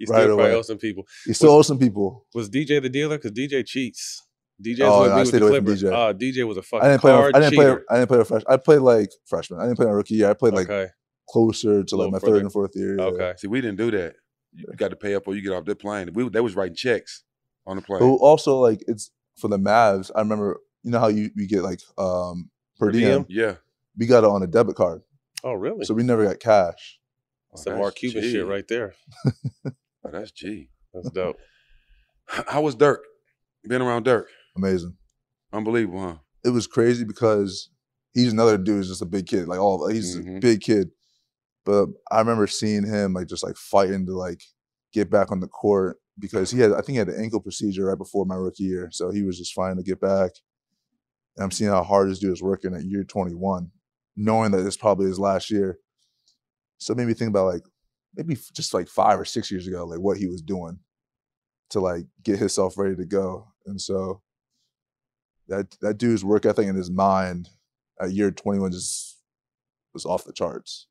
you 0.00 0.06
still 0.06 0.16
Right 0.16 0.26
probably 0.26 0.44
away. 0.46 0.54
owe 0.54 0.62
some 0.62 0.78
people. 0.78 1.06
He 1.24 1.32
still 1.32 1.50
owes 1.50 1.66
some 1.68 1.78
people. 1.78 2.26
Was 2.34 2.50
DJ 2.50 2.82
the 2.82 2.88
dealer? 2.88 3.16
Because 3.18 3.30
DJ 3.32 3.64
cheats. 3.64 4.26
DJ's 4.62 4.80
Oh, 4.82 5.06
no, 5.06 5.12
I 5.14 5.24
stayed 5.24 5.38
the 5.40 5.46
away 5.46 5.58
from 5.58 5.66
DJ. 5.66 5.92
Oh, 5.92 6.12
DJ 6.14 6.46
was 6.46 6.56
a 6.56 6.62
fucking 6.62 6.84
I 6.86 6.90
didn't 6.90 7.00
play. 7.00 7.12
hard 7.12 7.34
I 7.36 7.40
didn't 7.40 7.54
play. 7.54 7.64
cheater. 7.66 7.84
I 7.88 7.94
didn't 7.96 8.08
play 8.08 8.18
a 8.20 8.24
fresh. 8.24 8.42
I 8.48 8.56
played 8.56 8.78
like 8.80 9.10
freshman. 9.26 9.60
I 9.60 9.64
didn't 9.64 9.76
play 9.76 9.86
my 9.86 9.92
rookie 9.92 10.14
year. 10.16 10.30
I 10.30 10.34
played 10.34 10.52
like 10.54 10.68
okay. 10.68 10.90
closer 11.28 11.82
to 11.84 11.96
like 11.96 12.10
my 12.10 12.18
further. 12.18 12.32
third 12.34 12.42
and 12.42 12.52
fourth 12.52 12.72
year. 12.74 12.96
yeah. 12.98 13.04
Okay. 13.04 13.32
See, 13.38 13.46
we 13.46 13.60
didn't 13.60 13.76
do 13.78 13.90
that. 13.92 14.14
You 14.52 14.66
got 14.76 14.88
to 14.88 14.96
pay 14.96 15.14
up 15.14 15.28
or 15.28 15.34
you 15.36 15.42
get 15.42 15.52
off 15.52 15.64
the 15.64 15.76
plane. 15.76 16.10
We 16.12 16.28
they 16.28 16.40
was 16.40 16.56
writing 16.56 16.74
checks 16.76 17.22
on 17.66 17.76
the 17.76 17.82
plane. 17.82 18.00
But 18.00 18.06
also 18.16 18.58
like 18.58 18.82
it's 18.88 19.10
for 19.38 19.48
the 19.48 19.58
Mavs. 19.58 20.10
I 20.14 20.20
remember 20.20 20.58
you 20.82 20.90
know 20.90 20.98
how 20.98 21.08
you, 21.08 21.30
you 21.36 21.46
get 21.46 21.62
like 21.62 21.80
um 21.98 22.50
per 22.78 22.86
Per 22.86 22.92
diem. 22.92 23.22
diem? 23.22 23.26
Yeah. 23.28 23.54
We 23.98 24.06
got 24.06 24.24
it 24.24 24.30
on 24.30 24.42
a 24.42 24.46
debit 24.46 24.76
card, 24.76 25.02
Oh, 25.44 25.52
really? 25.52 25.84
so 25.84 25.94
we 25.94 26.02
never 26.02 26.24
got 26.24 26.38
cash. 26.40 26.98
Some 27.54 27.72
that's 27.72 27.80
Mark 27.80 27.94
Cuban 27.96 28.22
shit 28.22 28.46
right 28.46 28.66
there. 28.68 28.94
Oh, 30.04 30.10
that's 30.10 30.30
G. 30.30 30.68
That's 30.94 31.10
dope. 31.10 31.36
How 32.26 32.62
was 32.62 32.74
Dirk? 32.74 33.02
Been 33.64 33.82
around 33.82 34.04
Dirk. 34.04 34.28
Amazing. 34.56 34.96
Unbelievable, 35.52 36.00
huh? 36.00 36.16
It 36.44 36.50
was 36.50 36.66
crazy 36.66 37.04
because 37.04 37.70
he's 38.14 38.32
another 38.32 38.56
dude. 38.56 38.76
who's 38.76 38.88
just 38.88 39.02
a 39.02 39.06
big 39.06 39.26
kid. 39.26 39.46
Like 39.48 39.58
all 39.60 39.86
he's 39.88 40.16
a 40.16 40.22
Mhm. 40.22 40.40
big 40.40 40.60
kid. 40.62 40.90
But 41.64 41.88
I 42.10 42.18
remember 42.20 42.46
seeing 42.46 42.84
him 42.86 43.12
like 43.12 43.26
just 43.26 43.44
like 43.44 43.56
fighting 43.56 44.06
to 44.06 44.12
like 44.16 44.42
get 44.92 45.10
back 45.10 45.30
on 45.30 45.40
the 45.40 45.46
court 45.48 45.98
because 46.18 46.50
he 46.50 46.58
had 46.60 46.72
I 46.72 46.76
think 46.76 46.90
he 46.90 46.96
had 46.96 47.08
an 47.08 47.20
ankle 47.22 47.40
procedure 47.40 47.86
right 47.86 47.98
before 47.98 48.24
my 48.24 48.34
rookie 48.36 48.64
year. 48.64 48.88
So 48.92 49.10
he 49.10 49.22
was 49.22 49.36
just 49.38 49.52
fighting 49.52 49.76
to 49.76 49.82
get 49.82 50.00
back. 50.00 50.30
And 51.36 51.44
I'm 51.44 51.50
seeing 51.50 51.70
how 51.70 51.82
hard 51.82 52.08
this 52.10 52.18
dude 52.18 52.32
is 52.32 52.42
working 52.42 52.74
at 52.74 52.84
year 52.84 53.04
21, 53.04 53.70
knowing 54.16 54.50
that 54.52 54.66
it's 54.66 54.76
probably 54.76 55.06
his 55.06 55.18
last 55.18 55.50
year. 55.50 55.78
So 56.78 56.92
it 56.92 56.96
made 56.96 57.06
me 57.06 57.14
think 57.14 57.28
about 57.28 57.46
like 57.46 57.62
maybe 58.14 58.36
just 58.54 58.74
like 58.74 58.88
five 58.88 59.18
or 59.20 59.24
six 59.24 59.50
years 59.50 59.66
ago, 59.66 59.84
like 59.86 60.00
what 60.00 60.16
he 60.18 60.26
was 60.26 60.42
doing 60.42 60.78
to 61.70 61.80
like 61.80 62.06
get 62.22 62.38
himself 62.38 62.76
ready 62.78 62.96
to 62.96 63.04
go. 63.06 63.46
And 63.66 63.80
so 63.80 64.22
that 65.48 65.76
that 65.80 65.98
dude's 65.98 66.24
work 66.24 66.44
ethic 66.46 66.66
and 66.66 66.76
his 66.76 66.90
mind 66.90 67.48
at 68.00 68.12
year 68.12 68.30
21 68.30 68.72
just 68.72 69.18
was 69.94 70.04
off 70.06 70.24
the 70.24 70.32
charts. 70.32 70.86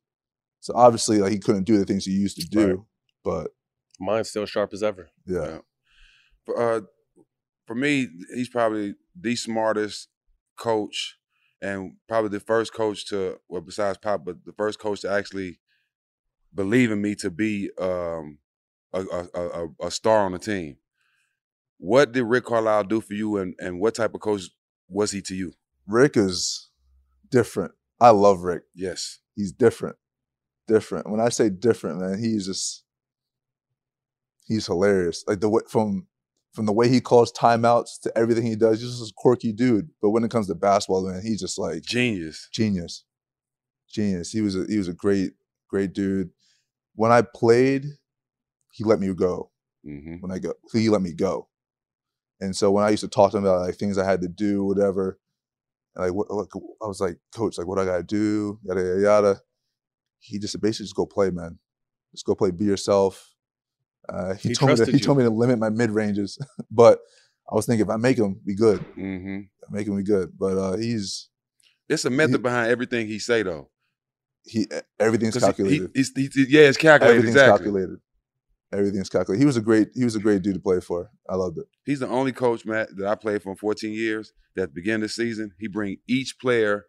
So 0.61 0.73
obviously 0.75 1.19
like 1.19 1.31
he 1.31 1.39
couldn't 1.39 1.63
do 1.63 1.77
the 1.77 1.85
things 1.85 2.05
he 2.05 2.11
used 2.11 2.39
to 2.39 2.47
do, 2.47 2.67
Right. 2.67 2.77
but 3.23 3.51
Mine's 3.99 4.29
still 4.29 4.45
sharp 4.45 4.73
as 4.73 4.83
ever. 4.83 5.09
yeah. 5.25 5.59
Uh, 6.57 6.81
for 7.67 7.75
me, 7.75 8.07
he's 8.33 8.49
probably 8.49 8.95
the 9.19 9.35
smartest 9.35 10.07
coach, 10.57 11.17
and 11.61 11.93
probably 12.07 12.29
the 12.29 12.39
first 12.39 12.73
coach 12.73 13.05
to, 13.09 13.37
well, 13.47 13.61
besides 13.61 13.97
Pop, 13.99 14.25
but 14.25 14.37
the 14.45 14.53
first 14.53 14.79
coach 14.79 15.01
to 15.01 15.11
actually 15.11 15.59
believe 16.53 16.91
in 16.91 17.01
me 17.01 17.15
to 17.15 17.29
be 17.29 17.69
um, 17.79 18.39
a, 18.93 19.01
a, 19.01 19.27
a, 19.33 19.67
a 19.87 19.91
star 19.91 20.25
on 20.25 20.31
the 20.31 20.39
team. 20.39 20.77
What 21.77 22.11
did 22.11 22.23
Rick 22.23 22.45
Carlisle 22.45 22.85
do 22.85 23.01
for 23.01 23.13
you, 23.13 23.37
and, 23.37 23.55
and 23.59 23.79
what 23.79 23.95
type 23.95 24.13
of 24.13 24.21
coach 24.21 24.43
was 24.89 25.11
he 25.11 25.21
to 25.23 25.35
you? 25.35 25.53
Rick 25.87 26.17
is 26.17 26.69
different. 27.29 27.71
I 27.99 28.09
love 28.09 28.41
Rick. 28.41 28.63
Yes. 28.75 29.19
He's 29.35 29.51
different. 29.51 29.95
Different. 30.67 31.09
When 31.09 31.19
I 31.19 31.29
say 31.29 31.49
different, 31.49 32.01
man, 32.01 32.19
he's 32.19 32.45
just 32.45 32.83
he's 34.45 34.65
hilarious. 34.65 35.23
Like 35.27 35.39
the 35.39 35.49
way 35.49 35.61
from 35.69 36.07
from 36.53 36.65
the 36.65 36.73
way 36.73 36.89
he 36.89 36.99
calls 36.99 37.31
timeouts 37.31 38.01
to 38.01 38.17
everything 38.17 38.45
he 38.45 38.55
does, 38.55 38.81
he's 38.81 38.99
just 38.99 39.11
a 39.11 39.13
quirky 39.15 39.53
dude. 39.53 39.89
But 40.01 40.09
when 40.09 40.23
it 40.23 40.31
comes 40.31 40.47
to 40.47 40.55
basketball, 40.55 41.07
man, 41.07 41.21
he's 41.21 41.39
just 41.39 41.57
like 41.57 41.81
genius. 41.81 42.49
Genius. 42.51 43.05
Genius. 43.89 44.31
He 44.31 44.41
was 44.41 44.55
a 44.55 44.65
he 44.67 44.77
was 44.77 44.87
a 44.87 44.93
great, 44.93 45.31
great 45.69 45.93
dude. 45.93 46.29
When 46.95 47.11
I 47.11 47.21
played, 47.21 47.85
he 48.71 48.83
let 48.83 48.99
me 48.99 49.13
go. 49.13 49.51
Mm-hmm. 49.85 50.15
When 50.15 50.31
I 50.31 50.39
go, 50.39 50.53
he 50.73 50.89
let 50.89 51.01
me 51.01 51.13
go. 51.13 51.47
And 52.41 52.55
so 52.55 52.71
when 52.71 52.83
I 52.83 52.89
used 52.89 53.03
to 53.03 53.07
talk 53.09 53.31
to 53.31 53.37
him 53.37 53.45
about 53.45 53.61
like 53.61 53.75
things 53.75 53.97
I 53.97 54.05
had 54.05 54.21
to 54.21 54.27
do, 54.27 54.63
whatever, 54.63 55.19
like 55.95 56.13
what, 56.13 56.27
what 56.29 56.47
I 56.81 56.87
was 56.87 57.01
like, 57.01 57.17
coach, 57.33 57.57
like 57.57 57.67
what 57.67 57.79
I 57.79 57.85
gotta 57.85 58.03
do, 58.03 58.59
yada 58.63 58.81
yada 58.81 59.01
yada. 59.01 59.41
He 60.19 60.39
just 60.39 60.59
basically 60.61 60.85
just 60.85 60.95
go 60.95 61.05
play, 61.05 61.29
man. 61.31 61.59
Just 62.11 62.25
go 62.25 62.35
play, 62.35 62.51
be 62.51 62.65
yourself. 62.65 63.33
Uh, 64.07 64.33
he, 64.35 64.49
He 64.49 64.55
told 64.55 64.71
me 64.71 64.77
to, 64.77 64.85
he 64.85 64.93
you. 64.93 64.99
told 64.99 65.17
me 65.17 65.23
to 65.23 65.29
limit 65.29 65.59
my 65.59 65.69
mid 65.69 65.91
ranges, 65.91 66.37
but 66.71 66.99
I 67.49 67.55
was 67.55 67.65
thinking 67.65 67.85
if 67.85 67.89
I 67.89 67.97
make 67.97 68.17
him, 68.17 68.39
be 68.45 68.55
good. 68.55 68.79
Mm-hmm. 68.97 69.39
Make 69.71 69.87
him 69.87 69.97
be 69.97 70.03
good. 70.03 70.31
But 70.37 70.57
uh, 70.57 70.77
he's 70.77 71.29
It's 71.87 72.05
a 72.05 72.09
method 72.09 72.41
behind 72.43 72.71
everything 72.71 73.07
he 73.07 73.19
say 73.19 73.43
though. 73.43 73.69
He 74.45 74.67
everything's 74.99 75.37
calculated. 75.37 75.91
He, 75.93 76.01
he's- 76.01 76.33
he- 76.33 76.45
yeah, 76.49 76.61
it's 76.61 76.77
calculated. 76.77 77.17
Everything's 77.19 77.35
exactly. 77.35 77.65
calculated. 77.65 77.97
Everything's 78.71 79.09
calculated. 79.09 79.39
He 79.41 79.45
was 79.45 79.57
a 79.57 79.61
great 79.61 79.89
he 79.95 80.03
was 80.03 80.15
a 80.15 80.19
great 80.19 80.41
dude 80.41 80.53
to 80.55 80.59
play 80.59 80.79
for. 80.79 81.09
I 81.29 81.35
loved 81.35 81.57
it. 81.57 81.65
He's 81.85 81.99
the 81.99 82.07
only 82.07 82.31
coach, 82.31 82.65
Matt, 82.65 82.95
that 82.97 83.07
I 83.07 83.15
played 83.15 83.41
for 83.41 83.49
in 83.51 83.55
14 83.57 83.91
years. 83.91 84.31
That 84.55 84.63
at 84.63 84.69
the 84.69 84.75
beginning 84.75 85.03
of 85.03 85.09
the 85.09 85.09
season, 85.09 85.51
he 85.59 85.67
bring 85.67 85.97
each 86.07 86.37
player, 86.39 86.85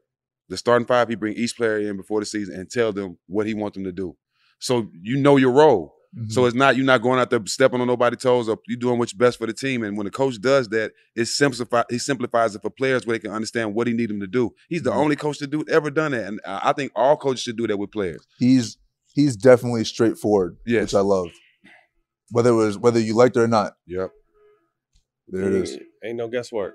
the 0.49 0.57
starting 0.57 0.87
five, 0.87 1.09
he 1.09 1.15
bring 1.15 1.35
each 1.35 1.57
player 1.57 1.79
in 1.79 1.97
before 1.97 2.21
the 2.21 2.27
season 2.27 2.55
and 2.59 2.71
tell 2.71 2.93
them 2.93 3.19
what 3.27 3.47
he 3.47 3.55
wants 3.55 3.77
them 3.77 3.85
to 3.85 3.93
do. 3.93 4.17
So 4.59 4.91
you 5.01 5.17
know 5.17 5.37
your 5.37 5.53
role. 5.53 5.95
Mm-hmm. 6.17 6.31
So 6.31 6.47
it's 6.47 6.57
not 6.57 6.77
you're 6.77 6.85
not 6.85 7.03
going 7.03 7.21
out 7.21 7.31
there 7.31 7.41
stepping 7.47 7.81
on 7.81 7.87
nobody's 7.87 8.21
toes 8.21 8.49
or 8.49 8.59
you're 8.67 8.79
doing 8.79 8.99
what's 8.99 9.13
best 9.13 9.39
for 9.39 9.47
the 9.47 9.53
team. 9.53 9.85
And 9.85 9.97
when 9.97 10.07
the 10.07 10.11
coach 10.11 10.41
does 10.41 10.69
that, 10.71 10.93
it 11.15 11.27
simplify 11.27 11.85
he 11.89 11.99
simplifies 11.99 12.55
it 12.57 12.63
for 12.63 12.71
players 12.71 13.07
where 13.07 13.15
they 13.17 13.21
can 13.21 13.31
understand 13.31 13.75
what 13.75 13.87
he 13.87 13.93
need 13.93 14.11
them 14.11 14.19
to 14.21 14.27
do. 14.27 14.51
He's 14.69 14.83
the 14.83 14.91
mm-hmm. 14.91 14.99
only 14.99 15.17
coach 15.17 15.39
to 15.39 15.47
do 15.47 15.65
ever 15.71 15.89
done 15.89 16.13
that, 16.13 16.27
and 16.27 16.41
I 16.45 16.71
I 16.71 16.73
think 16.73 16.91
all 16.97 17.17
coaches 17.17 17.43
should 17.43 17.57
do 17.57 17.69
that 17.69 17.77
with 17.77 17.93
players. 17.93 18.27
He's 18.39 18.77
he's 19.15 19.37
definitely 19.37 19.85
straightforward, 19.85 20.57
Yes. 20.67 20.83
which 20.83 20.95
I 20.95 21.01
love. 21.01 21.29
Whether 22.33 22.51
it 22.51 22.55
was 22.55 22.79
whether 22.79 22.99
you 22.99 23.15
liked 23.15 23.37
it 23.37 23.41
or 23.41 23.49
not. 23.49 23.75
Yep. 23.87 24.11
There 25.29 25.47
it 25.47 25.55
is. 25.55 25.73
Ain't- 25.73 25.83
Ain't 26.03 26.17
no 26.17 26.29
guesswork. 26.29 26.75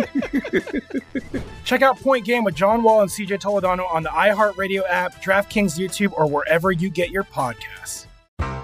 Check 1.65 1.81
out 1.81 1.99
Point 1.99 2.25
Game 2.25 2.43
with 2.43 2.55
John 2.55 2.83
Wall 2.83 3.01
and 3.01 3.09
CJ 3.09 3.41
Toledano 3.41 3.91
on 3.91 4.03
the 4.03 4.09
iHeartRadio 4.09 4.83
app, 4.89 5.21
DraftKings 5.21 5.77
YouTube, 5.77 6.13
or 6.13 6.27
wherever 6.27 6.71
you 6.71 6.89
get 6.89 7.11
your 7.11 7.23
podcasts. 7.23 8.07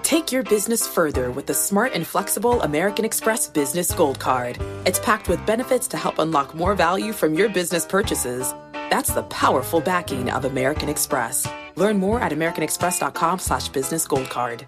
Take 0.03 0.31
your 0.31 0.43
business 0.43 0.87
further 0.87 1.31
with 1.31 1.47
the 1.47 1.53
smart 1.53 1.91
and 1.93 2.07
flexible 2.07 2.61
American 2.61 3.03
Express 3.03 3.49
Business 3.49 3.93
Gold 3.93 4.19
Card. 4.19 4.57
It's 4.85 4.99
packed 4.99 5.27
with 5.27 5.45
benefits 5.45 5.87
to 5.89 5.97
help 5.97 6.19
unlock 6.19 6.55
more 6.55 6.75
value 6.75 7.11
from 7.11 7.33
your 7.33 7.49
business 7.49 7.85
purchases. 7.85 8.53
That's 8.89 9.11
the 9.11 9.23
powerful 9.23 9.81
backing 9.81 10.29
of 10.29 10.45
American 10.45 10.87
Express. 10.87 11.45
Learn 11.75 11.97
more 11.97 12.21
at 12.21 12.31
americanexpress.com 12.31 13.39
slash 13.39 13.67
business 13.67 14.07
gold 14.07 14.29
card. 14.29 14.67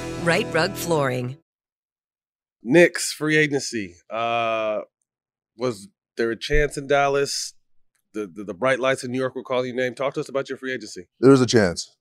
Right 0.23 0.45
Rug 0.53 0.73
Flooring. 0.73 1.37
Knicks 2.61 3.11
free 3.11 3.37
agency. 3.37 3.95
Uh, 4.07 4.81
was 5.57 5.87
there 6.15 6.29
a 6.29 6.37
chance 6.37 6.77
in 6.77 6.85
Dallas? 6.85 7.55
The, 8.13 8.27
the 8.27 8.43
the 8.43 8.53
bright 8.53 8.79
lights 8.79 9.03
in 9.03 9.11
New 9.11 9.17
York 9.17 9.35
were 9.35 9.41
calling 9.41 9.67
your 9.67 9.75
name. 9.75 9.95
Talk 9.95 10.13
to 10.13 10.19
us 10.19 10.29
about 10.29 10.47
your 10.47 10.59
free 10.59 10.73
agency. 10.73 11.07
There 11.19 11.31
was 11.31 11.41
a 11.41 11.47
chance. 11.47 11.95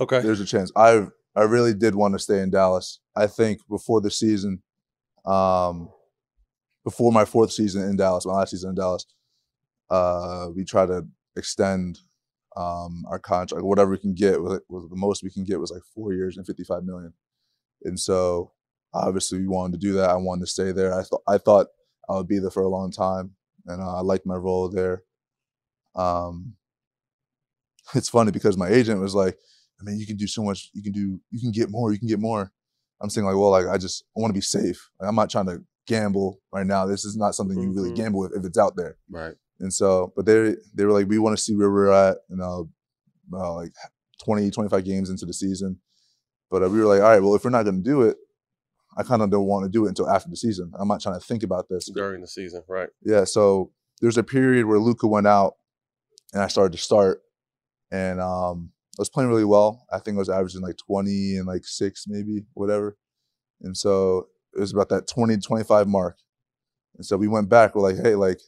Okay. 0.00 0.20
There's 0.20 0.40
a 0.40 0.46
chance. 0.46 0.72
I 0.74 1.08
I 1.34 1.42
really 1.42 1.74
did 1.74 1.94
want 1.94 2.14
to 2.14 2.18
stay 2.18 2.40
in 2.40 2.50
Dallas. 2.50 3.00
I 3.14 3.26
think 3.26 3.58
before 3.68 4.00
the 4.00 4.10
season, 4.10 4.62
um, 5.26 5.90
before 6.82 7.12
my 7.12 7.26
fourth 7.26 7.52
season 7.52 7.82
in 7.82 7.96
Dallas, 7.96 8.24
my 8.24 8.34
last 8.34 8.52
season 8.52 8.70
in 8.70 8.76
Dallas, 8.76 9.04
uh, 9.90 10.48
we 10.54 10.64
try 10.64 10.86
to 10.86 11.06
extend 11.36 11.98
um, 12.56 13.04
our 13.10 13.18
contract, 13.18 13.64
whatever 13.64 13.90
we 13.90 13.98
can 13.98 14.14
get. 14.14 14.40
Was, 14.40 14.60
was 14.70 14.88
the 14.88 14.96
most 14.96 15.22
we 15.22 15.30
can 15.30 15.44
get 15.44 15.60
was 15.60 15.70
like 15.70 15.82
four 15.94 16.14
years 16.14 16.38
and 16.38 16.46
fifty 16.46 16.64
five 16.64 16.84
million, 16.84 17.12
and 17.84 17.98
so 17.98 18.52
obviously 18.94 19.38
we 19.40 19.46
wanted 19.48 19.72
to 19.80 19.86
do 19.86 19.92
that. 19.94 20.10
I 20.10 20.14
wanted 20.16 20.42
to 20.42 20.46
stay 20.50 20.72
there. 20.72 20.92
I 20.98 21.02
thought 21.02 21.22
I 21.26 21.38
thought 21.38 21.66
I 22.08 22.14
would 22.16 22.28
be 22.28 22.38
there 22.38 22.50
for 22.50 22.62
a 22.62 22.68
long 22.68 22.90
time, 22.90 23.32
and 23.66 23.80
uh, 23.82 23.96
I 23.96 24.00
liked 24.00 24.26
my 24.26 24.36
role 24.36 24.68
there. 24.68 25.02
Um, 25.94 26.54
it's 27.94 28.08
funny 28.08 28.32
because 28.32 28.56
my 28.56 28.68
agent 28.68 29.00
was 29.00 29.14
like, 29.14 29.36
"I 29.80 29.84
mean, 29.84 29.98
you 29.98 30.06
can 30.06 30.16
do 30.16 30.26
so 30.26 30.42
much. 30.42 30.70
You 30.72 30.82
can 30.82 30.92
do. 30.92 31.20
You 31.30 31.40
can 31.40 31.52
get 31.52 31.70
more. 31.70 31.92
You 31.92 31.98
can 31.98 32.08
get 32.08 32.20
more." 32.20 32.52
I'm 33.00 33.10
saying 33.10 33.26
like, 33.26 33.36
well, 33.36 33.50
like 33.50 33.66
I 33.66 33.76
just 33.76 34.04
I 34.16 34.20
want 34.20 34.30
to 34.30 34.38
be 34.38 34.40
safe. 34.42 34.90
Like, 34.98 35.08
I'm 35.08 35.14
not 35.14 35.30
trying 35.30 35.46
to 35.46 35.62
gamble 35.86 36.40
right 36.52 36.66
now. 36.66 36.86
This 36.86 37.04
is 37.04 37.16
not 37.16 37.34
something 37.34 37.60
you 37.60 37.70
really 37.72 37.90
Mhm. 37.90 37.96
gamble 37.96 38.20
with 38.20 38.32
if 38.34 38.44
it's 38.44 38.58
out 38.58 38.74
there. 38.76 38.96
Right. 39.10 39.34
And 39.60 39.72
so, 39.72 40.12
but 40.16 40.24
they 40.26 40.56
they 40.74 40.84
were 40.84 40.92
like, 40.92 41.06
we 41.08 41.18
want 41.18 41.36
to 41.36 41.42
see 41.42 41.54
where 41.54 41.70
we're 41.70 41.92
at, 41.92 42.18
you 42.30 42.36
know, 42.36 42.70
uh, 43.32 43.54
like 43.54 43.72
20, 44.24 44.50
25 44.50 44.84
games 44.84 45.10
into 45.10 45.26
the 45.26 45.32
season. 45.34 45.78
But 46.50 46.62
uh, 46.62 46.68
we 46.68 46.80
were 46.80 46.86
like, 46.86 47.00
all 47.00 47.08
right, 47.08 47.22
well, 47.22 47.34
if 47.34 47.44
we're 47.44 47.50
not 47.50 47.64
going 47.64 47.82
to 47.82 47.88
do 47.88 48.02
it, 48.02 48.16
I 48.96 49.02
kind 49.02 49.22
of 49.22 49.30
don't 49.30 49.46
want 49.46 49.64
to 49.64 49.70
do 49.70 49.84
it 49.84 49.90
until 49.90 50.08
after 50.08 50.30
the 50.30 50.36
season. 50.36 50.72
I'm 50.78 50.88
not 50.88 51.02
trying 51.02 51.18
to 51.20 51.26
think 51.26 51.42
about 51.42 51.68
this. 51.68 51.90
during 51.90 52.22
the 52.22 52.26
season, 52.26 52.62
right? 52.68 52.88
Yeah. 53.02 53.24
So 53.24 53.72
there's 54.00 54.16
a 54.16 54.22
period 54.22 54.66
where 54.66 54.78
Luka 54.78 55.06
went 55.06 55.26
out, 55.26 55.56
and 56.32 56.42
I 56.42 56.48
started 56.48 56.72
to 56.72 56.82
start, 56.82 57.22
and 57.90 58.20
um, 58.20 58.70
I 58.98 59.02
was 59.02 59.10
playing 59.10 59.28
really 59.28 59.44
well. 59.44 59.84
I 59.92 59.98
think 59.98 60.16
I 60.16 60.18
was 60.18 60.30
averaging 60.30 60.62
like 60.62 60.78
20 60.78 61.36
and 61.36 61.46
like 61.46 61.66
six, 61.66 62.06
maybe 62.08 62.44
whatever. 62.54 62.96
And 63.60 63.76
so 63.76 64.28
it 64.54 64.60
was 64.60 64.72
about 64.72 64.88
that 64.88 65.06
20 65.08 65.36
25 65.38 65.86
mark. 65.86 66.18
And 66.96 67.04
so 67.04 67.16
we 67.18 67.28
went 67.28 67.50
back. 67.50 67.74
We're 67.74 67.82
like, 67.82 68.02
hey, 68.02 68.14
like 68.14 68.40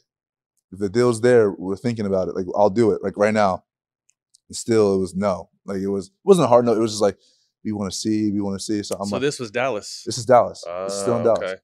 if 0.72 0.78
the 0.78 0.88
deal's 0.88 1.20
there, 1.20 1.50
we're 1.50 1.76
thinking 1.76 2.06
about 2.06 2.28
it. 2.28 2.34
Like 2.34 2.46
I'll 2.56 2.70
do 2.70 2.92
it. 2.92 3.02
Like 3.02 3.16
right 3.16 3.34
now. 3.34 3.64
And 4.48 4.56
still, 4.56 4.94
it 4.94 5.00
was 5.00 5.14
no. 5.14 5.50
Like 5.66 5.78
it 5.78 5.88
was 5.88 6.06
it 6.06 6.12
wasn't 6.24 6.46
a 6.46 6.48
hard 6.48 6.64
no. 6.64 6.72
It 6.72 6.78
was 6.78 6.92
just 6.92 7.02
like 7.02 7.18
we 7.72 7.78
want 7.78 7.90
to 7.92 7.96
see, 7.96 8.30
we 8.30 8.40
want 8.40 8.58
to 8.58 8.64
see. 8.64 8.82
So 8.82 8.96
I'm 8.98 9.06
so 9.08 9.16
like, 9.16 9.22
this 9.22 9.38
was 9.38 9.50
Dallas. 9.50 10.02
this 10.06 10.18
is 10.18 10.24
Dallas. 10.26 10.58
Is 10.86 11.00
still 11.00 11.16
in 11.16 11.20
Ah, 11.20 11.34
Dallas. 11.34 11.50
okay. 11.52 11.60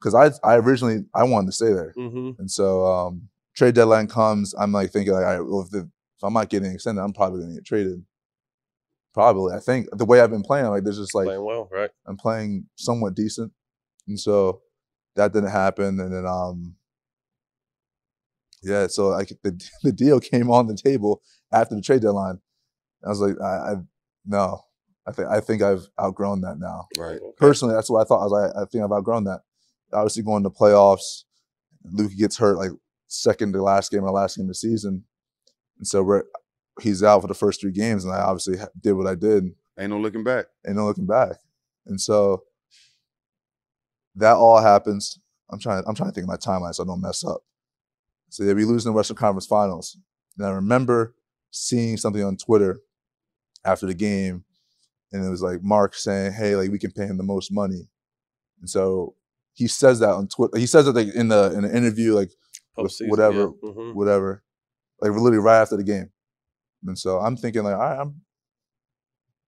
Because 0.00 0.14
I 0.14 0.48
I 0.52 0.56
originally 0.56 1.04
I 1.14 1.24
wanted 1.24 1.46
to 1.46 1.52
stay 1.52 1.72
there. 1.72 1.92
Mhm. 1.96 2.38
And 2.38 2.50
so 2.50 2.84
um 2.86 3.28
trade 3.56 3.74
deadline 3.74 4.06
comes, 4.08 4.54
I'm 4.54 4.72
like 4.72 4.90
thinking 4.90 5.12
like, 5.12 5.24
all 5.24 5.30
right, 5.38 5.40
well 5.40 5.60
if, 5.62 5.70
the, 5.70 5.80
if 5.80 6.22
I'm 6.24 6.32
not 6.32 6.48
getting 6.48 6.72
extended, 6.72 7.02
I'm 7.02 7.12
probably 7.12 7.40
gonna 7.42 7.54
get 7.54 7.64
traded. 7.64 8.04
Probably. 9.14 9.54
I 9.54 9.60
think 9.60 9.88
the 9.92 10.06
way 10.06 10.20
I've 10.20 10.30
been 10.30 10.42
playing, 10.42 10.66
like 10.66 10.84
there's 10.84 10.96
just 10.98 11.14
like 11.14 11.26
Playing 11.26 11.44
well, 11.44 11.68
right? 11.70 11.90
I'm 12.06 12.16
playing 12.16 12.66
somewhat 12.76 13.14
decent. 13.14 13.52
And 14.08 14.18
so 14.18 14.62
that 15.16 15.32
didn't 15.32 15.50
happen. 15.50 16.00
And 16.00 16.12
then 16.14 16.26
um 16.26 16.76
yeah, 18.62 18.86
so 18.86 19.08
like 19.08 19.28
the 19.42 19.60
the 19.82 19.92
deal 19.92 20.18
came 20.20 20.50
on 20.50 20.66
the 20.66 20.76
table 20.76 21.20
after 21.52 21.74
the 21.74 21.82
trade 21.82 22.02
deadline. 22.02 22.40
I 23.04 23.08
was 23.08 23.20
like, 23.20 23.36
I, 23.40 23.46
I 23.72 23.74
no. 24.24 24.60
I 25.06 25.12
think 25.12 25.28
I 25.28 25.40
think 25.40 25.62
I've 25.62 25.86
outgrown 26.00 26.42
that 26.42 26.58
now. 26.58 26.86
Right. 26.96 27.18
Personally, 27.36 27.74
that's 27.74 27.90
what 27.90 28.00
I 28.00 28.04
thought. 28.04 28.20
I 28.20 28.24
was 28.24 28.32
like, 28.32 28.50
I 28.56 28.64
think 28.66 28.84
I've 28.84 28.92
outgrown 28.92 29.24
that. 29.24 29.40
Obviously, 29.92 30.22
going 30.22 30.42
to 30.44 30.50
playoffs, 30.50 31.24
Luka 31.84 32.14
gets 32.14 32.38
hurt 32.38 32.56
like 32.56 32.70
second 33.08 33.52
to 33.52 33.62
last 33.62 33.90
game 33.90 34.04
or 34.04 34.10
last 34.10 34.36
game 34.36 34.44
of 34.44 34.48
the 34.48 34.54
season, 34.54 35.04
and 35.78 35.86
so 35.86 36.02
we're 36.02 36.22
he's 36.80 37.02
out 37.02 37.20
for 37.22 37.28
the 37.28 37.34
first 37.34 37.60
three 37.60 37.72
games, 37.72 38.04
and 38.04 38.14
I 38.14 38.20
obviously 38.20 38.56
did 38.80 38.92
what 38.92 39.06
I 39.06 39.14
did. 39.14 39.44
Ain't 39.78 39.90
no 39.90 39.98
looking 39.98 40.24
back. 40.24 40.46
Ain't 40.66 40.76
no 40.76 40.86
looking 40.86 41.06
back, 41.06 41.36
and 41.86 42.00
so 42.00 42.44
that 44.14 44.36
all 44.36 44.60
happens. 44.60 45.18
I'm 45.50 45.58
trying. 45.58 45.82
I'm 45.86 45.94
trying 45.94 46.10
to 46.10 46.14
think 46.14 46.24
of 46.24 46.28
my 46.28 46.36
timeline 46.36 46.74
so 46.74 46.84
I 46.84 46.86
don't 46.86 47.00
mess 47.00 47.24
up. 47.24 47.42
So 48.30 48.44
yeah, 48.44 48.54
we 48.54 48.64
lose 48.64 48.86
in 48.86 48.92
the 48.92 48.96
Western 48.96 49.16
Conference 49.16 49.46
Finals, 49.46 49.98
and 50.38 50.46
I 50.46 50.50
remember 50.50 51.14
seeing 51.50 51.96
something 51.96 52.22
on 52.22 52.36
Twitter 52.36 52.80
after 53.64 53.86
the 53.86 53.94
game, 53.94 54.44
and 55.12 55.24
it 55.24 55.28
was 55.30 55.42
like 55.42 55.62
Mark 55.62 55.94
saying, 55.94 56.32
"Hey, 56.32 56.56
like 56.56 56.70
we 56.70 56.78
can 56.78 56.90
pay 56.92 57.04
him 57.04 57.16
the 57.16 57.22
most 57.22 57.52
money," 57.52 57.88
and 58.60 58.68
so 58.68 59.14
he 59.54 59.68
says 59.68 60.00
that 60.00 60.10
on 60.10 60.28
Twitter. 60.28 60.58
He 60.58 60.66
says 60.66 60.86
it 60.86 60.94
like 60.94 61.14
in 61.14 61.28
the 61.28 61.52
in 61.56 61.64
an 61.64 61.76
interview, 61.76 62.14
like 62.14 62.30
with 62.76 62.92
Postseason, 62.92 63.08
whatever, 63.08 63.52
yeah. 63.62 63.70
Mhm. 63.70 63.94
whatever, 63.94 64.42
like 65.00 65.12
literally 65.12 65.38
right 65.38 65.60
after 65.60 65.76
the 65.76 65.84
game. 65.84 66.10
And 66.86 66.98
so 66.98 67.18
I'm 67.18 67.36
thinking 67.36 67.62
like, 67.62 67.74
all 67.74 67.80
right, 67.80 68.00
I'm 68.00 68.22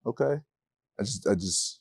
okay. 0.06 0.40
I 0.98 1.02
just, 1.02 1.26
I 1.26 1.34
just 1.34 1.80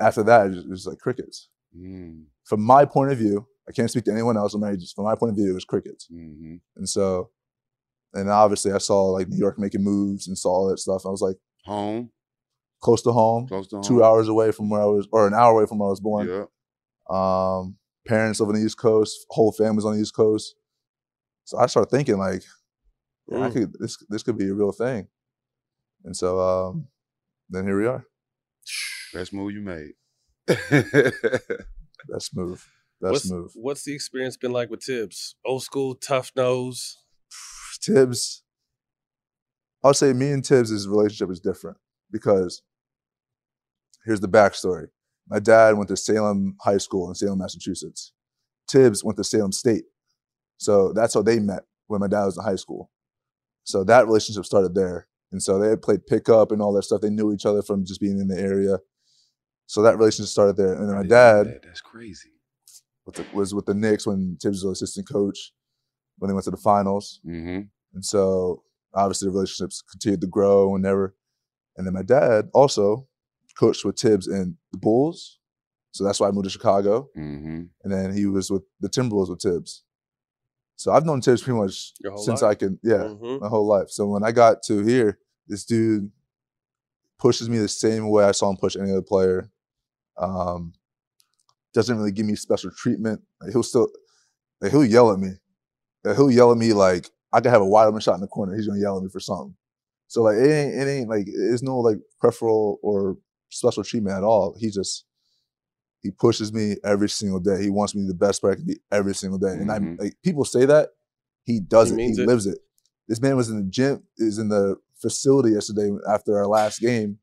after 0.00 0.22
that, 0.24 0.46
it 0.48 0.68
was 0.68 0.86
like 0.86 0.98
crickets. 0.98 1.48
Mm. 1.76 2.24
From 2.44 2.62
my 2.62 2.84
point 2.84 3.12
of 3.12 3.18
view, 3.18 3.46
I 3.68 3.72
can't 3.72 3.90
speak 3.90 4.04
to 4.04 4.12
anyone 4.12 4.36
else. 4.36 4.54
I'm 4.54 4.60
married. 4.60 4.80
Just 4.80 4.94
from 4.96 5.04
my 5.04 5.14
point 5.14 5.30
of 5.30 5.36
view, 5.36 5.50
it 5.50 5.54
was 5.54 5.64
crickets. 5.64 6.08
Mm-hmm. 6.12 6.56
And 6.76 6.88
so, 6.88 7.30
and 8.12 8.28
obviously, 8.28 8.72
I 8.72 8.78
saw 8.78 9.04
like 9.06 9.28
New 9.28 9.38
York 9.38 9.58
making 9.58 9.84
moves 9.84 10.26
and 10.28 10.36
saw 10.36 10.50
all 10.50 10.68
that 10.68 10.78
stuff. 10.78 11.06
I 11.06 11.10
was 11.10 11.22
like, 11.22 11.36
home, 11.64 12.10
close 12.80 13.02
to 13.02 13.12
home, 13.12 13.46
Close 13.48 13.66
to 13.68 13.80
two 13.82 13.94
home. 13.94 14.02
hours 14.02 14.28
away 14.28 14.52
from 14.52 14.68
where 14.70 14.82
I 14.82 14.86
was, 14.86 15.08
or 15.12 15.26
an 15.26 15.34
hour 15.34 15.52
away 15.58 15.66
from 15.66 15.78
where 15.78 15.88
I 15.88 15.90
was 15.90 16.00
born. 16.00 16.28
Yeah. 16.28 16.44
Um, 17.10 17.76
parents 18.06 18.40
live 18.40 18.48
on 18.50 18.54
the 18.56 18.62
East 18.64 18.78
Coast, 18.78 19.26
whole 19.30 19.52
family's 19.52 19.84
on 19.84 19.94
the 19.94 20.00
East 20.00 20.14
Coast. 20.14 20.54
So 21.44 21.58
I 21.58 21.66
started 21.66 21.90
thinking 21.90 22.16
like, 22.18 22.42
yeah, 23.28 23.38
I 23.40 23.48
Mm. 23.48 23.52
could 23.52 23.72
this 23.78 23.96
this 24.08 24.22
could 24.22 24.36
be 24.38 24.48
a 24.48 24.54
real 24.54 24.72
thing. 24.72 25.08
And 26.04 26.14
so 26.16 26.38
um, 26.40 26.88
then 27.48 27.64
here 27.64 27.78
we 27.80 27.86
are. 27.86 28.06
Best 29.12 29.32
move 29.32 29.52
you 29.52 29.60
made. 29.60 29.92
Best 32.08 32.34
move. 32.36 32.68
Best 33.00 33.12
what's, 33.12 33.30
move. 33.30 33.50
What's 33.54 33.84
the 33.84 33.94
experience 33.94 34.36
been 34.36 34.52
like 34.52 34.70
with 34.70 34.82
Thibs? 34.82 35.36
Old 35.44 35.62
school, 35.62 35.94
tough 35.94 36.32
nose. 36.36 36.98
Thibs, 37.82 38.42
I 39.82 39.88
would 39.88 39.96
say 39.96 40.12
me 40.12 40.30
and 40.32 40.44
Thibs' 40.46 40.86
relationship 40.88 41.30
is 41.30 41.40
different 41.40 41.76
because 42.14 42.62
here's 44.06 44.20
the 44.20 44.28
backstory. 44.28 44.86
My 45.28 45.40
dad 45.40 45.76
went 45.76 45.88
to 45.88 45.96
Salem 45.96 46.56
High 46.60 46.78
School 46.78 47.08
in 47.08 47.14
Salem, 47.16 47.40
Massachusetts. 47.40 48.12
Thibs 48.70 49.02
went 49.02 49.16
to 49.16 49.24
Salem 49.24 49.52
State. 49.52 49.84
So 50.58 50.92
that's 50.92 51.14
how 51.14 51.22
they 51.22 51.40
met 51.40 51.64
when 51.88 52.00
my 52.00 52.06
dad 52.06 52.24
was 52.24 52.38
in 52.38 52.44
high 52.44 52.54
school. 52.54 52.90
So 53.64 53.82
that 53.84 54.06
relationship 54.06 54.44
started 54.44 54.74
there. 54.74 55.08
And 55.32 55.42
so 55.42 55.58
they 55.58 55.68
had 55.68 55.82
played 55.82 56.06
pickup 56.06 56.52
and 56.52 56.62
all 56.62 56.72
that 56.74 56.84
stuff. 56.84 57.00
They 57.00 57.10
knew 57.10 57.32
each 57.32 57.46
other 57.46 57.62
from 57.62 57.84
just 57.84 58.00
being 58.00 58.20
in 58.20 58.28
the 58.28 58.38
area. 58.38 58.78
So 59.66 59.82
that 59.82 59.98
relationship 59.98 60.30
started 60.30 60.56
there. 60.56 60.74
And 60.74 60.88
then 60.88 60.96
my 60.96 61.02
dad 61.02 61.58
That's 61.64 61.80
crazy. 61.80 62.30
the, 63.06 63.24
was 63.32 63.54
with 63.54 63.66
the 63.66 63.74
Knicks 63.74 64.06
when 64.06 64.36
Thibs 64.40 64.62
was 64.62 64.64
an 64.64 64.72
assistant 64.72 65.08
coach 65.08 65.52
when 66.18 66.28
they 66.28 66.34
went 66.34 66.44
to 66.44 66.52
the 66.52 66.56
finals. 66.56 67.20
Mm-hmm. 67.26 67.62
And 67.94 68.04
so 68.04 68.62
obviously 68.94 69.26
the 69.26 69.32
relationships 69.32 69.82
continued 69.82 70.20
to 70.20 70.28
grow 70.28 70.74
and 70.74 70.84
never. 70.84 71.16
And 71.76 71.86
then 71.86 71.94
my 71.94 72.02
dad 72.02 72.50
also 72.54 73.06
coached 73.58 73.84
with 73.84 73.98
Thibs 73.98 74.26
and 74.26 74.56
the 74.72 74.78
Bulls. 74.78 75.38
So 75.92 76.02
that's 76.04 76.18
why 76.20 76.28
I 76.28 76.30
moved 76.32 76.44
to 76.44 76.50
Chicago. 76.50 77.08
Mm-hmm. 77.16 77.62
And 77.84 77.92
then 77.92 78.12
he 78.16 78.26
was 78.26 78.50
with 78.50 78.62
the 78.80 78.88
Timberwolves 78.88 79.30
with 79.30 79.42
Thibs. 79.42 79.84
So 80.76 80.92
I've 80.92 81.06
known 81.06 81.20
Thibs 81.20 81.42
pretty 81.42 81.58
much 81.58 81.92
since 82.16 82.42
life? 82.42 82.50
I 82.50 82.54
can, 82.56 82.78
yeah, 82.82 83.04
Mhm. 83.04 83.40
my 83.40 83.48
whole 83.48 83.66
life. 83.66 83.90
So 83.90 84.06
when 84.08 84.24
I 84.24 84.32
got 84.32 84.62
to 84.64 84.82
here, 84.84 85.18
this 85.46 85.64
dude 85.64 86.10
pushes 87.18 87.48
me 87.48 87.58
the 87.58 87.68
same 87.68 88.08
way 88.10 88.24
I 88.24 88.32
saw 88.32 88.50
him 88.50 88.56
push 88.56 88.74
any 88.76 88.90
other 88.90 89.02
player. 89.02 89.50
Um, 90.16 90.72
doesn't 91.72 91.96
really 91.96 92.12
give 92.12 92.26
me 92.26 92.34
special 92.36 92.70
treatment. 92.72 93.22
Like, 93.40 93.50
he'll 93.52 93.62
still, 93.62 93.88
like, 94.60 94.70
he'll 94.72 94.84
yell 94.84 95.12
at 95.12 95.18
me. 95.18 95.30
Like, 96.02 96.16
he'll 96.16 96.30
yell 96.30 96.50
at 96.52 96.58
me 96.58 96.72
like 96.72 97.10
I 97.32 97.40
could 97.40 97.50
have 97.50 97.62
a 97.62 97.66
wide 97.66 97.86
open 97.86 98.00
shot 98.00 98.14
in 98.14 98.20
the 98.20 98.26
corner. 98.28 98.54
He's 98.54 98.66
gonna 98.66 98.80
yell 98.80 98.96
at 98.96 99.02
me 99.02 99.08
for 99.10 99.20
something. 99.20 99.56
So 100.08 100.22
like 100.22 100.36
it 100.36 100.50
ain't, 100.50 100.74
it 100.74 100.88
ain't 100.90 101.08
like 101.08 101.24
it's 101.26 101.62
no 101.62 101.78
like 101.80 101.96
preferential 102.20 102.78
or 102.82 103.16
special 103.50 103.82
treatment 103.84 104.16
at 104.16 104.24
all. 104.24 104.56
He 104.58 104.70
just 104.70 105.04
he 106.02 106.10
pushes 106.10 106.52
me 106.52 106.76
every 106.84 107.08
single 107.08 107.40
day. 107.40 107.62
He 107.62 107.70
wants 107.70 107.94
me 107.94 108.06
the 108.06 108.14
best 108.14 108.40
player 108.42 108.52
I 108.52 108.56
can 108.56 108.66
be 108.66 108.78
every 108.92 109.14
single 109.14 109.38
day. 109.38 109.52
And 109.52 109.70
I 109.72 109.78
Mhm. 109.78 109.98
like 109.98 110.16
people 110.22 110.44
say 110.44 110.66
that 110.66 110.90
he 111.44 111.60
does 111.60 111.90
it. 111.92 111.98
He 111.98 112.12
it. 112.20 112.26
lives 112.26 112.46
it. 112.46 112.58
This 113.08 113.20
man 113.20 113.36
was 113.36 113.48
in 113.50 113.56
the 113.56 113.70
gym, 113.70 114.02
is 114.18 114.38
in 114.38 114.48
the 114.48 114.76
facility 115.00 115.50
yesterday 115.54 115.90
after 116.08 116.36
our 116.36 116.46
last 116.46 116.80
game. 116.80 117.18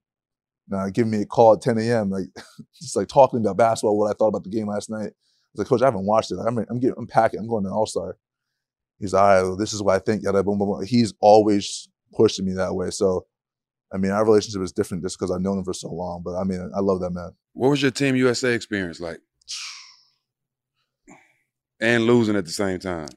Now 0.68 0.90
giving 0.90 1.12
me 1.12 1.22
a 1.22 1.26
call 1.26 1.54
at 1.54 1.62
10 1.62 1.78
a.m. 1.80 2.10
Like 2.10 2.26
just 2.82 2.96
like 2.96 3.08
talking 3.08 3.40
about 3.40 3.58
basketball, 3.58 3.98
what 3.98 4.10
I 4.10 4.14
thought 4.14 4.28
about 4.30 4.44
the 4.44 4.50
game 4.50 4.68
last 4.68 4.90
night. 4.90 5.12
I 5.12 5.54
was 5.54 5.60
like, 5.60 5.68
Coach, 5.68 5.82
I 5.82 5.86
haven't 5.86 6.06
watched 6.06 6.32
it. 6.32 6.38
I'm 6.40 6.58
I'm 6.58 6.80
getting 6.80 6.96
I'm 6.98 7.08
packing. 7.08 7.40
I'm 7.40 7.48
going 7.48 7.64
to 7.66 7.70
All 7.70 7.86
Star. 7.86 8.18
He's 9.00 9.14
all 9.14 9.24
right. 9.24 9.42
Well, 9.42 9.58
this 9.58 9.74
is 9.74 9.82
what 9.84 9.96
I 9.96 10.00
think. 10.00 10.24
Yada 10.24 10.44
boom 10.44 10.60
boom. 10.60 10.70
boom. 10.70 10.86
He's 10.86 11.14
always 11.20 11.90
pushing 12.14 12.46
me 12.46 12.54
that 12.54 12.74
way. 12.74 12.90
So, 12.90 13.26
I 13.94 13.98
mean, 13.98 14.12
our 14.12 14.26
relationship 14.26 14.62
is 14.62 14.72
different 14.72 15.04
just 15.04 15.18
because 15.18 15.32
I've 15.32 15.42
known 15.42 15.60
him 15.60 15.64
for 15.64 15.74
so 15.74 15.90
long. 15.90 16.22
But 16.24 16.36
I 16.36 16.44
mean, 16.44 16.72
I 16.76 16.80
love 16.80 17.02
that 17.02 17.12
man. 17.12 17.32
What 17.54 17.70
was 17.70 17.82
your 17.82 17.92
Team 17.92 18.16
USA 18.16 18.54
experience 18.54 19.00
like? 19.00 19.20
And 21.80 22.04
losing 22.04 22.36
at 22.36 22.46
the 22.46 22.52
same 22.52 22.80
time. 22.80 23.10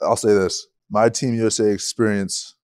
I'll 0.00 0.16
say 0.16 0.32
this: 0.32 0.66
my 0.90 1.08
Team 1.08 1.34
USA 1.34 1.70
experience 1.70 2.54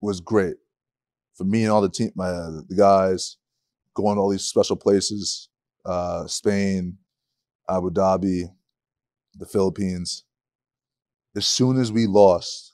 was 0.00 0.20
great 0.20 0.56
for 1.38 1.44
me 1.44 1.62
and 1.62 1.72
all 1.72 1.80
the 1.80 1.88
team, 1.88 2.10
my 2.16 2.26
uh, 2.26 2.60
the 2.68 2.74
guys, 2.76 3.36
going 3.94 4.16
to 4.16 4.20
all 4.20 4.28
these 4.28 4.44
special 4.44 4.76
places, 4.76 5.48
uh, 5.86 6.26
Spain, 6.26 6.98
Abu 7.70 7.90
Dhabi, 7.90 8.42
the 9.34 9.46
Philippines. 9.46 10.24
as 11.36 11.46
soon 11.46 11.78
as 11.78 11.92
we 11.92 12.06
lost, 12.08 12.67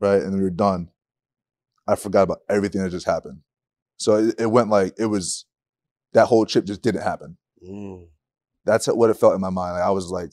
right, 0.00 0.22
and 0.22 0.36
we 0.36 0.42
were 0.42 0.50
done, 0.50 0.88
I 1.86 1.96
forgot 1.96 2.22
about 2.22 2.40
everything 2.48 2.82
that 2.82 2.90
just 2.90 3.06
happened. 3.06 3.40
So 3.96 4.16
it, 4.16 4.34
it 4.40 4.46
went 4.46 4.70
like 4.70 4.94
it 4.98 5.06
was 5.06 5.44
that 6.12 6.26
whole 6.26 6.46
trip 6.46 6.64
just 6.64 6.82
didn't 6.82 7.02
happen. 7.02 7.36
Mm. 7.62 8.06
That's 8.64 8.86
what 8.86 9.10
it 9.10 9.14
felt 9.14 9.34
in 9.34 9.40
my 9.40 9.50
mind. 9.50 9.74
Like 9.74 9.82
I 9.82 9.90
was 9.90 10.10
like, 10.10 10.30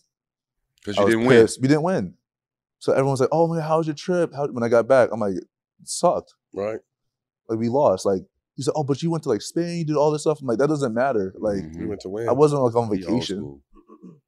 because 0.80 0.98
you 0.98 1.06
didn't 1.06 1.26
win. 1.26 1.42
pissed. 1.42 1.62
We 1.62 1.68
didn't 1.68 1.84
win. 1.84 2.14
So 2.80 2.94
everyone's 2.94 3.20
like, 3.20 3.30
"Oh 3.32 3.48
man, 3.48 3.62
how 3.62 3.78
was 3.80 3.88
your 3.88 3.96
trip?" 3.96 4.34
How, 4.34 4.48
when 4.48 4.64
I 4.64 4.70
got 4.70 4.88
back, 4.88 5.10
I'm 5.12 5.20
like, 5.20 5.36
"It 5.36 5.46
sucked." 5.84 6.34
Right. 6.54 6.80
Like 7.50 7.60
we 7.60 7.70
lost. 7.70 8.06
Like 8.06 8.22
he 8.56 8.64
said, 8.64 8.74
"Oh, 8.76 8.84
but 8.84 9.02
you 9.02 9.10
went 9.10 9.24
to 9.24 9.30
like 9.30 9.42
Spain, 9.42 9.80
you 9.80 9.86
did 9.86 9.96
all 9.96 10.12
this 10.12 10.22
stuff." 10.22 10.40
I'm 10.42 10.48
like, 10.48 10.60
"That 10.60 10.70
doesn't 10.70 10.94
matter." 10.94 11.34
Like 11.38 11.58
Mm-hmm. 11.58 11.82
We 11.82 11.88
went 11.88 12.02
to 12.02 12.10
win. 12.10 12.30
I 12.30 12.34
wasn't 12.34 12.62
like 12.62 12.76
on 12.76 12.90
vacation. 12.90 13.62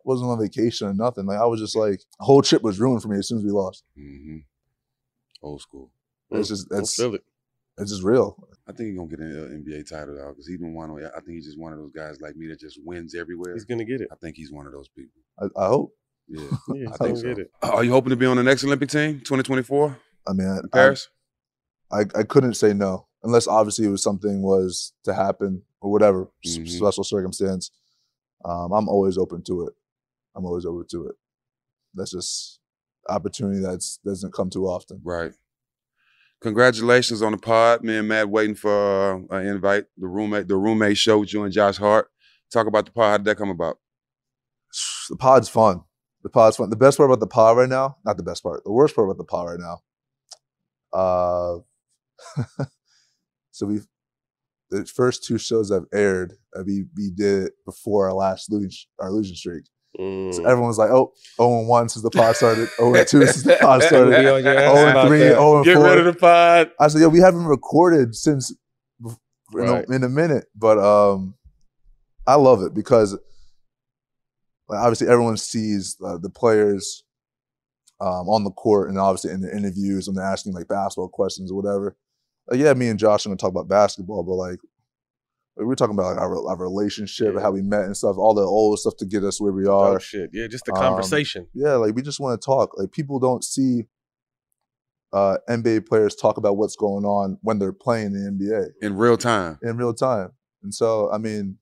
wasn't 0.03 0.29
on 0.31 0.39
vacation 0.39 0.87
or 0.87 0.93
nothing. 0.93 1.25
Like 1.25 1.37
I 1.39 1.45
was 1.45 1.59
just 1.59 1.75
like, 1.75 2.01
whole 2.19 2.41
trip 2.41 2.63
was 2.63 2.79
ruined 2.79 3.01
for 3.03 3.07
me 3.09 3.17
as 3.19 3.27
soon 3.27 3.37
as 3.37 3.43
we 3.43 3.51
lost. 3.51 3.83
Mm-hmm. 3.97 4.37
Old 5.41 5.61
school. 5.61 5.91
It's 6.31 6.49
just 6.49 6.69
that's 6.69 6.95
feel 6.95 7.15
it. 7.15 7.23
it's 7.77 7.91
just 7.91 8.03
real. 8.03 8.37
I 8.67 8.71
think 8.73 8.89
he's 8.89 8.97
gonna 8.97 9.09
get 9.09 9.19
an 9.19 9.63
NBA 9.65 9.89
title 9.89 10.15
though, 10.15 10.29
because 10.29 10.45
he's 10.47 10.57
been 10.59 10.73
one. 10.73 10.89
Of, 10.91 10.97
I 10.97 11.19
think 11.21 11.35
he's 11.37 11.45
just 11.45 11.59
one 11.59 11.73
of 11.73 11.79
those 11.79 11.91
guys 11.91 12.19
like 12.21 12.35
me 12.35 12.47
that 12.47 12.59
just 12.59 12.79
wins 12.83 13.15
everywhere. 13.15 13.53
He's 13.53 13.65
gonna 13.65 13.85
get 13.85 14.01
it. 14.01 14.09
I 14.11 14.15
think 14.15 14.35
he's 14.35 14.51
one 14.51 14.67
of 14.67 14.73
those 14.73 14.89
people. 14.89 15.21
I, 15.39 15.45
I 15.59 15.67
hope. 15.67 15.95
Yeah, 16.27 16.47
Yeah, 16.75 16.89
I 16.93 16.97
think 16.97 17.17
so. 17.17 17.23
get 17.23 17.39
it. 17.39 17.51
Are 17.63 17.83
you 17.83 17.91
hoping 17.91 18.11
to 18.11 18.15
be 18.15 18.25
on 18.27 18.37
the 18.37 18.43
next 18.43 18.63
Olympic 18.63 18.89
team, 18.89 19.19
2024 19.19 19.97
I 20.27 20.33
mean, 20.33 20.47
I, 20.47 20.67
Paris? 20.71 21.09
I, 21.91 22.01
I 22.13 22.23
couldn't 22.23 22.53
say 22.53 22.73
no 22.73 23.07
unless 23.23 23.47
obviously 23.47 23.85
it 23.85 23.89
was 23.89 24.03
something 24.03 24.41
was 24.43 24.93
to 25.05 25.13
happen 25.13 25.63
or 25.81 25.91
whatever 25.91 26.29
s- 26.45 26.57
Mhm. 26.57 26.69
special 26.69 27.03
circumstance. 27.03 27.71
Um, 28.45 28.71
I'm 28.71 28.87
always 28.87 29.17
open 29.17 29.41
to 29.45 29.65
it. 29.67 29.73
I'm 30.35 30.45
always 30.45 30.65
open 30.65 30.85
to 30.91 31.07
it. 31.07 31.15
That's 31.95 32.11
just 32.11 32.58
opportunity 33.09 33.59
that's 33.59 33.99
doesn't 34.05 34.33
come 34.33 34.49
too 34.49 34.65
often. 34.65 35.01
Right. 35.03 35.31
Congratulations 36.41 37.21
on 37.21 37.33
the 37.33 37.37
pod. 37.37 37.83
Me 37.83 37.97
and 37.97 38.07
Matt 38.07 38.29
waiting 38.29 38.55
for 38.55 39.15
uh, 39.31 39.35
an 39.35 39.47
invite. 39.47 39.85
The 39.97 40.07
roommate, 40.07 40.47
the 40.47 40.55
roommate 40.55 40.97
show 40.97 41.19
with 41.19 41.33
you 41.33 41.43
and 41.43 41.51
Josh 41.51 41.77
Hart. 41.77 42.09
Talk 42.51 42.67
about 42.67 42.85
the 42.85 42.91
pod. 42.91 43.11
How 43.11 43.17
did 43.17 43.25
that 43.25 43.37
come 43.37 43.49
about? 43.49 43.77
The 45.09 45.17
pod's 45.17 45.49
fun. 45.49 45.81
The 46.23 46.29
pod's 46.29 46.57
fun. 46.57 46.69
The 46.69 46.75
best 46.75 46.97
part 46.97 47.09
about 47.09 47.19
the 47.19 47.27
pod 47.27 47.57
right 47.57 47.69
now, 47.69 47.97
not 48.05 48.17
the 48.17 48.23
best 48.23 48.43
part, 48.43 48.63
the 48.63 48.71
worst 48.71 48.95
part 48.95 49.07
about 49.07 49.17
the 49.17 49.23
pod 49.25 49.47
right 49.47 49.59
now. 49.59 49.81
Uh, 50.91 51.59
so 53.51 53.65
we've 53.65 53.87
the 54.69 54.85
first 54.85 55.23
two 55.23 55.37
shows 55.37 55.71
I've 55.71 55.87
aired, 55.93 56.33
uh, 56.55 56.63
we 56.65 56.85
we 56.95 57.09
did 57.09 57.43
it 57.47 57.53
before 57.65 58.07
our 58.07 58.13
last 58.13 58.51
losing 58.51 58.71
our 58.99 59.11
losing 59.11 59.35
streak. 59.35 59.65
So 59.97 60.03
Mm. 60.03 60.45
everyone's 60.45 60.77
like, 60.77 60.91
oh, 60.91 61.13
0 61.37 61.59
and 61.59 61.67
1 61.67 61.89
since 61.89 62.03
the 62.03 62.11
pod 62.11 62.35
started, 62.35 62.69
0 62.77 62.93
and 62.95 63.07
2 63.07 63.25
since 63.25 63.43
the 63.43 63.57
pod 63.59 63.81
started, 63.83 64.09
We 64.09 64.29
on 64.29 64.43
your 64.43 64.57
ass 64.57 64.75
0 64.75 64.81
and 64.87 64.89
about 64.91 65.07
3, 65.07 65.19
that. 65.19 65.25
0 65.33 65.55
and 65.57 65.65
Get 65.65 65.75
4. 65.77 65.83
rid 65.85 65.97
of 65.99 66.05
the 66.05 66.19
pod. 66.19 66.71
I 66.79 66.87
said, 66.87 67.01
yo, 67.01 67.09
we 67.09 67.19
haven't 67.19 67.45
recorded 67.45 68.15
since 68.15 68.53
bef- 69.03 69.17
in, 69.53 69.59
Right. 69.59 69.89
a, 69.89 69.93
in 69.95 70.03
a 70.03 70.09
minute, 70.09 70.45
but 70.55 70.77
um, 70.77 71.33
I 72.27 72.35
love 72.35 72.61
it 72.61 72.73
because 72.75 73.13
like, 74.67 74.79
obviously 74.79 75.07
everyone 75.07 75.37
sees 75.37 75.97
uh, 76.05 76.17
the 76.19 76.29
players 76.29 77.03
um, 77.99 78.29
on 78.29 78.43
the 78.43 78.51
court 78.51 78.89
and 78.89 78.99
obviously 78.99 79.31
in 79.31 79.41
the 79.41 79.51
interviews 79.55 80.07
when 80.07 80.15
they're 80.15 80.23
asking 80.25 80.53
like 80.53 80.67
basketball 80.67 81.09
questions 81.09 81.51
or 81.51 81.55
whatever. 81.61 81.97
Like, 82.47 82.59
yeah, 82.59 82.73
me 82.73 82.89
and 82.89 82.99
Josh 82.99 83.25
are 83.25 83.29
gonna 83.29 83.37
talk 83.37 83.49
about 83.51 83.67
basketball, 83.67 84.23
but 84.23 84.33
like 84.35 84.51
like, 84.51 84.59
we're 85.65 85.75
talking 85.75 85.93
about 85.95 86.15
like 86.15 86.21
our, 86.21 86.47
our 86.49 86.57
relationship 86.57 87.27
and 87.33 87.41
how 87.41 87.51
we 87.51 87.61
met 87.61 87.83
and 87.85 87.95
stuff, 87.97 88.17
all 88.17 88.33
the 88.33 88.41
old 88.41 88.79
stuff 88.79 88.95
to 88.97 89.05
get 89.05 89.23
us 89.23 89.39
where 89.41 89.51
we 89.51 89.65
are. 89.67 89.95
Oh 89.95 89.99
shit. 89.99 90.29
Yeah, 90.33 90.47
just 90.47 90.65
the 90.65 90.73
Um, 90.73 90.79
conversation. 90.81 91.47
yeah, 91.53 91.73
like 91.75 91.95
we 91.95 92.01
just 92.01 92.19
want 92.19 92.39
to 92.41 92.45
talk. 92.45 92.77
Like 92.77 92.91
people 92.91 93.19
don't 93.19 93.43
see 93.43 93.83
uh, 95.11 95.37
NBA 95.49 95.87
players 95.87 96.15
talk 96.15 96.37
about 96.37 96.57
what's 96.57 96.75
going 96.75 97.03
on 97.05 97.37
when 97.41 97.59
they're 97.59 97.73
playing 97.73 98.13
the 98.13 98.19
NBA 98.31 98.67
In 98.85 98.95
real 98.95 99.17
time. 99.17 99.57
in 99.63 99.75
real 99.77 99.93
time. 99.93 100.31
And 100.63 100.73
so, 100.73 101.11
I 101.11 101.17
mean, 101.17 101.57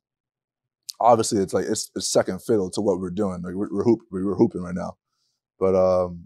obviously, 1.00 1.42
it's 1.42 1.54
like 1.54 1.66
it's, 1.66 1.90
it's 1.96 2.08
second 2.12 2.42
fiddle 2.42 2.70
to 2.72 2.82
what 2.82 3.00
we're 3.00 3.10
doing. 3.12 3.42
Like 3.44 3.54
we're, 3.54 3.70
we're 3.72 3.84
hoop, 3.84 4.00
we're 4.12 4.36
hooping 4.36 4.62
right 4.62 4.76
now, 4.76 4.98
but 5.60 5.76
um, 5.76 6.26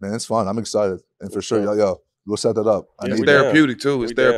man, 0.00 0.14
it's 0.14 0.24
fun. 0.24 0.48
I'm 0.48 0.58
excited, 0.58 1.00
and 1.20 1.32
for 1.32 1.42
sure, 1.42 1.62
yo, 1.62 1.74
yo, 1.74 2.00
we'll 2.26 2.36
set 2.36 2.54
that 2.54 2.66
up. 2.66 2.86
Yeah, 3.02 3.08
It's 3.10 3.14
need 3.16 3.20
we 3.20 3.26
that. 3.26 3.42
therapeutic 3.42 3.78
too. 3.80 4.02
It's 4.02 4.10
We 4.12 4.14
down. 4.14 4.32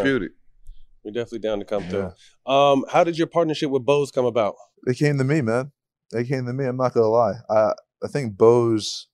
Therapeutic. 1.03 1.05
We're 1.05 1.11
definitely 1.23 1.39
down 1.41 1.59
to 1.59 1.65
come 1.65 1.85
through. 1.89 2.53
Um, 2.53 2.85
how 2.91 3.05
did 3.05 3.19
your 3.19 3.27
partnership 3.27 3.71
with 3.71 3.85
Bose 3.85 4.11
come 4.11 4.25
about? 4.25 4.55
They 4.87 4.95
came 4.95 5.19
to 5.19 5.25
me, 5.25 5.41
man. 5.43 5.73
They 6.13 6.25
came 6.25 6.47
to 6.47 6.53
me. 6.53 6.65
I'm 6.67 6.77
not 6.77 6.93
gonna 6.95 7.07
lie. 7.07 7.35
I 7.49 7.73
I 8.05 8.09
think 8.09 8.37
Bose 8.37 9.09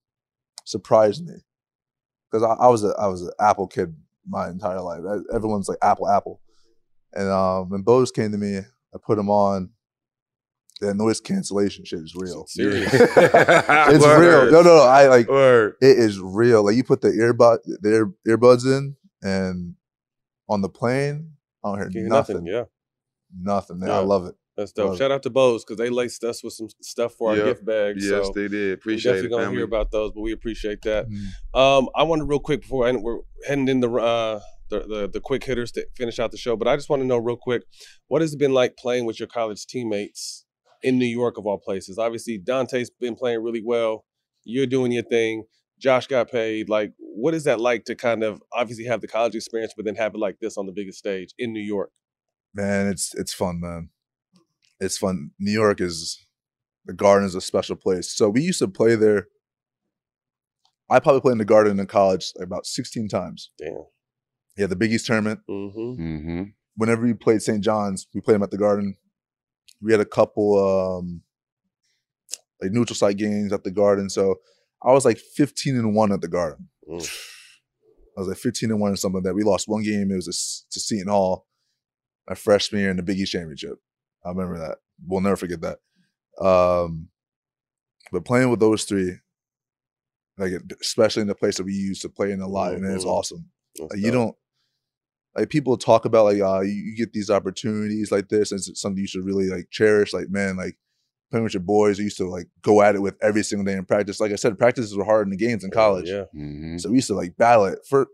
surprised 0.65 1.25
me 1.27 1.35
because 2.31 2.43
I, 2.43 2.65
I 2.65 2.69
was 2.69 2.85
a 2.85 2.95
I 2.99 3.07
was 3.07 3.23
an 3.23 3.31
Apple 3.41 3.67
kid 3.67 3.95
my 4.27 4.49
entire 4.49 4.81
life. 4.81 5.01
I- 5.09 5.35
Everyone's 5.37 5.69
like 5.69 5.79
Apple, 5.83 6.09
Apple, 6.09 6.41
and 7.13 7.29
um, 7.29 7.71
when 7.71 7.83
Bose 7.83 8.11
came 8.11 8.33
to 8.33 8.39
me, 8.39 8.59
I 8.59 8.99
put 9.05 9.19
him 9.19 9.31
on. 9.31 9.71
That 10.81 10.95
noise 10.95 11.19
cancellation 11.21 11.85
shit 11.85 11.99
is 11.99 12.15
real. 12.15 12.47
Serious. 12.49 12.93
It's 12.95 14.05
Word. 14.05 14.21
real. 14.21 14.53
No, 14.53 14.63
no, 14.63 14.77
no. 14.77 14.83
I 14.85 15.09
like 15.09 15.29
Word. 15.29 15.75
it 15.83 15.99
is 15.99 16.21
real. 16.21 16.65
Like 16.65 16.77
you 16.77 16.85
put 16.85 17.01
the 17.01 17.09
earbud 17.09 17.59
the 17.81 17.89
ear, 17.89 18.13
earbuds 18.29 18.65
in, 18.65 18.95
and 19.21 19.75
on 20.49 20.61
the 20.61 20.69
plane, 20.69 21.33
I 21.75 21.79
don't 21.79 21.93
hear 21.93 22.03
Can't 22.03 22.13
nothing. 22.13 22.37
nothing. 22.37 22.47
Yeah. 22.47 22.65
Nothing. 23.37 23.81
Man, 23.81 23.91
I 23.91 23.99
love 23.99 24.27
it. 24.27 24.35
That's 24.57 24.73
dope. 24.73 24.87
Love 24.87 24.95
it. 24.95 24.99
Shout 24.99 25.11
out 25.13 25.23
to 25.23 25.31
Bose 25.31 25.65
because 25.65 25.77
they 25.77 25.89
laced 25.91 26.25
us 26.25 26.43
with 26.43 26.53
some 26.53 26.69
stuff 26.83 27.13
for 27.15 27.31
our 27.31 27.37
gift 27.37 27.65
bags. 27.65 28.05
Yes, 28.05 28.27
so 28.27 28.33
they 28.35 28.49
did. 28.49 28.53
we're 28.53 28.75
Appreciate 28.75 29.13
definitely 29.13 29.37
it, 29.39 29.41
gonna 29.45 29.57
hear 29.57 29.65
about 29.65 29.91
those, 29.93 30.13
but 30.13 30.21
we 30.23 30.33
appreciate 30.33 30.83
that. 30.83 31.07
Mm. 31.09 31.59
Um, 31.59 31.89
I 31.95 32.03
wanted 32.03 32.25
real 32.25 32.41
quick 32.41 32.63
before 32.63 32.87
I, 32.89 32.93
we're 32.93 33.21
heading 33.47 33.69
in 33.69 33.81
the, 33.81 33.91
uh, 33.93 34.41
the 34.71 34.81
the 34.81 35.11
the 35.15 35.21
quick 35.21 35.45
hitters 35.45 35.71
to 35.73 35.87
finish 35.97 36.19
out 36.19 36.33
the 36.33 36.39
show, 36.39 36.57
but 36.57 36.67
I 36.67 36.75
just 36.75 36.91
want 36.91 37.03
to 37.03 37.07
know 37.07 37.19
real 37.19 37.37
quick, 37.37 37.63
what 38.09 38.21
has 38.21 38.35
it 38.35 38.39
been 38.39 38.53
like 38.53 38.77
playing 38.77 39.05
with 39.05 39.21
your 39.21 39.29
college 39.29 39.65
teammates 39.67 40.45
in 40.83 40.99
New 40.99 41.07
York 41.07 41.39
of 41.39 41.47
all 41.47 41.59
places? 41.59 41.97
Obviously, 41.99 42.39
Donte's 42.39 42.91
been 42.91 43.15
playing 43.15 43.43
really 43.43 43.63
well. 43.65 44.05
You're 44.45 44.67
doing 44.67 44.91
your 44.91 45.05
thing. 45.05 45.45
Josh 45.79 46.07
got 46.07 46.31
paid. 46.31 46.69
Like, 46.69 46.93
what 46.99 47.35
is 47.35 47.45
that 47.45 47.61
like 47.61 47.85
to 47.85 47.95
kind 47.95 48.23
of 48.23 48.43
obviously 48.53 48.85
have 48.87 49.01
the 49.01 49.09
college 49.09 49.35
experience, 49.35 49.73
but 49.77 49.85
then 49.85 49.95
have 49.97 50.15
it 50.15 50.19
like 50.19 50.39
this 50.41 50.57
on 50.57 50.67
the 50.67 50.73
biggest 50.73 50.99
stage 50.99 51.35
in 51.39 51.53
New 51.53 51.61
York? 51.61 51.91
Man, 52.55 52.89
it's 52.89 53.15
it's 53.15 53.33
fun, 53.33 53.61
man. 53.61 53.91
It's 54.81 54.99
fun. 54.99 55.31
New 55.39 55.53
York 55.53 55.81
is 55.81 56.25
the 56.85 56.93
Garden 56.93 57.27
is 57.27 57.35
a 57.35 57.41
special 57.41 57.77
place. 57.77 58.11
So 58.11 58.29
we 58.29 58.43
used 58.43 58.59
to 58.61 58.69
play 58.69 58.95
there. 58.95 59.29
I 60.91 61.01
probably 61.01 61.21
played 61.21 61.33
in 61.33 61.39
the 61.39 61.45
Garden 61.45 61.79
in 61.79 61.87
college 61.87 62.33
about 62.41 62.65
16 62.65 63.09
times. 63.09 63.51
Damn. 63.59 63.85
Yeah, 64.57 64.67
the 64.67 64.77
Big 64.77 64.91
East 64.91 65.07
tournament. 65.07 65.41
Mm-hmm. 65.49 66.03
Mm-hmm. 66.03 66.43
Whenever 66.77 67.03
we 67.03 67.13
played 67.13 67.43
St. 67.43 67.63
John's, 67.63 68.07
we 68.15 68.23
played 68.23 68.37
them 68.37 68.43
at 68.43 68.51
the 68.51 68.59
Garden. 68.59 68.97
We 69.83 69.93
had 69.93 70.01
a 70.01 70.07
couple 70.07 70.99
um 70.99 71.23
like 72.61 72.73
neutral 72.73 72.97
site 72.97 73.17
games 73.17 73.53
at 73.53 73.65
the 73.65 73.71
Garden. 73.71 74.09
So 74.09 74.37
I 74.83 74.93
was 74.93 75.05
like 75.05 75.19
15 75.19 75.77
and 75.77 75.95
1 75.95 76.13
at 76.13 76.21
the 76.21 76.29
Garden. 76.29 76.69
I 78.17 78.21
was 78.21 78.29
like 78.29 78.39
15 78.39 78.71
and 78.71 78.81
1 78.81 78.93
or 78.93 78.97
something 78.97 79.17
like 79.17 79.25
that. 79.25 79.35
We 79.35 79.43
lost 79.43 79.69
one 79.69 79.83
game. 79.83 80.11
It 80.11 80.17
was 80.17 80.29
a 80.29 80.33
to 80.73 80.81
Seton 80.81 81.09
Hall 81.09 81.47
my 82.29 82.35
freshman 82.35 82.81
year 82.83 82.91
in 82.91 82.97
the 82.97 83.03
Big 83.03 83.19
East 83.19 83.33
championship. 83.33 83.79
I 84.25 84.31
remember 84.31 84.59
that. 84.59 84.79
We'll 85.07 85.21
never 85.21 85.37
forget 85.37 85.61
that. 85.63 85.79
Um, 86.45 87.09
but 88.13 88.25
playing 88.25 88.51
with 88.51 88.61
those 88.61 88.85
three, 88.85 89.17
like 90.37 90.53
especially 90.81 91.23
in 91.23 91.29
the 91.29 91.35
place 91.35 91.57
that 91.57 91.65
we 91.65 91.73
used 91.73 92.03
to 92.03 92.09
play 92.09 92.31
in 92.33 92.41
a 92.41 92.49
lot, 92.49 92.73
and 92.75 92.85
it's 92.85 93.05
awesome. 93.05 93.47
Like, 93.79 93.99
you 93.99 94.11
don't 94.11 94.37
like 95.37 95.51
people 95.51 95.77
talk 95.77 96.05
about 96.05 96.25
like 96.25 96.41
uh 96.41 96.61
you, 96.61 96.73
you 96.73 96.97
get 96.97 97.13
these 97.13 97.31
opportunities 97.31 98.13
like 98.13 98.29
this, 98.29 98.53
and 98.53 98.59
it's 98.59 98.81
something 98.81 99.01
you 99.01 99.07
should 99.07 99.25
really 99.25 99.49
like 99.49 99.69
cherish. 99.71 100.13
Like 100.13 100.31
man, 100.31 100.57
like 100.57 100.77
playing 101.31 101.45
with 101.45 101.55
your 101.55 101.63
boys, 101.63 101.99
we 101.99 102.05
used 102.05 102.17
to 102.19 102.29
like 102.29 102.49
go 102.63 102.83
at 102.83 102.95
it 102.95 103.03
with 103.03 103.17
every 103.23 103.43
single 103.43 103.65
day 103.65 103.77
in 103.77 103.85
practice. 103.85 104.21
Like 104.21 104.33
I 104.33 104.37
said, 104.37 104.59
practices 104.59 104.97
were 104.97 105.05
hard 105.05 105.27
in 105.27 105.31
the 105.31 105.37
games 105.37 105.65
in 105.65 105.71
college. 105.71 106.09
Yeah. 106.09 106.25
Mm-hmm. 106.35 106.79
So 106.79 106.91
we 106.91 106.97
used 106.97 107.09
to 107.09 107.15
like 107.15 107.37
battle 107.37 107.67
it. 107.67 107.79
For 107.89 108.09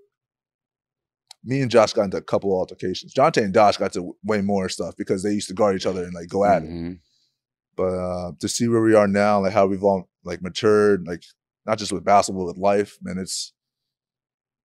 me 1.45 1.61
and 1.61 1.71
Josh 1.71 1.93
got 1.93 2.05
into 2.05 2.17
a 2.17 2.23
couple 2.23 2.51
of 2.53 2.59
altercations. 2.59 3.15
Donte 3.15 3.43
and 3.43 3.55
Josh 3.55 3.77
got 3.77 3.93
to 3.93 4.17
way 4.25 4.41
more 4.41 4.69
stuff 4.69 4.95
because 4.97 5.23
they 5.23 5.33
used 5.33 5.49
to 5.49 5.55
guard 5.55 5.77
each 5.77 5.87
other 5.87 6.03
and 6.03 6.15
like 6.15 6.29
go 6.29 6.45
at 6.45 6.63
it. 6.63 6.69
Mm-hmm. 6.69 6.93
But 7.77 7.95
uh, 7.95 8.33
to 8.41 8.49
see 8.49 8.69
where 8.69 8.83
we 8.83 8.95
are 8.95 9.09
now, 9.09 9.41
like 9.41 9.53
how 9.53 9.67
we've 9.67 9.85
all 9.85 10.09
like 10.25 10.43
matured, 10.43 11.05
like 11.07 11.23
not 11.67 11.79
just 11.79 11.93
with 11.93 12.05
basketball, 12.05 12.47
with 12.47 12.57
life, 12.57 12.99
man, 13.03 13.19
it's 13.19 13.53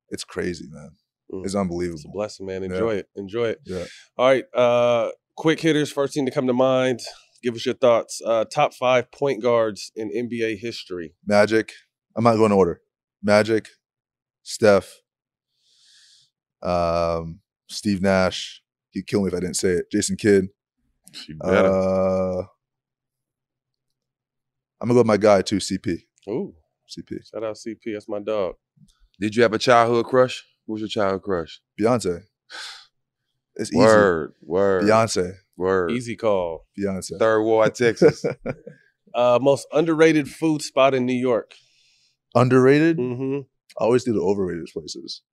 it's 0.10 0.24
crazy, 0.24 0.68
man. 0.70 0.92
Mm. 1.32 1.46
It's 1.46 1.56
unbelievable. 1.56 1.98
It's 1.98 2.06
a 2.06 2.10
blessing, 2.10 2.46
man. 2.46 2.64
Yeah. 2.64 2.70
Enjoy 2.70 2.96
it. 2.96 3.10
Enjoy 3.16 3.46
it. 3.50 3.60
Yeah. 3.66 3.86
All 4.18 4.28
right. 4.28 4.46
Uh 4.54 5.10
quick 5.36 5.60
hitters, 5.60 5.92
first 5.92 6.14
thing 6.14 6.26
to 6.26 6.32
come 6.32 6.48
to 6.48 6.54
mind. 6.54 7.00
Give 7.42 7.56
us 7.56 7.66
your 7.66 7.76
thoughts. 7.76 8.22
Uh 8.26 8.46
top 8.46 8.74
five 8.74 9.12
point 9.12 9.42
guards 9.42 9.92
in 9.96 10.10
NBA 10.12 10.60
history. 10.60 11.14
Magic. 11.26 11.72
I'm 12.16 12.24
not 12.24 12.36
going 12.36 12.50
to 12.50 12.56
order. 12.56 12.82
Magic, 13.22 13.68
Steph, 14.44 15.02
um, 16.62 17.40
Steve 17.68 18.02
Nash. 18.02 18.62
He'd 18.92 19.08
kill 19.08 19.22
me 19.22 19.28
if 19.28 19.34
I 19.34 19.40
didn't 19.40 19.56
say 19.56 19.70
it. 19.70 19.92
Jason 19.92 20.16
Kidd. 20.16 20.48
She. 21.14 21.34
Uh, 21.44 22.42
I'm 24.82 24.88
gonna 24.88 24.94
go 24.94 25.00
with 25.00 25.08
my 25.08 25.18
guy 25.18 25.42
too, 25.42 25.58
CP. 25.58 26.00
Ooh. 26.30 26.54
CP. 26.90 27.20
Shout 27.30 27.44
out 27.44 27.56
CP. 27.56 27.94
That's 27.94 28.10
my 28.10 28.20
dog. 28.20 28.56
Did 29.20 29.36
you 29.36 29.44
have 29.44 29.54
a 29.54 29.60
childhood 29.60 30.06
crush? 30.06 30.44
Who 30.66 30.74
was 30.74 30.82
your 30.82 30.88
childhood 30.90 31.24
crush? 31.24 31.62
Beyonce. 31.80 32.24
It's 33.56 33.72
easy. 33.72 33.78
Word, 33.78 34.34
word. 34.42 34.84
Beyonce. 34.84 35.34
Word. 35.60 35.92
Easy 35.92 36.16
call. 36.16 36.66
Beyonce. 36.80 37.20
Third 37.20 37.44
Ward, 37.44 37.76
Texas. 37.76 38.26
Uh, 39.16 39.40
most 39.42 39.68
underrated 39.74 40.30
food 40.30 40.62
spot 40.62 40.94
in 40.94 41.04
New 41.04 41.16
York. 41.16 41.56
Underrated? 42.36 43.00
Mm-hmm. 43.00 43.40
I 43.80 43.84
always 43.84 44.04
do 44.04 44.14
the 44.14 44.22
overrated 44.22 44.68
places. 44.72 45.24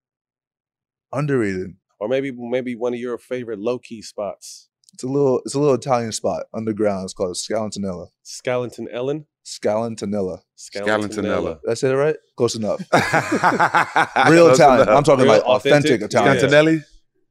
Underrated. 1.12 1.72
Or 2.00 2.08
maybe 2.08 2.32
maybe 2.32 2.74
one 2.74 2.94
of 2.94 3.00
your 3.00 3.18
favorite 3.18 3.58
low 3.58 3.78
key 3.78 4.00
spots. 4.00 4.70
It's 4.94 5.02
a 5.02 5.06
little 5.06 5.40
it's 5.44 5.54
a 5.54 5.60
little 5.60 5.74
Italian 5.74 6.12
spot 6.12 6.44
underground. 6.54 7.04
It's 7.04 7.12
called 7.12 7.34
Scalentanella. 7.36 8.06
Scalenton 8.24 8.86
Ellen. 8.90 9.26
Scalentanella. 9.44 10.40
Scalentanella. 10.56 11.60
Did 11.60 11.70
I 11.70 11.74
say 11.74 11.90
it 11.90 11.96
right? 11.96 12.16
Close 12.38 12.54
enough. 12.54 12.80
Real 14.26 14.46
Real 14.46 14.54
Italian. 14.54 14.88
I'm 14.88 15.04
talking 15.04 15.24
Real 15.24 15.34
like 15.34 15.42
authentic, 15.42 16.00
Italian. 16.00 16.38
Scantinelli? 16.38 16.82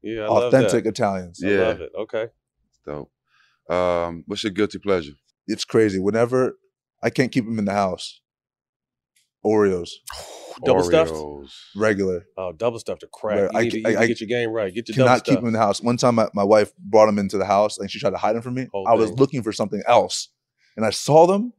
Yeah, 0.03 0.25
I 0.25 0.27
love 0.27 0.43
Authentic 0.53 0.83
that. 0.83 0.89
Italians. 0.91 1.43
I 1.43 1.47
love 1.49 1.81
it. 1.81 1.91
Okay. 1.97 2.27
Dope. 2.85 3.11
Um, 3.69 4.23
what's 4.27 4.43
your 4.43 4.51
guilty 4.51 4.79
pleasure? 4.79 5.13
It's 5.47 5.65
crazy. 5.65 5.99
Whenever 5.99 6.57
I 7.03 7.09
can't 7.09 7.31
keep 7.31 7.45
them 7.45 7.59
in 7.59 7.65
the 7.65 7.73
house. 7.73 8.21
Oreos. 9.45 9.89
Double 10.63 10.83
stuffed? 10.83 11.11
Oreos. 11.11 11.51
Regular. 11.75 12.25
Oh, 12.37 12.51
double 12.53 12.79
stuffed 12.79 13.03
are 13.03 13.07
crack. 13.07 13.37
Right, 13.37 13.51
You 13.51 13.59
I 13.59 13.63
need, 13.63 13.71
to, 13.71 13.81
ca- 13.81 13.89
you 13.89 13.95
need 13.95 13.97
I- 13.97 13.99
to 13.99 14.03
I 14.03 14.07
get 14.07 14.21
your 14.21 14.27
game 14.29 14.49
right. 14.51 14.73
Get 14.73 14.87
your 14.87 14.95
double 14.95 15.07
Cannot 15.07 15.17
keep 15.17 15.25
stuffed. 15.25 15.37
them 15.41 15.47
in 15.47 15.53
the 15.53 15.59
house. 15.59 15.81
One 15.81 15.97
time 15.97 16.15
my, 16.15 16.29
my 16.33 16.43
wife 16.43 16.73
brought 16.77 17.07
them 17.07 17.19
into 17.19 17.37
the 17.37 17.45
house 17.45 17.77
and 17.77 17.91
she 17.91 17.99
tried 17.99 18.11
to 18.11 18.17
hide 18.17 18.33
them 18.35 18.41
from 18.41 18.53
me. 18.55 18.67
Whole 18.71 18.87
I 18.87 18.93
was 18.93 19.09
thing. 19.09 19.17
looking 19.17 19.43
for 19.43 19.51
something 19.51 19.83
else. 19.87 20.29
And 20.77 20.85
I 20.85 20.89
saw 20.91 21.27
them. 21.27 21.51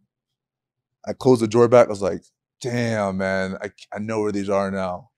I 1.06 1.12
closed 1.12 1.42
the 1.42 1.46
drawer 1.46 1.68
back. 1.68 1.86
I 1.86 1.90
was 1.90 2.02
like, 2.02 2.22
damn, 2.60 3.18
man, 3.18 3.56
I, 3.62 3.70
I 3.94 3.98
know 3.98 4.22
where 4.22 4.32
these 4.32 4.48
are 4.48 4.70
now. 4.70 5.10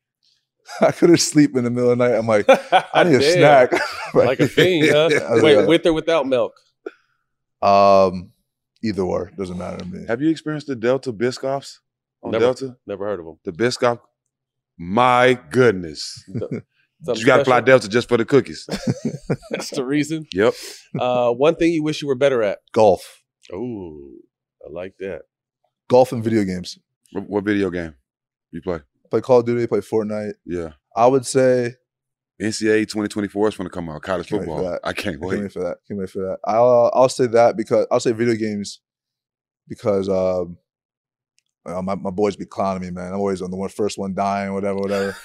I 0.80 0.92
couldn't 0.92 1.18
sleep 1.18 1.56
in 1.56 1.64
the 1.64 1.70
middle 1.70 1.90
of 1.90 1.98
the 1.98 2.08
night. 2.08 2.16
I'm 2.16 2.26
like, 2.26 2.46
I 2.94 3.04
need 3.04 3.16
a 3.16 3.32
snack. 3.32 3.72
like 4.14 4.40
a 4.40 4.48
fiend, 4.48 4.90
huh? 4.90 5.08
I 5.28 5.34
was 5.34 5.42
Wait, 5.42 5.56
like, 5.56 5.68
with 5.68 5.86
or 5.86 5.92
without 5.92 6.26
milk? 6.26 6.52
Um, 7.62 8.32
either 8.82 9.02
or 9.02 9.30
doesn't 9.36 9.58
matter 9.58 9.78
to 9.78 9.84
me. 9.84 10.04
Have 10.06 10.20
you 10.22 10.28
experienced 10.30 10.66
the 10.68 10.76
Delta 10.76 11.12
Biscoffs 11.12 11.78
on 12.22 12.32
Never- 12.32 12.44
Delta? 12.44 12.76
Never 12.86 13.06
heard 13.06 13.20
of 13.20 13.26
them. 13.26 13.38
The 13.44 13.52
Biscoff? 13.52 14.00
My 14.76 15.38
goodness. 15.50 16.24
Something 17.04 17.20
you 17.20 17.26
got 17.26 17.38
to 17.38 17.44
fly? 17.44 17.60
Delta 17.60 17.88
just 17.88 18.08
for 18.08 18.16
the 18.16 18.24
cookies. 18.24 18.64
That's 19.50 19.70
the 19.70 19.84
reason. 19.84 20.26
Yep. 20.32 20.54
Uh, 20.98 21.30
one 21.32 21.54
thing 21.56 21.72
you 21.72 21.82
wish 21.82 22.02
you 22.02 22.08
were 22.08 22.14
better 22.16 22.42
at. 22.42 22.58
Golf, 22.72 23.22
Ooh, 23.52 24.18
I 24.64 24.70
like 24.70 24.94
that. 24.98 25.22
golf, 25.88 26.12
and 26.12 26.22
video 26.22 26.44
games. 26.44 26.78
What, 27.12 27.28
what 27.28 27.44
video 27.44 27.70
game 27.70 27.94
you 28.50 28.60
play? 28.62 28.80
Play 29.10 29.20
Call 29.20 29.40
of 29.40 29.46
Duty. 29.46 29.66
Play 29.66 29.80
Fortnite. 29.80 30.34
Yeah. 30.46 30.70
I 30.96 31.06
would 31.06 31.24
say 31.26 31.74
NCAA 32.40 32.82
2024 32.82 33.48
is 33.48 33.56
going 33.56 33.68
to 33.68 33.74
come 33.74 33.88
out. 33.88 34.02
College 34.02 34.28
Can't 34.28 34.40
wait 34.40 34.46
for 34.46 34.56
football. 34.56 34.72
that. 34.72 34.80
I 34.84 34.92
can't 34.92 35.16
Can't 35.20 35.20
wait. 35.20 35.40
wait 35.42 35.52
for 35.52 35.60
that. 35.64 35.76
Can't 35.86 35.98
wait 36.00 36.10
for 36.10 36.18
that. 36.20 36.38
I'll 36.44 36.86
uh, 36.94 36.98
I'll 36.98 37.08
say 37.08 37.26
that 37.28 37.56
because 37.56 37.86
I'll 37.90 38.00
say 38.00 38.12
video 38.12 38.34
games 38.34 38.80
because 39.68 40.08
um, 40.08 40.56
my 41.64 41.94
my 41.94 42.10
boys 42.10 42.36
be 42.36 42.46
clowning 42.46 42.82
me, 42.82 42.90
man. 42.90 43.12
I'm 43.12 43.18
always 43.18 43.42
on 43.42 43.50
the 43.50 43.56
one 43.56 43.68
first 43.68 43.98
one 43.98 44.14
dying, 44.14 44.52
whatever, 44.54 44.78
whatever. 44.78 45.16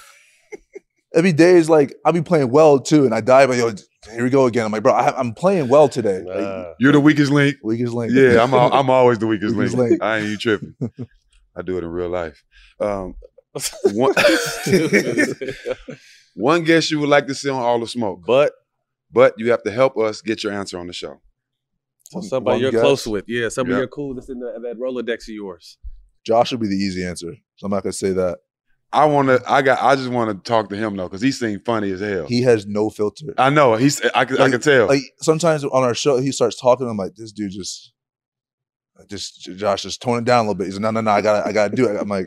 Every 1.14 1.32
day 1.32 1.52
is 1.56 1.70
like 1.70 1.94
I'll 2.04 2.12
be 2.12 2.22
playing 2.22 2.50
well 2.50 2.80
too, 2.80 3.04
and 3.04 3.14
I 3.14 3.20
die, 3.20 3.46
but 3.46 3.56
yo, 3.56 3.70
here 4.12 4.24
we 4.24 4.30
go 4.30 4.46
again. 4.46 4.64
I'm 4.66 4.72
like, 4.72 4.82
bro, 4.82 4.92
I, 4.92 5.16
I'm 5.16 5.32
playing 5.32 5.68
well 5.68 5.88
today. 5.88 6.22
Like, 6.22 6.74
You're 6.80 6.90
the 6.92 6.98
weakest 7.00 7.30
link. 7.30 7.56
weakest 7.62 7.92
link. 7.92 8.12
Yeah, 8.12 8.42
I'm 8.42 8.52
al- 8.52 8.72
I'm 8.74 8.90
always 8.90 9.20
the 9.20 9.28
weakest, 9.28 9.54
Weakest 9.54 9.76
link. 9.76 9.90
link. 9.90 10.02
I 10.02 10.18
ain't 10.18 10.28
you 10.28 10.36
tripping. 10.36 10.74
I 11.56 11.62
do 11.62 11.78
it 11.78 11.84
in 11.84 11.88
real 11.90 12.08
life. 12.08 12.42
Um, 12.80 13.14
one, 13.92 14.14
one 16.34 16.64
guest 16.64 16.90
you 16.90 16.98
would 17.00 17.08
like 17.08 17.26
to 17.26 17.34
see 17.34 17.48
on 17.50 17.60
All 17.60 17.78
the 17.80 17.86
Smoke, 17.86 18.22
but 18.26 18.52
but 19.12 19.34
you 19.38 19.50
have 19.50 19.62
to 19.62 19.70
help 19.70 19.96
us 19.96 20.20
get 20.20 20.42
your 20.42 20.52
answer 20.52 20.78
on 20.78 20.86
the 20.86 20.92
show. 20.92 21.20
So 22.10 22.20
hmm, 22.20 22.26
somebody 22.26 22.54
one 22.56 22.62
you're 22.62 22.72
guess. 22.72 22.80
close 22.80 23.06
with. 23.06 23.24
Yeah, 23.28 23.48
somebody 23.48 23.74
Yep. 23.74 23.78
you're 23.78 23.88
cool 23.88 24.14
that's 24.14 24.28
in 24.28 24.40
the, 24.40 24.58
that 24.62 24.78
Rolodex 24.78 25.22
of 25.28 25.34
yours. 25.34 25.78
Josh 26.24 26.50
would 26.52 26.60
be 26.60 26.68
the 26.68 26.74
easy 26.76 27.04
answer, 27.04 27.34
so 27.56 27.66
I'm 27.66 27.70
not 27.70 27.82
gonna 27.82 27.92
say 27.92 28.12
that. 28.12 28.38
I 28.92 29.06
want 29.06 29.26
to. 29.28 29.42
I 29.50 29.60
got. 29.62 29.82
I 29.82 29.96
just 29.96 30.08
want 30.10 30.30
to 30.30 30.48
talk 30.50 30.68
to 30.70 30.76
him 30.76 30.96
though, 30.96 31.08
because 31.08 31.20
he 31.20 31.32
seemed 31.32 31.64
funny 31.64 31.90
as 31.90 32.00
hell. 32.00 32.26
He 32.26 32.42
has 32.42 32.64
no 32.64 32.90
filter. 32.90 33.34
I 33.36 33.50
know. 33.50 33.74
He's. 33.74 34.00
I, 34.14 34.24
can- 34.24 34.40
I 34.40 34.48
can 34.48 34.60
tell. 34.60 34.86
Like 34.86 35.02
sometimes 35.20 35.64
on 35.64 35.82
our 35.82 35.94
show, 35.94 36.18
he 36.18 36.30
starts 36.30 36.60
talking. 36.60 36.88
I'm 36.88 36.96
like, 36.96 37.16
this 37.16 37.32
dude 37.32 37.50
just, 37.50 37.92
just 39.08 39.42
Josh, 39.56 39.82
just 39.82 40.00
tone 40.00 40.18
it 40.18 40.24
down 40.24 40.40
a 40.46 40.48
little 40.48 40.54
bit. 40.54 40.66
He's 40.66 40.74
like, 40.74 40.82
no, 40.82 40.90
no, 40.92 41.00
no, 41.00 41.10
I 41.10 41.20
gotta, 41.22 41.48
I 41.48 41.52
gotta 41.52 41.74
do 41.74 41.88
it. 41.88 41.96
I'm 42.00 42.08
like, 42.08 42.26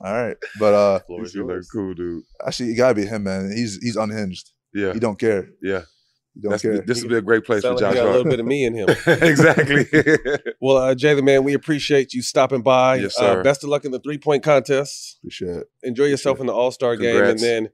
all 0.00 0.12
right, 0.12 0.36
but 0.58 0.74
uh, 0.74 1.00
he 1.08 1.26
seemed 1.26 1.48
like 1.50 1.60
cool 1.72 1.94
dude. 1.94 2.22
actually, 2.46 2.70
it 2.72 2.76
gotta 2.76 2.94
be 2.94 3.06
him, 3.06 3.24
man. 3.24 3.52
He's 3.54 3.76
he's 3.82 3.96
unhinged. 3.96 4.50
Yeah. 4.74 4.92
He 4.92 5.00
don't 5.00 5.18
care. 5.18 5.48
Yeah. 5.62 5.82
He 6.34 6.40
don't 6.42 6.50
That's, 6.50 6.62
care. 6.62 6.80
this 6.82 7.02
would 7.02 7.10
be 7.10 7.16
a 7.16 7.20
great 7.22 7.44
place 7.44 7.62
Sound 7.62 7.78
for 7.78 7.84
like 7.86 7.94
Josh. 7.94 7.98
you 7.98 8.04
got 8.04 8.08
a 8.10 8.16
little 8.16 8.30
bit 8.30 8.38
of 8.40 8.46
me 8.46 8.64
in 8.64 8.74
him. 8.74 8.88
exactly. 9.06 9.84
Well, 10.62 10.76
uh, 10.76 10.94
Jalen, 10.94 11.24
man, 11.24 11.42
we 11.42 11.54
appreciate 11.54 12.12
you 12.12 12.20
stopping 12.22 12.60
by. 12.62 12.96
Yes, 12.96 13.18
Uh, 13.18 13.34
sir. 13.36 13.42
best 13.42 13.64
of 13.64 13.70
luck 13.70 13.84
in 13.86 13.90
the 13.92 13.98
three 13.98 14.18
point 14.18 14.42
contest. 14.44 15.18
Appreciate 15.22 15.56
it. 15.56 15.66
Enjoy 15.82 16.04
yourself 16.04 16.38
in 16.38 16.46
the 16.46 16.52
All 16.52 16.70
Star 16.70 16.96
game, 16.96 17.24
and 17.24 17.38
then 17.38 17.68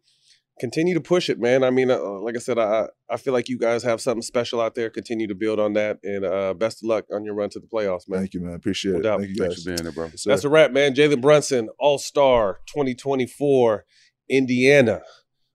continue 0.58 0.94
to 0.94 1.00
push 1.00 1.28
it, 1.28 1.38
man. 1.38 1.62
I 1.64 1.70
mean, 1.70 1.90
uh, 1.90 1.98
like 2.20 2.34
I 2.36 2.38
said, 2.38 2.58
I 2.58 2.88
I 3.10 3.16
feel 3.16 3.32
like 3.32 3.48
you 3.48 3.58
guys 3.58 3.82
have 3.82 4.00
something 4.00 4.22
special 4.22 4.60
out 4.60 4.74
there. 4.74 4.90
Continue 4.90 5.26
to 5.28 5.34
build 5.34 5.60
on 5.60 5.74
that, 5.74 5.98
and 6.02 6.24
uh, 6.24 6.54
best 6.54 6.82
of 6.82 6.88
luck 6.88 7.04
on 7.12 7.24
your 7.24 7.34
run 7.34 7.50
to 7.50 7.60
the 7.60 7.66
playoffs, 7.66 8.08
man. 8.08 8.20
Thank 8.20 8.34
you, 8.34 8.40
man. 8.40 8.54
Appreciate 8.54 8.92
No 8.92 8.98
it. 8.98 9.02
doubt. 9.02 9.20
Thank 9.20 9.30
you 9.30 9.36
guys. 9.36 9.46
Thanks 9.48 9.62
for 9.62 9.68
being 9.70 9.82
there, 9.82 9.92
bro. 9.92 10.06
Yes. 10.06 10.24
That's 10.24 10.44
a 10.44 10.48
wrap, 10.48 10.72
man. 10.72 10.94
Jalen 10.94 11.20
Brunson, 11.20 11.68
All 11.78 11.98
Star 11.98 12.60
2024, 12.68 13.84
Indiana. 14.30 15.02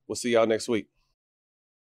We'll 0.08 0.16
see 0.16 0.32
y'all 0.34 0.48
next 0.48 0.68
week. 0.68 0.88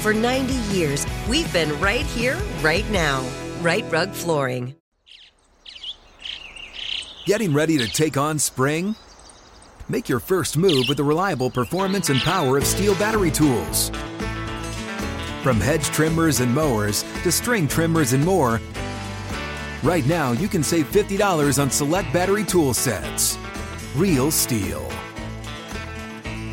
For 0.00 0.14
90 0.14 0.54
years, 0.74 1.06
we've 1.28 1.52
been 1.52 1.78
right 1.78 2.06
here, 2.06 2.38
right 2.62 2.90
now. 2.90 3.22
Right 3.60 3.84
Rug 3.92 4.12
Flooring. 4.12 4.74
Getting 7.26 7.52
ready 7.52 7.76
to 7.76 7.86
take 7.86 8.16
on 8.16 8.38
spring? 8.38 8.96
Make 9.90 10.08
your 10.08 10.18
first 10.18 10.56
move 10.56 10.86
with 10.88 10.96
the 10.96 11.04
reliable 11.04 11.50
performance 11.50 12.08
and 12.08 12.18
power 12.20 12.56
of 12.56 12.64
STIHL 12.64 12.98
battery 12.98 13.30
tools. 13.30 13.90
From 15.42 15.60
hedge 15.60 15.84
trimmers 15.84 16.40
and 16.40 16.54
mowers 16.54 17.02
to 17.22 17.30
string 17.30 17.68
trimmers 17.68 18.14
and 18.14 18.24
more, 18.24 18.58
right 19.82 20.06
now 20.06 20.32
you 20.32 20.48
can 20.48 20.62
save 20.62 20.90
$50 20.90 21.60
on 21.60 21.70
select 21.70 22.10
battery 22.10 22.44
tool 22.44 22.72
sets. 22.72 23.36
Real 23.94 24.30
STIHL. 24.30 25.09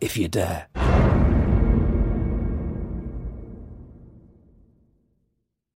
if 0.00 0.16
you 0.16 0.28
dare. 0.28 1.17